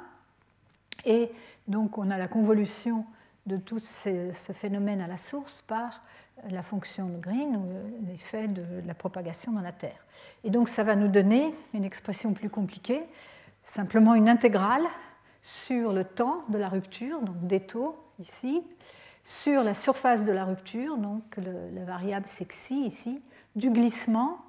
[1.03, 1.29] et
[1.67, 3.05] donc on a la convolution
[3.45, 6.03] de tout ce, phénomène à la source par
[6.49, 10.05] la fonction de Green ou l'effet de la propagation dans la Terre.
[10.45, 13.03] Et donc ça va nous donner une expression plus compliquée,
[13.63, 14.87] simplement une intégrale
[15.47, 18.61] sur le temps de la rupture, donc des taux ici,
[19.23, 23.21] sur la surface de la rupture, donc la variable xi ici,
[23.55, 24.39] du glissement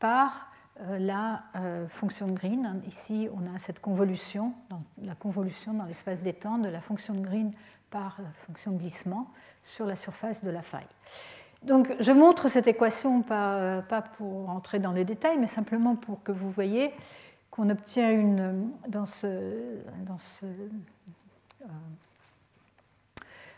[0.00, 0.50] par
[0.80, 2.82] euh, la euh, fonction de Green.
[2.88, 4.54] Ici, on a cette convolution,
[5.00, 7.52] la convolution dans l'espace des temps de la fonction de Green
[7.90, 9.28] par euh, fonction de glissement
[9.62, 10.82] sur la surface de la faille.
[11.62, 16.24] Donc, je montre cette équation pas, pas pour entrer dans les détails, mais simplement pour
[16.24, 16.92] que vous voyez
[17.54, 19.52] qu'on obtient une, dans ce,
[20.04, 20.44] dans ce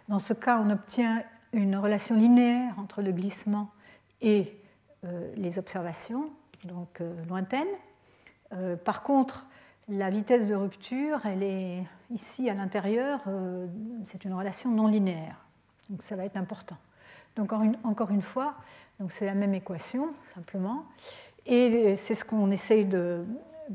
[0.08, 3.70] dans ce cas, on obtient une relation linéaire entre le glissement
[4.20, 4.54] et
[5.04, 6.30] euh, les observations,
[6.64, 7.66] donc euh, lointaines.
[8.52, 9.46] Euh, par contre,
[9.88, 13.20] la vitesse de rupture, elle est ici à l'intérieur,
[14.02, 15.36] c'est une relation non linéaire.
[15.88, 16.76] Donc ça va être important.
[17.36, 17.52] Donc
[17.84, 18.54] encore une fois,
[19.10, 20.86] c'est la même équation simplement,
[21.44, 23.24] et c'est ce qu'on essaye de,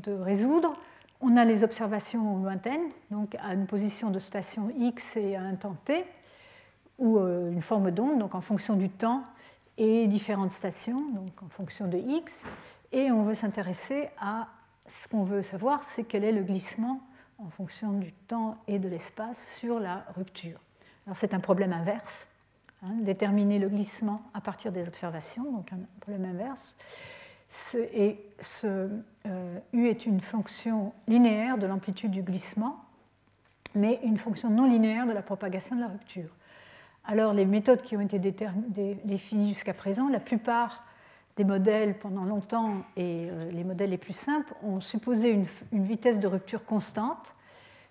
[0.06, 0.74] résoudre.
[1.20, 5.54] On a les observations lointaines, donc à une position de station x et à un
[5.54, 6.04] temps t,
[6.98, 9.24] ou euh, une forme d'onde, donc en fonction du temps
[9.78, 12.42] et différentes stations, donc en fonction de x.
[12.92, 14.48] Et on veut s'intéresser à
[14.88, 17.00] ce qu'on veut savoir, c'est quel est le glissement
[17.38, 20.58] en fonction du temps et de l'espace sur la rupture.
[21.06, 22.26] Alors c'est un problème inverse,
[22.82, 26.76] hein, déterminer le glissement à partir des observations, donc un problème inverse.
[27.74, 28.88] Et ce
[29.26, 32.84] euh, U est une fonction linéaire de l'amplitude du glissement,
[33.74, 36.30] mais une fonction non linéaire de la propagation de la rupture.
[37.04, 40.84] Alors les méthodes qui ont été définies jusqu'à présent, la plupart
[41.36, 45.46] des modèles pendant longtemps et euh, les modèles les plus simples ont supposé une,
[45.84, 47.34] vitesse de rupture constante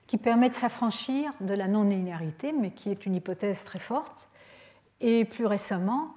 [0.06, 4.28] qui permet de s'affranchir de la non-linéarité, mais qui est une hypothèse très forte.
[5.00, 6.14] Et plus récemment,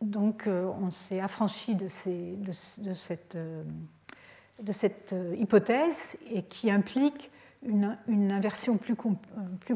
[0.00, 3.36] donc, euh, on s'est affranchi de, cette,
[4.72, 7.30] cette hypothèse et qui implique
[7.64, 8.96] une, inversion plus,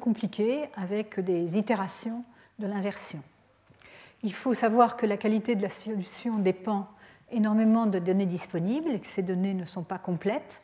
[0.01, 2.25] compliquée avec des itérations
[2.59, 3.21] de l'inversion.
[4.23, 6.89] Il faut savoir que la qualité de la solution dépend
[7.31, 10.61] énormément de données disponibles et que ces données ne sont pas complètes.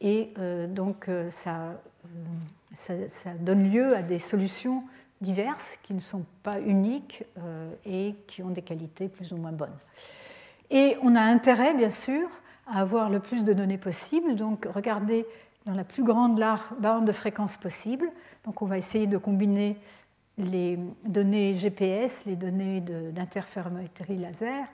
[0.00, 1.72] Et euh, donc euh, euh,
[2.74, 4.84] ça, donne lieu à des solutions
[5.20, 7.24] diverses qui ne sont pas uniques
[7.84, 9.76] et qui ont des qualités plus ou moins bonnes.
[10.70, 12.28] Et on a intérêt, bien sûr,
[12.66, 14.34] à avoir le plus de données possible.
[14.36, 15.26] Donc regardez
[15.66, 16.42] dans la plus grande
[16.78, 18.10] bande de fréquences possible.
[18.44, 19.78] Donc on va essayer de combiner
[20.36, 24.66] les données GPS, les données d'interférométrie laser,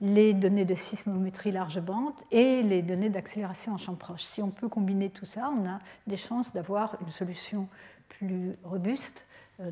[0.00, 4.24] les données de sismométrie large bande et les données d'accélération en champ proche.
[4.24, 7.68] Si on peut combiner tout ça, on a des chances d'avoir une solution
[8.08, 9.24] plus robuste
[9.60, 9.70] euh,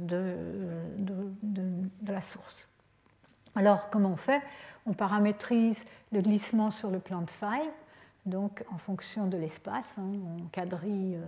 [0.98, 2.68] de, de, la source.
[3.54, 4.42] Alors, comment on fait?
[4.86, 7.70] On paramétrise le glissement sur le plan de faille
[8.26, 9.86] donc en fonction de l'espace.
[9.98, 11.24] Hein, on quadrille euh,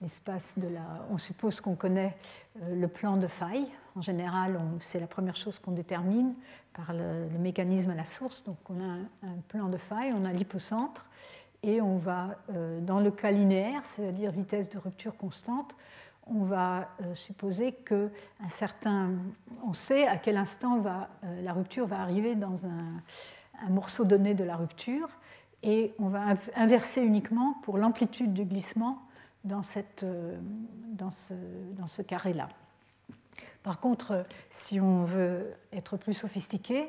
[0.00, 1.06] l'espace de la.
[1.10, 2.16] On suppose qu'on connaît
[2.62, 3.66] euh, le plan de faille.
[3.94, 6.34] En général, c'est la première chose qu'on détermine
[6.72, 8.42] par le, mécanisme à la source.
[8.44, 8.94] Donc on a
[9.26, 11.06] un, plan de faille, on a l'hypocentre,
[11.62, 15.74] et on va, euh, dans le cas linéaire, c'est-à-dire vitesse de rupture constante,
[16.26, 18.10] on va supposer que
[18.42, 19.10] un certain,
[19.64, 21.08] on sait à quel instant va,
[21.42, 23.02] la rupture va arriver dans un,
[23.70, 25.08] morceau donné de la rupture
[25.62, 28.98] et on va inverser uniquement pour l'amplitude du glissement
[30.02, 30.38] euh,
[30.92, 31.10] dans
[31.88, 32.48] ce, carré-là.
[33.62, 36.88] Par contre, si on veut être plus sophistiqué,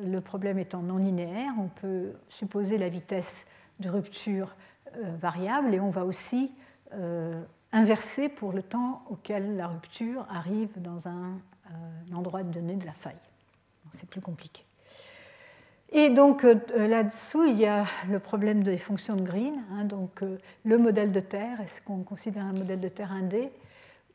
[0.00, 3.46] le problème étant non linéaire, on peut supposer la vitesse
[3.80, 4.54] de rupture
[4.96, 6.52] euh, variable et on va aussi
[6.94, 11.38] euh, inverser pour le temps auquel la rupture arrive dans un,
[11.70, 13.14] un endroit donné de la faille.
[13.92, 14.64] C'est plus compliqué.
[15.92, 19.54] Et donc euh, là-dessous, il y a le problème des fonctions de Green.
[19.72, 23.48] Hein, donc euh, le modèle de Terre, est-ce qu'on considère un modèle de Terre 1D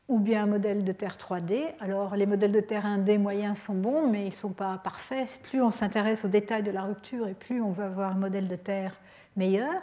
[0.08, 3.74] ou bien un modèle de Terre 3D Alors les modèles de Terre 1D moyens sont
[3.74, 5.38] bons, mais ils ne sont pas parfaits.
[5.42, 8.48] Plus on s'intéresse aux détails de la rupture et plus on va avoir un modèle
[8.48, 8.96] de Terre
[9.36, 9.82] meilleur.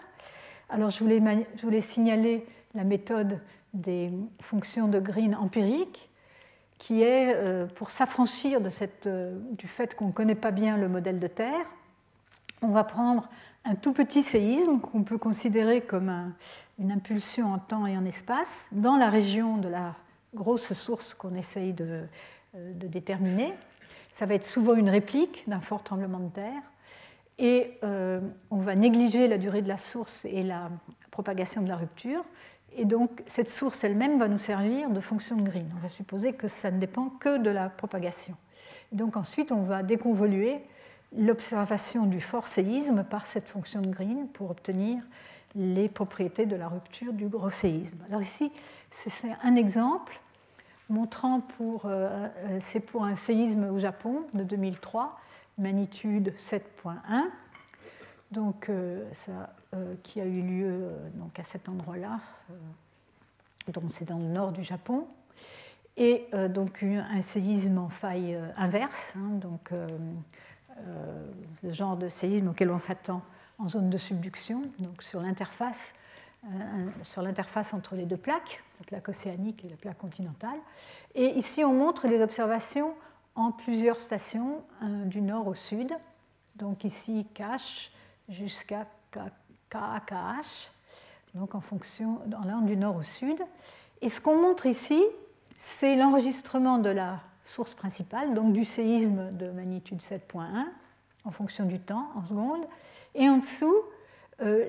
[0.69, 3.39] Alors je voulais signaler la méthode
[3.73, 6.09] des fonctions de Green empiriques
[6.77, 11.19] qui est euh, pour s'affranchir cette, du fait qu'on ne connaît pas bien le modèle
[11.19, 11.65] de Terre,
[12.61, 13.29] on va prendre
[13.65, 16.33] un tout petit séisme qu'on peut considérer comme
[16.79, 19.95] une impulsion en temps et en espace dans la région de la
[20.33, 22.03] grosse source qu'on essaye de,
[22.55, 23.53] euh, déterminer.
[24.11, 26.61] Ça va être souvent une réplique d'un fort tremblement de terre.
[27.39, 28.21] Et euh,
[28.51, 30.69] on va négliger la durée de la source et la
[31.11, 32.23] propagation de la rupture.
[32.75, 35.69] Et donc, cette source elle-même va nous servir de fonction de Green.
[35.77, 38.35] On va supposer que ça ne dépend que de la propagation.
[38.91, 40.61] donc, ensuite, on va déconvoluer
[41.17, 45.03] l'observation du fort séisme par cette fonction de Green pour obtenir
[45.55, 47.99] les propriétés de la rupture du gros séisme.
[48.07, 48.51] Alors ici,
[49.07, 50.19] c'est un exemple
[50.89, 55.19] montrant pour, euh, euh, c'est pour un séisme au Japon de 2003,
[55.57, 57.23] magnitude 7.1,
[58.31, 59.53] donc euh, ça,
[60.03, 62.19] qui a eu lieu donc à cet endroit-là,
[63.67, 65.07] donc c'est dans le nord du Japon,
[65.97, 69.71] et donc un séisme en faille inverse, hein, donc
[70.79, 71.25] euh,
[71.61, 73.21] le genre de séisme auquel on s'attend
[73.59, 75.93] en zone de subduction, donc sur l'interface,
[76.45, 76.47] euh,
[77.03, 80.57] sur l'interface entre les deux plaques, la plaque océanique et la plaque continentale.
[81.15, 82.95] Et ici, on montre les observations
[83.35, 84.63] en plusieurs stations,
[85.05, 85.91] du nord au sud.
[86.55, 87.91] Donc ici, Cache
[88.29, 88.87] jusqu'à
[89.73, 90.69] KAKH,
[91.33, 93.39] donc en fonction, dans l'ordre du nord au sud.
[94.01, 95.01] Et ce qu'on montre ici,
[95.57, 100.65] c'est l'enregistrement de la source principale, donc du séisme de magnitude 7.1
[101.25, 102.65] en fonction du temps en secondes,
[103.15, 103.75] et en dessous
[104.41, 104.65] euh,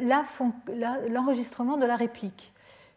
[1.11, 2.53] l'enregistrement de la réplique.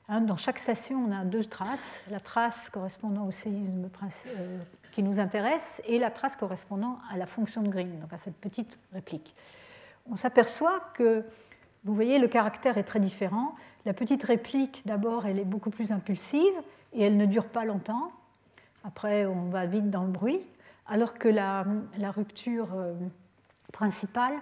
[0.09, 3.89] Hein, dans chaque station, on a deux traces, la trace correspondant au séisme
[4.27, 4.59] euh,
[4.91, 8.37] qui nous intéresse et la trace correspondant à la fonction de Green, donc à cette
[8.37, 9.35] petite réplique.
[10.09, 11.25] On s'aperçoit que,
[11.87, 13.55] vous voyez, le caractère est très différent.
[13.85, 16.53] La petite réplique, d'abord, elle est beaucoup plus impulsive
[16.93, 18.11] et elle ne dure pas longtemps.
[18.83, 20.45] Après, on va vite dans le bruit,
[20.85, 21.65] alors que la,
[22.13, 22.93] rupture euh,
[23.71, 24.33] principale,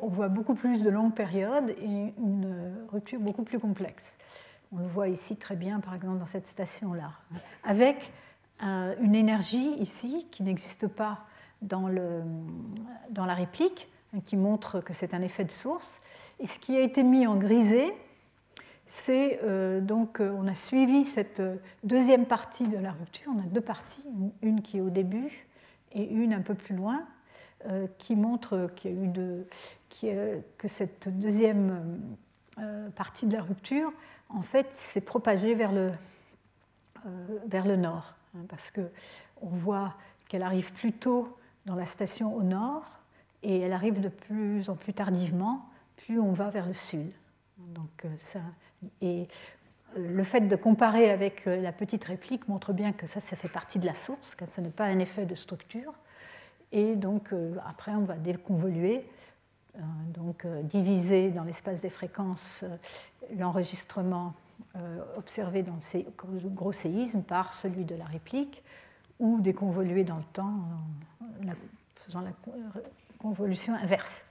[0.00, 4.18] on voit beaucoup plus de longues périodes et une rupture beaucoup plus complexe.
[4.72, 7.12] On le voit ici très bien, par exemple, dans cette station-là,
[7.64, 8.12] avec
[8.62, 11.26] euh, une énergie ici qui n'existe pas
[11.60, 12.22] dans, le,
[13.10, 16.00] dans la réplique, hein, qui montre que c'est un effet de source.
[16.40, 17.92] Et ce qui a été mis en grisé,
[18.86, 21.42] c'est euh, donc euh, on a suivi cette
[21.84, 23.32] deuxième partie de la rupture.
[23.34, 24.04] On a deux parties,
[24.42, 25.46] une qui est au début
[25.92, 27.04] et une un peu plus loin,
[27.98, 29.46] qui montre qu'il y a eu de,
[30.58, 32.00] que cette deuxième
[32.96, 33.92] partie de la rupture
[34.34, 35.92] en fait, s'est propagée vers le,
[37.06, 39.94] euh, vers le nord, hein, parce qu'on voit
[40.28, 41.36] qu'elle arrive plus tôt
[41.66, 42.84] dans la station au nord
[43.42, 45.68] et elle arrive de plus en plus tardivement,
[46.06, 47.12] plus on va vers le sud.
[47.58, 48.40] Donc, euh, ça,
[49.00, 49.28] et
[49.96, 53.48] euh, le fait de comparer avec la petite réplique montre bien que ça, ça fait
[53.48, 55.92] partie de la source, que ce n'est pas un effet de structure.
[56.72, 57.34] Et donc,
[57.66, 59.04] après, on va déconvoluer
[59.76, 59.80] euh,
[60.12, 62.76] donc euh, diviser dans l'espace des fréquences euh,
[63.38, 64.34] l'enregistrement
[65.16, 65.76] observé dans
[66.32, 68.62] le gros séisme par celui de la réplique,
[69.18, 70.60] ou déconvoluer dans le temps
[71.42, 71.52] en
[71.96, 72.30] faisant la
[73.18, 74.24] convolution inverse.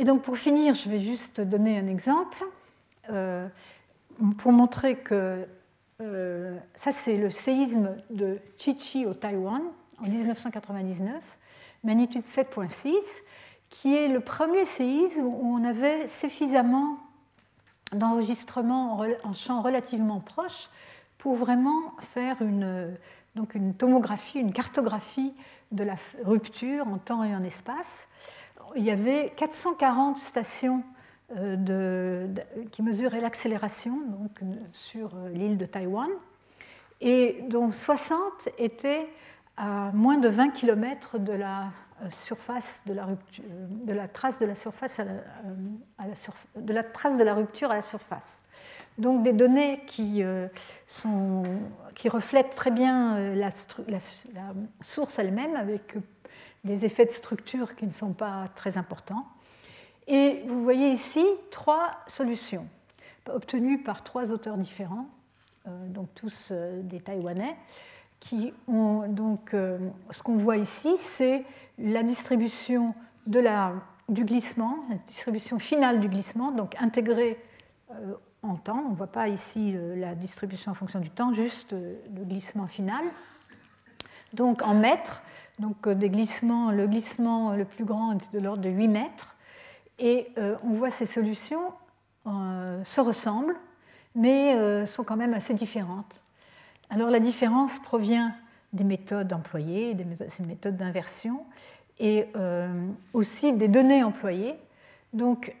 [0.00, 2.42] Et donc pour finir, je vais juste donner un exemple
[4.38, 5.46] pour montrer que
[6.74, 9.60] ça c'est le séisme de Chichi au Taïwan
[9.98, 11.22] en 1999,
[11.84, 12.94] magnitude 7.6
[13.68, 16.96] qui est le premier séisme où on avait suffisamment
[17.92, 20.70] d'enregistrements en champ relativement proche
[21.18, 22.96] pour vraiment faire une,
[23.34, 25.34] donc une tomographie, une cartographie
[25.72, 28.08] de la rupture en temps et en espace.
[28.76, 30.82] Il y avait 440 stations
[31.36, 32.26] euh,
[32.72, 34.40] qui mesuraient l'accélération donc,
[34.72, 36.08] sur euh, l'île de Taïwan,
[37.00, 38.20] et dont 60
[38.58, 39.08] étaient
[39.56, 41.68] à moins de 20 km de la
[42.02, 46.14] euh, surface de la, euh, la trace de la surface la, euh,
[46.56, 48.40] de la trace de la rupture à la surface.
[48.96, 50.22] Donc des données qui,
[52.08, 53.50] reflètent très bien la,
[54.82, 55.94] source elle-même avec
[56.64, 59.26] des effets de structure qui ne sont pas très importants.
[60.06, 62.66] Et vous voyez ici trois solutions
[63.28, 65.06] obtenues par trois auteurs différents,
[65.66, 67.56] donc tous des Taïwanais
[68.18, 71.44] qui ont donc ce qu'on voit ici, c'est
[71.78, 72.94] la distribution
[74.08, 77.38] du glissement, la distribution finale du glissement, donc intégrée
[77.92, 78.84] euh, en temps.
[78.86, 82.24] On ne voit pas ici euh, la distribution en fonction du temps, juste euh, le
[82.24, 83.04] glissement final.
[84.32, 85.22] Donc en mètres,
[85.60, 89.36] donc des glissements, le glissement le plus grand est de l'ordre de 8 mètres.
[89.98, 90.28] Et
[90.64, 91.60] on voit ces solutions
[92.24, 93.56] se ressemblent,
[94.14, 96.22] mais sont quand même assez différentes.
[96.88, 98.34] Alors la différence provient
[98.72, 100.06] des méthodes employées, des
[100.46, 101.44] méthodes d'inversion,
[102.00, 104.54] et euh, aussi des données employées.
[105.12, 105.54] Donc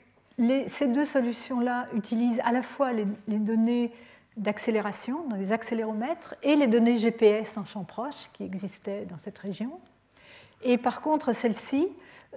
[0.66, 3.92] ces deux solutions-là utilisent à la fois les, données
[4.38, 9.78] d'accélération les accéléromètres et les données GPS en champ proche qui existaient dans cette région.
[10.62, 11.88] Et par contre, celle-ci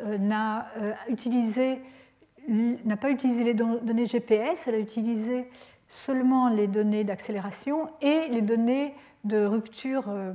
[0.01, 0.93] euh, n'a euh,
[2.85, 5.49] n'a pas utilisé les données GPS, elle a utilisé
[5.87, 8.93] seulement les données d'accélération et les données
[9.23, 10.33] de rupture euh,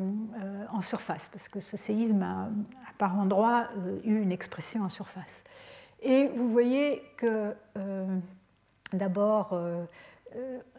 [0.73, 2.49] en surface, parce que ce séisme a,
[2.97, 5.25] par endroit euh, eu une expression en surface.
[6.01, 7.53] Et vous voyez que
[8.93, 9.61] d'abord,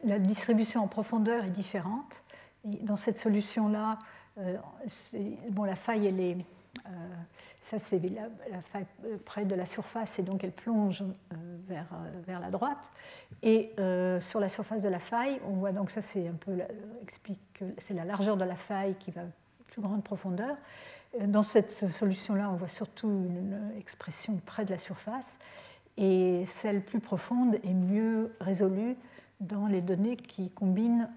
[0.05, 2.09] la distribution en profondeur est différente.
[2.63, 3.99] dans cette solution-là,
[5.49, 6.37] bon, la faille, elle est
[7.69, 11.35] ça, c'est la, faille euh, près de la surface et donc elle plonge euh,
[11.67, 12.79] vers, euh, vers la droite.
[13.43, 13.71] Et
[14.21, 16.57] sur la surface de la faille, on voit donc ça, c'est un peu
[17.03, 19.21] explique que c'est la largeur de la faille qui va
[19.67, 20.57] plus grande profondeur.
[21.25, 25.37] Dans cette solution-là, on voit surtout une expression près de la surface
[25.97, 28.95] et celle plus profonde est mieux résolue
[29.39, 31.09] dans les données qui combinent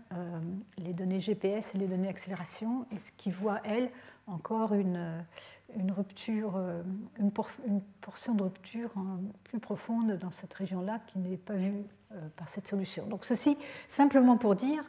[0.79, 3.91] les données GPS et les données accélération et ce qui voit, elle,
[4.27, 5.25] encore une,
[5.77, 6.83] une rupture, euh,
[7.19, 7.31] une,
[8.01, 12.49] portion de rupture hein, plus profonde dans cette région-là qui n'est pas vue euh, par
[12.49, 13.07] cette solution.
[13.07, 13.57] Donc ceci
[13.89, 14.85] simplement pour dire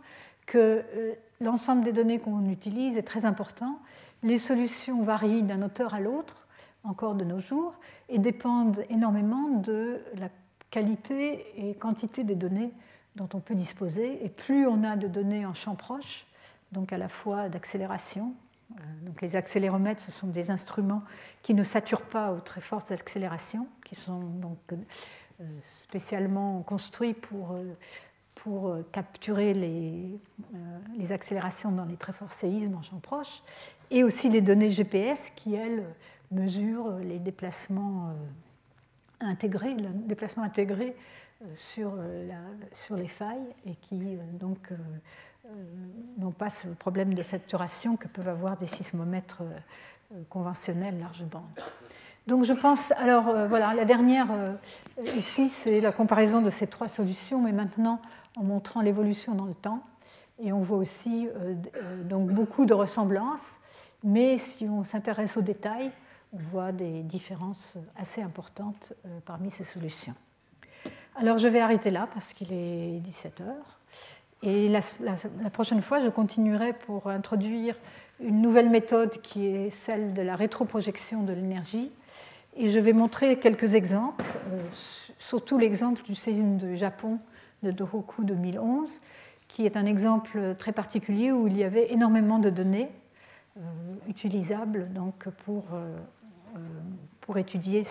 [0.45, 3.80] que euh, l'ensemble des données qu'on utilise est très important,
[4.23, 6.47] Les solutions varient d'un auteur à l'autre,
[6.84, 7.73] encore de nos jours,
[8.10, 10.30] et dépendent énormément de la
[10.69, 12.72] qualité et quantité des données
[13.15, 14.23] dont on peut disposer.
[14.26, 16.26] Et plus on a de données en champ proche,
[16.72, 18.34] donc à la fois d'accélération,
[19.03, 21.03] donc les accéléromètres, ce sont des instruments
[21.41, 25.45] qui ne saturent pas aux très fortes accélérations, qui sont donc euh,
[25.81, 27.63] spécialement construits pour, euh,
[28.35, 30.19] pour capturer les,
[30.97, 33.43] les accélérations dans les très forts séismes en champ proche,
[33.91, 35.85] et aussi les données GPS qui, elles,
[36.31, 38.11] mesurent les déplacements
[39.19, 40.95] intégrés, le déplacement intégré
[41.53, 42.41] sur, la,
[42.71, 44.71] sur les failles et qui donc
[46.18, 49.44] n'ont pas ce problème de saturation que peuvent avoir des sismomètres
[50.30, 51.44] conventionnels large bande.
[52.26, 54.53] Donc je pense, alors euh, voilà, la dernière euh,
[55.18, 57.99] ici, c'est la comparaison de ces trois solutions, mais maintenant
[58.38, 59.84] en montrant l'évolution dans le temps.
[60.41, 63.60] Et on voit aussi euh, donc beaucoup de ressemblances,
[64.03, 65.91] mais si on s'intéresse aux détails,
[66.32, 68.94] on voit des différences assez importantes
[69.26, 70.15] parmi ces solutions.
[71.15, 73.80] Alors je vais arrêter là parce qu'il est 17 heures.
[74.45, 74.82] Et la,
[75.49, 77.76] prochaine fois, je continuerai pour introduire
[78.20, 81.91] une nouvelle méthode qui est celle de la rétroprojection de l'énergie
[82.57, 84.60] et je vais montrer quelques exemples, euh,
[85.18, 87.20] surtout l'exemple du séisme de Japon
[87.64, 89.02] de Dohoku 2011,
[89.48, 92.90] qui est un exemple très particulier où il y avait énormément de données
[93.57, 93.61] euh,
[94.10, 95.98] utilisables donc, pour, euh,
[97.22, 97.84] pour étudier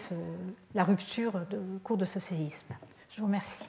[0.74, 2.74] la rupture de, au cours de ce séisme.
[3.10, 3.68] Je vous remercie.